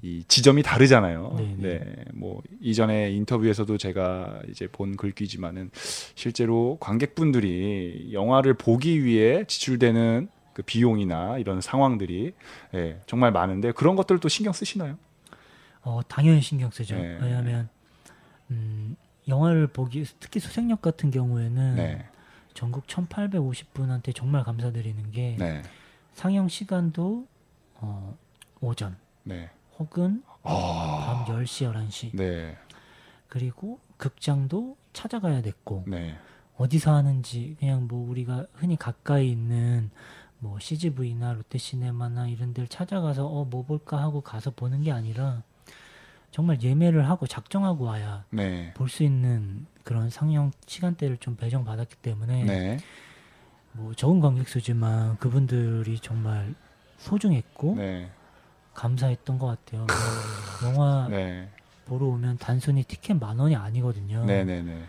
이 0.03 0.25
지점이 0.27 0.63
다르잖아요. 0.63 1.35
네, 1.37 1.55
네. 1.59 1.79
네. 1.79 2.05
뭐 2.13 2.43
이전에 2.61 3.13
인터뷰에서도 3.13 3.79
제가 3.79 4.41
이제 4.49 4.67
본 4.67 4.97
글귀지만은 4.97 5.71
실제로 6.15 6.77
관객분들이 6.81 8.11
영화를 8.13 8.55
보기 8.55 9.05
위해 9.05 9.45
지출되는 9.47 10.29
그 10.61 10.63
비용이나 10.63 11.39
이런 11.39 11.61
상황들이 11.63 12.35
예, 12.75 13.01
정말 13.07 13.33
많은데 13.33 13.73
그런 13.73 13.97
것들도 13.97 14.29
신경 14.29 14.53
쓰시나요? 14.53 14.99
어, 15.83 16.01
당연히 16.07 16.43
신경 16.43 16.71
쓰죠. 16.71 16.97
네. 16.97 17.19
왜냐하면 17.21 17.69
음, 18.51 18.95
영화를 19.27 19.69
보기 19.69 20.05
특히 20.21 20.39
수색역 20.39 20.83
같은 20.83 21.11
경우에는 21.11 21.77
네. 21.77 22.07
전국 22.53 22.87
1,850분한테 22.87 24.15
정말 24.15 24.45
감사드리는 24.45 25.11
게 25.13 25.37
네. 25.39 25.63
상영 26.13 26.49
시간도 26.49 27.27
어, 27.77 28.19
오전 28.61 28.97
네. 29.23 29.51
혹은 29.79 30.23
아, 30.43 31.25
밤 31.27 31.37
10시, 31.37 31.73
11시. 31.73 32.11
네, 32.15 32.59
그리고 33.29 33.79
극장도 33.97 34.77
찾아가야 34.93 35.41
됐고 35.41 35.85
네, 35.87 36.19
어디서 36.59 36.95
하는지 36.95 37.57
그냥 37.59 37.87
뭐 37.89 38.11
우리가 38.11 38.47
흔히 38.53 38.77
가까이 38.77 39.31
있는 39.31 39.91
뭐 40.41 40.59
CGV나 40.59 41.35
롯데시네마나 41.35 42.27
이런 42.29 42.53
데를 42.55 42.67
찾아가서 42.69 43.27
어 43.27 43.45
뭐 43.45 43.63
볼까 43.65 43.99
하고 43.99 44.21
가서 44.21 44.51
보는 44.51 44.83
게 44.83 44.93
아니라 44.93 45.43
정말 46.31 46.63
예매를 46.63 47.09
하고 47.09 47.27
작정하고 47.27 47.85
와야 47.87 48.25
네, 48.31 48.73
볼수 48.75 49.03
있는 49.03 49.67
그런 49.83 50.09
상영 50.11 50.53
시간대를 50.67 51.17
좀 51.19 51.37
배정받았기 51.37 51.97
때문에 51.97 52.45
네, 52.45 52.77
뭐 53.73 53.93
적은 53.95 54.21
관객 54.21 54.49
수지만 54.49 55.17
그분들이 55.19 55.99
정말 55.99 56.55
소중했고 56.99 57.75
네, 57.77 58.11
감사했던 58.75 59.39
것 59.39 59.47
같아요. 59.47 59.85
뭐 60.63 60.71
영화 60.71 61.09
네, 61.09 61.49
보러 61.87 62.07
오면 62.07 62.39
단순히 62.39 62.85
티켓 62.85 63.15
만 63.15 63.39
원이 63.39 63.57
아니거든요. 63.57 64.25
네, 64.25 64.45
네, 64.45 64.63
네, 64.63 64.85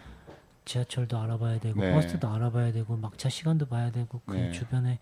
지하철도 0.65 1.17
알아봐야 1.19 1.59
되고 1.59 1.79
네. 1.81 1.91
버스도 1.91 2.29
알아봐야 2.29 2.71
되고 2.71 2.95
막차 2.95 3.29
시간도 3.29 3.65
봐야 3.65 3.91
되고 3.91 4.21
그 4.27 4.35
네. 4.35 4.51
주변에 4.51 4.99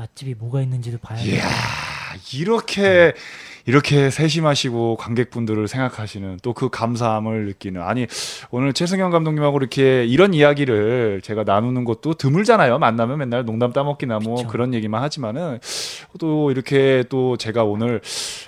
맛집이 0.00 0.34
뭐가 0.34 0.62
있는지도 0.62 0.98
봐야 0.98 1.20
이야, 1.20 1.44
이렇게 2.32 3.12
이렇게 3.66 4.08
세심하시고 4.10 4.96
관객분들을 4.96 5.68
생각하시는 5.68 6.38
또 6.42 6.54
그 6.54 6.68
감사함을 6.70 7.46
느끼는 7.46 7.80
아니 7.82 8.06
오늘 8.50 8.72
최승현 8.72 9.10
감독님하고 9.10 9.58
이렇게 9.58 10.04
이런 10.04 10.34
이야기를 10.34 11.20
제가 11.22 11.44
나누는 11.44 11.84
것도 11.84 12.14
드물잖아요. 12.14 12.78
만나면 12.78 13.18
맨날 13.18 13.44
농담 13.44 13.72
따먹기나 13.72 14.18
뭐 14.18 14.36
그쵸. 14.36 14.48
그런 14.48 14.74
얘기만 14.74 15.02
하지만은 15.02 15.58
또 16.18 16.50
이렇게 16.50 17.04
또 17.08 17.36
제가 17.36 17.64
오늘 17.64 18.00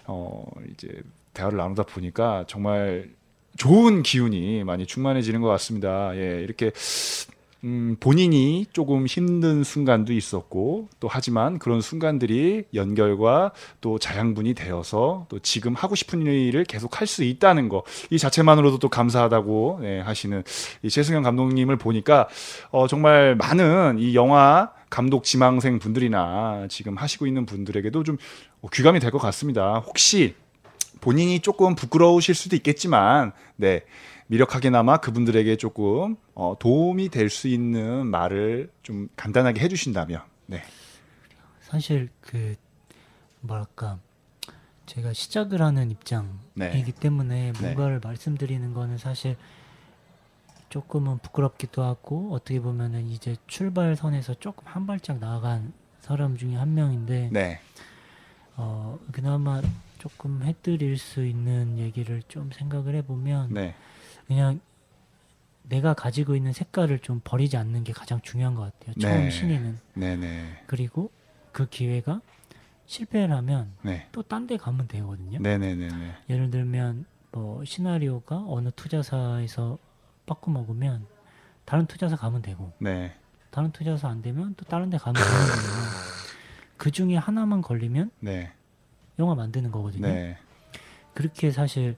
어 0.07 0.45
이제 0.73 0.89
대화를 1.35 1.57
나누다 1.59 1.85
보니까 1.85 2.45
정말 2.49 3.11
좋은 3.57 4.03
기운이 4.03 4.65
많이 4.65 4.87
충만해지는 4.87 5.41
것 5.41 5.49
같습니다. 5.49 6.13
예, 6.17 6.43
이렇게 6.43 6.73
음, 7.65 7.97
본인이 8.01 8.67
조금 8.73 9.07
힘든 9.07 9.63
순간도 9.63 10.13
있었고 10.13 10.89
또 10.99 11.07
하지만 11.09 11.61
그런 11.61 11.81
순간들이 11.81 12.65
연결과 12.75 13.53
또 13.81 14.01
자양분이 14.01 14.55
되어서 14.55 15.27
또 15.29 15.39
지금 15.39 15.75
하고 15.75 15.95
싶은 15.95 16.27
일을 16.27 16.65
계속 16.65 17.01
할 17.01 17.07
수 17.07 17.23
있다는 17.23 17.69
거 17.69 17.85
이 18.11 18.19
자체만으로도 18.19 18.79
또 18.81 18.89
감사하다고 18.89 19.81
예, 19.85 20.01
하시는 20.01 20.43
이 20.83 20.89
최승현 20.91 21.23
감독님을 21.23 21.77
보니까 21.77 22.29
어, 22.71 22.87
정말 22.89 23.37
많은 23.37 23.99
이 24.01 24.15
영화 24.17 24.73
감독 24.91 25.23
지망생 25.25 25.79
분들이나 25.79 26.67
지금 26.69 26.97
하시고 26.97 27.27
있는 27.29 27.47
분들에게도 27.47 28.03
좀 28.03 28.17
귀감이 28.73 28.99
될 28.99 29.11
것 29.13 29.19
같습니다. 29.19 29.79
혹시 29.87 30.35
본인이 31.03 31.41
조금 31.41 31.75
부끄러우실 31.75 32.35
수도 32.35 32.57
있겠지만 32.57 33.33
네 33.57 33.83
미력하게나마 34.29 34.97
그분들에게 34.99 35.57
조금 35.57 36.17
어, 36.35 36.57
도움이 36.59 37.11
될 37.11 37.29
수 37.29 37.49
있는 37.49 38.07
말을 38.07 38.71
좀 38.83 39.09
간단하게 39.17 39.61
해주신다면 39.61 40.23
네 40.47 40.63
사실 41.61 42.09
그 42.21 42.55
뭐랄까 43.41 43.99
제가 44.87 45.13
시작을 45.13 45.61
하는 45.61 45.91
입장이기 45.91 46.39
네. 46.55 46.85
때문에 47.01 47.53
뭔가를 47.61 48.01
말씀드리는 48.03 48.73
거는 48.73 48.97
사실 48.97 49.37
조금은 50.69 51.19
부끄럽기도 51.19 51.83
하고 51.83 52.33
어떻게 52.33 52.61
보면은 52.61 53.09
이제 53.09 53.37
출발선에서 53.47 54.35
조금 54.35 54.67
한 54.67 54.87
발짝 54.87 55.19
나아간 55.19 55.73
사람 56.01 56.37
중에 56.37 56.55
한 56.55 56.75
명인데 56.75 57.31
네. 57.33 57.61
어 58.57 58.99
그나마 59.13 59.61
조금 60.03 60.43
해드릴 60.43 60.99
수 60.99 61.25
있는 61.25 61.79
얘기를 61.79 62.25
좀 62.27 62.51
생각을 62.51 62.97
해보면 62.97 63.55
네. 63.55 63.73
그냥 64.27 64.61
내가 65.63 65.95
가지고 65.95 66.35
있는 66.35 66.53
색깔을 66.53 66.99
좀 66.99 67.21
버리지 67.23 67.57
않는 67.57 67.85
게 67.85 67.93
가장 67.93 68.21
중요한 68.21 68.57
것 68.57 68.63
같아요. 68.63 68.97
처음 68.99 69.23
네. 69.23 69.31
신인은 69.31 69.79
네네. 69.95 70.65
그리고 70.67 71.13
그 71.53 71.69
기회가 71.69 72.21
실패를 72.87 73.33
하면 73.37 73.71
네. 73.83 74.09
또딴 74.11 74.49
데 74.49 74.57
가면 74.57 74.89
되거든요. 74.89 75.39
네네네네. 75.39 76.17
예를 76.29 76.51
들면 76.51 77.05
뭐 77.31 77.65
시나리오가 77.65 78.43
어느 78.49 78.71
투자사에서 78.75 79.79
빠꾸 80.27 80.51
먹으면 80.51 81.07
다른 81.65 81.87
투자사 81.87 82.17
가면 82.17 82.43
되고 82.43 82.73
네. 82.81 83.15
다른 83.53 83.71
투자사 83.71 84.09
안 84.09 84.21
되면 84.21 84.55
또 84.57 84.65
다른 84.65 84.91
데 84.91 84.99
가면 84.99 85.15
거예요. 85.15 86.03
그 86.77 86.91
중에 86.91 87.15
하나만 87.15 87.63
걸리면 87.63 88.11
네. 88.19 88.53
영화 89.19 89.35
만드는 89.35 89.71
거거든요. 89.71 90.07
네. 90.07 90.37
그렇게 91.15 91.51
사실 91.51 91.97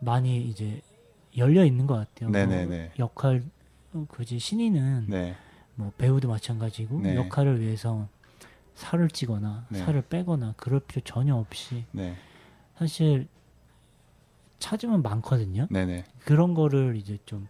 많이 0.00 0.42
이제 0.42 0.80
열려 1.36 1.64
있는 1.64 1.86
것 1.86 1.94
같아요. 1.94 2.30
뭐 2.30 2.32
네네네. 2.32 2.92
역할 2.98 3.42
어, 3.92 4.06
그지 4.08 4.38
신인은 4.38 5.06
네. 5.08 5.36
뭐 5.74 5.92
배우도 5.96 6.28
마찬가지고 6.28 7.00
네. 7.02 7.14
역할을 7.14 7.60
위해서 7.60 8.08
살을 8.74 9.08
찌거나 9.08 9.66
네. 9.70 9.78
살을 9.78 10.02
빼거나 10.02 10.54
그럴 10.56 10.80
필요 10.80 11.02
전혀 11.04 11.34
없이 11.34 11.84
네. 11.92 12.14
사실 12.76 13.28
찾으면 14.58 15.02
많거든요. 15.02 15.66
네네. 15.70 16.04
그런 16.24 16.54
거를 16.54 16.96
이제 16.96 17.18
좀 17.26 17.48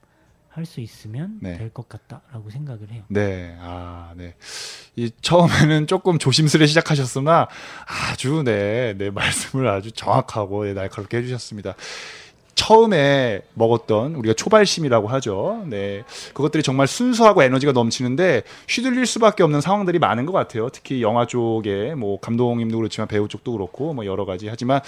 할 0.59 0.67
수 0.67 0.81
있으면 0.81 1.39
네. 1.41 1.57
될것 1.57 1.89
같다라고 1.89 2.51
생각을 2.51 2.91
해요. 2.91 3.03
네, 3.09 3.57
아, 3.61 4.13
네. 4.17 4.35
이 4.97 5.11
처음에는 5.21 5.87
조금 5.87 6.19
조심스레 6.19 6.67
시작하셨으나 6.67 7.49
아주 8.11 8.43
네, 8.45 8.95
네 8.99 9.11
말씀을 9.11 9.69
아주 9.69 9.93
정확하고 9.93 10.65
네, 10.65 10.75
날카롭게 10.75 11.19
해주셨습니다. 11.19 11.75
처음에 12.57 13.43
먹었던 13.55 14.17
우리가 14.17 14.35
초발심이라고 14.35 15.07
하죠. 15.07 15.63
네, 15.67 16.03
그것들이 16.35 16.65
정말 16.65 16.89
순수하고 16.89 17.45
에너지가 17.45 17.71
넘치는데 17.71 18.43
휘둘릴 18.69 19.07
수밖에 19.07 19.45
없는 19.45 19.61
상황들이 19.61 20.01
많은 20.01 20.27
것 20.27 20.33
같아요. 20.33 20.69
특히 20.71 21.01
영화 21.01 21.25
쪽에 21.25 21.95
뭐 21.95 22.19
감독님도 22.19 22.77
그렇지만 22.77 23.07
배우 23.07 23.29
쪽도 23.29 23.53
그렇고 23.53 23.95
뭐 23.95 24.05
여러 24.05 24.25
가지 24.25 24.49
하지만 24.49 24.81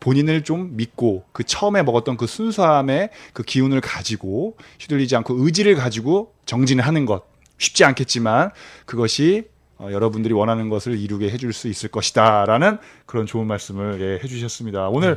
본인을 0.00 0.42
좀 0.44 0.76
믿고 0.76 1.24
그 1.32 1.44
처음에 1.44 1.82
먹었던 1.82 2.16
그 2.16 2.26
순수함의 2.26 3.10
그 3.32 3.42
기운을 3.42 3.80
가지고 3.80 4.56
휘둘리지 4.80 5.16
않고 5.16 5.34
의지를 5.44 5.74
가지고 5.74 6.34
정진을 6.46 6.86
하는 6.86 7.06
것 7.06 7.24
쉽지 7.58 7.84
않겠지만 7.84 8.50
그것이 8.86 9.48
어, 9.80 9.90
여러분들이 9.92 10.34
원하는 10.34 10.68
것을 10.70 10.98
이루게 10.98 11.30
해줄 11.30 11.52
수 11.52 11.68
있을 11.68 11.88
것이다라는 11.88 12.78
그런 13.06 13.26
좋은 13.26 13.46
말씀을 13.46 14.00
예, 14.00 14.24
해주셨습니다. 14.24 14.88
오늘 14.88 15.16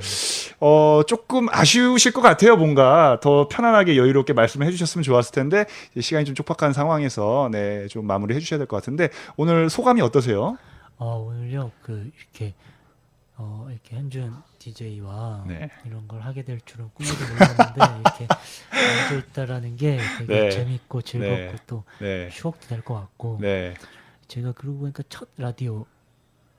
어, 0.60 1.02
조금 1.08 1.48
아쉬우실 1.50 2.12
것 2.12 2.22
같아요. 2.22 2.56
뭔가 2.56 3.20
더 3.24 3.48
편안하게 3.48 3.98
여유롭게 3.98 4.34
말씀을 4.34 4.68
해주셨으면 4.68 5.02
좋았을 5.02 5.32
텐데 5.34 5.66
시간이 6.00 6.26
좀 6.26 6.36
촉박한 6.36 6.74
상황에서 6.74 7.50
네, 7.52 7.88
좀 7.88 8.06
마무리 8.06 8.36
해주셔야 8.36 8.60
될 8.60 8.68
것 8.68 8.78
같은데 8.78 9.10
오늘 9.36 9.68
소감이 9.72 10.00
어떠세요? 10.02 10.58
어, 10.98 11.18
오늘요 11.28 11.72
그 11.82 12.12
이렇게 12.20 12.54
어, 13.38 13.68
이렇게 13.72 13.96
현준 13.96 14.32
DJ와 14.62 15.46
네. 15.48 15.70
이런 15.86 16.08
걸 16.08 16.22
하게 16.22 16.44
될 16.44 16.62
줄은 16.62 16.92
꿈에도 16.94 17.26
몰랐는데 17.26 17.82
이렇게 18.00 18.30
앉아 18.84 19.16
있다라는 19.16 19.76
게 19.76 20.10
되게 20.14 20.28
네. 20.28 20.50
재밌고 20.50 21.02
즐겁고 21.02 21.58
네. 21.58 21.64
또 21.68 21.84
네, 22.00 22.30
추억도 22.30 22.68
될 22.68 22.82
것 22.84 22.94
같고 22.96 23.38
네, 23.42 23.74
제가 24.28 24.52
그러고 24.54 24.80
보니까 24.80 25.04
첫 25.10 25.30
라디오 25.38 25.86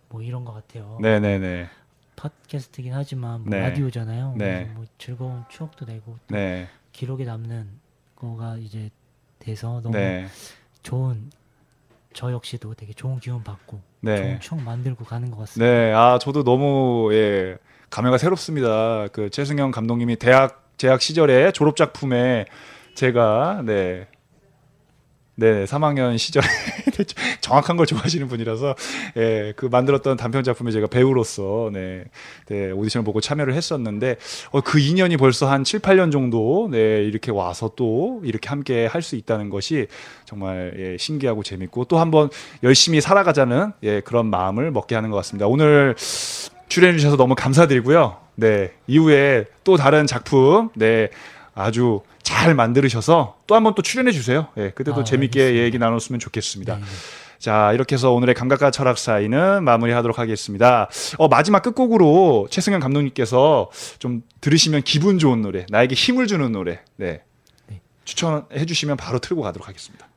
뭐 0.09 0.23
이런 0.23 0.45
것 0.45 0.53
같아요. 0.53 0.99
네, 1.01 1.21
네, 1.21 1.39
네, 1.39 1.69
팟캐스트긴 2.17 2.93
하지만 2.93 3.43
뭐 3.43 3.51
네. 3.51 3.61
라디오잖아요. 3.61 4.35
네. 4.37 4.59
그래서 4.59 4.75
뭐 4.75 4.85
즐거운 4.99 5.45
추억도 5.49 5.87
되고 5.87 6.19
또 6.27 6.35
네, 6.35 6.69
기록에 6.93 7.25
남는 7.25 7.81
거가 8.17 8.57
이제 8.59 8.91
돼서 9.39 9.81
너무 9.81 9.95
네, 9.97 10.27
좋은 10.83 11.31
저 12.15 12.33
역시도 12.33 12.75
되게 12.75 12.93
좋은 12.93 13.21
기운 13.21 13.43
받고 13.45 13.81
네. 14.01 14.17
좋은 14.17 14.41
추억 14.41 14.63
만들고 14.63 15.05
가는 15.05 15.31
것 15.31 15.39
같습니다. 15.39 15.73
네, 15.73 15.93
아 15.93 16.19
저도 16.19 16.45
너무 16.45 17.11
예 17.15 17.57
감회가 17.93 18.17
새롭습니다. 18.17 19.07
그 19.13 19.29
최승현 19.29 19.71
감독님이 19.71 20.17
대학 20.17 20.65
재학 20.79 21.03
시절에 21.03 21.53
졸업 21.53 21.77
작품에 21.77 22.47
제가 22.95 23.63
네. 23.65 24.09
네, 25.35 25.65
3학년 25.65 26.19
시절에 26.19 26.47
정확한 27.41 27.77
걸 27.77 27.87
좋아하시는 27.87 28.29
분이라서 28.29 28.75
예, 29.17 29.53
그 29.57 29.67
만들었던 29.67 30.17
단편 30.19 30.45
작품에 30.45 30.71
제가 30.71 30.87
배우로서 30.87 31.71
네, 31.73 32.05
네 32.47 32.71
오디션을 32.71 33.05
보고 33.05 33.21
참여를 33.21 33.55
했었는데 33.55 34.17
어, 34.51 34.61
그 34.61 34.79
인연이 34.79 35.17
벌써 35.17 35.51
한 35.51 35.65
7, 35.65 35.81
8년 35.81 36.13
정도 36.13 36.69
네, 36.71 37.03
이렇게 37.03 37.31
와서 37.31 37.73
또 37.77 38.21
이렇게 38.25 38.49
함께 38.49 38.87
할 38.87 39.03
수 39.03 39.17
있다는 39.17 39.51
것이 39.51 39.87
정말 40.25 40.75
예, 40.79 40.97
신기하고 40.99 41.43
재밌고 41.43 41.87
또 41.87 41.99
한번 41.99 42.31
열심히 42.63 43.01
살아가자는 43.01 43.73
예, 43.83 44.01
그런 44.01 44.27
마음을 44.27 44.71
먹게 44.71 44.95
하는 44.95 45.11
것 45.11 45.17
같습니다. 45.17 45.47
오늘 45.47 45.95
출연해 46.73 46.97
주셔서 46.97 47.19
너무 47.19 47.35
감사드리고요. 47.35 48.17
네. 48.35 48.73
이후에 48.87 49.45
또 49.63 49.77
다른 49.77 50.07
작품 50.07 50.71
네. 50.75 51.11
아주 51.55 52.01
잘 52.23 52.55
만들으셔서 52.55 53.37
또 53.47 53.55
한번 53.55 53.75
또 53.75 53.83
출연해 53.83 54.11
주세요. 54.11 54.49
예. 54.57 54.71
그때도 54.71 55.03
아, 55.03 55.05
재밌게 55.05 55.39
알겠습니다. 55.39 55.65
얘기 55.65 55.79
나눴으면 55.79 56.19
좋겠습니다. 56.19 56.77
네, 56.77 56.81
네. 56.81 56.87
자, 57.39 57.75
이렇게 57.75 57.95
해서 57.95 58.13
오늘의 58.13 58.35
감각과 58.35 58.71
철학 58.71 58.97
사이는 58.97 59.65
마무리하도록 59.65 60.19
하겠습니다. 60.19 60.89
어, 61.19 61.29
마지막 61.29 61.63
끝곡으로 61.63 62.47
최승현 62.49 62.81
감독님께서 62.81 63.71
좀 63.99 64.23
들으시면 64.41 64.83
기분 64.83 65.19
좋은 65.19 65.43
노래, 65.43 65.67
나에게 65.69 65.95
힘을 65.95 66.27
주는 66.27 66.51
노래, 66.53 66.81
네. 66.97 67.21
네. 67.67 67.83
추천해 68.05 68.65
주시면 68.65 68.97
바로 68.97 69.19
틀고 69.19 69.43
가도록 69.43 69.69
하겠습니다. 69.69 70.09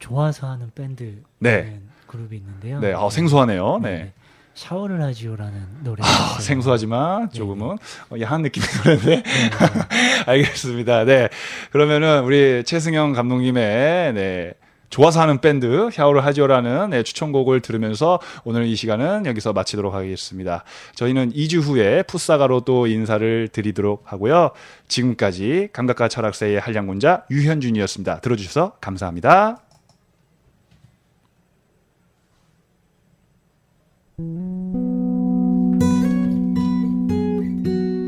좋아서 0.00 0.48
하는 0.48 0.72
밴드 0.74 1.22
네. 1.38 1.78
그룹이 2.08 2.36
있는데요. 2.38 2.80
네, 2.80 2.94
어, 2.94 3.10
생소하네요. 3.10 3.78
네. 3.80 4.12
네. 4.60 4.68
샤워를 4.68 5.02
하지요라는 5.02 5.66
노래가 5.82 6.08
아. 6.08 6.38
생소하지만 6.38 7.28
네, 7.30 7.38
조금은 7.38 7.70
어, 8.10 8.20
야한 8.20 8.42
느낌의 8.42 8.68
노래인데 8.78 9.06
네, 9.06 9.22
네. 9.22 9.50
알겠습니다. 10.26 11.04
네. 11.04 11.28
그러면은 11.72 12.24
우리 12.24 12.62
최승영 12.64 13.14
감독님의 13.14 14.12
네. 14.12 14.52
좋아서 14.90 15.20
하는 15.20 15.40
밴드 15.40 15.88
샤워를 15.92 16.24
하죠라는 16.26 16.90
네, 16.90 17.04
추천곡을 17.04 17.60
들으면서 17.60 18.18
오늘 18.42 18.66
이 18.66 18.74
시간은 18.74 19.24
여기서 19.24 19.52
마치도록 19.52 19.94
하겠습니다. 19.94 20.64
저희는 20.96 21.32
2주 21.32 21.60
후에 21.60 22.02
풋사가로 22.02 22.62
또 22.62 22.88
인사를 22.88 23.48
드리도록 23.52 24.12
하고요. 24.12 24.50
지금까지 24.88 25.68
감각과 25.72 26.08
철학사의 26.08 26.58
한량군자 26.58 27.22
유현준이었습니다. 27.30 28.18
들어주셔서 28.20 28.72
감사합니다. 28.80 29.69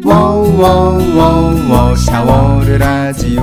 워워워워 0.05 1.95
샤워를 1.97 2.83
하지요. 2.83 3.43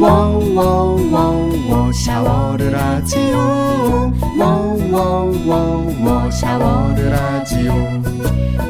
워워워워 0.00 1.92
샤워를 1.92 2.78
하지요. 2.78 4.12
워워워워 4.38 6.30
샤워를 6.30 7.12
하지요. 7.16 8.02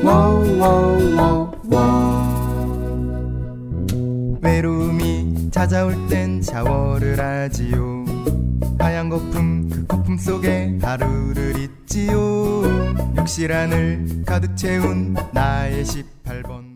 워워워워. 0.03 1.53
외로움이 4.41 5.51
찾아올 5.51 5.97
땐 6.09 6.43
샤워를 6.43 7.19
하지요 7.21 8.02
하얀 8.83 9.09
거품 9.09 9.69
그 9.71 9.87
거품 9.87 10.19
속에 10.19 10.77
하루를 10.83 11.57
잊지요. 11.57 12.65
욕실 13.17 13.53
안을 13.53 14.25
가득 14.27 14.57
채운 14.57 15.15
나의 15.33 15.85
18번 15.85 16.72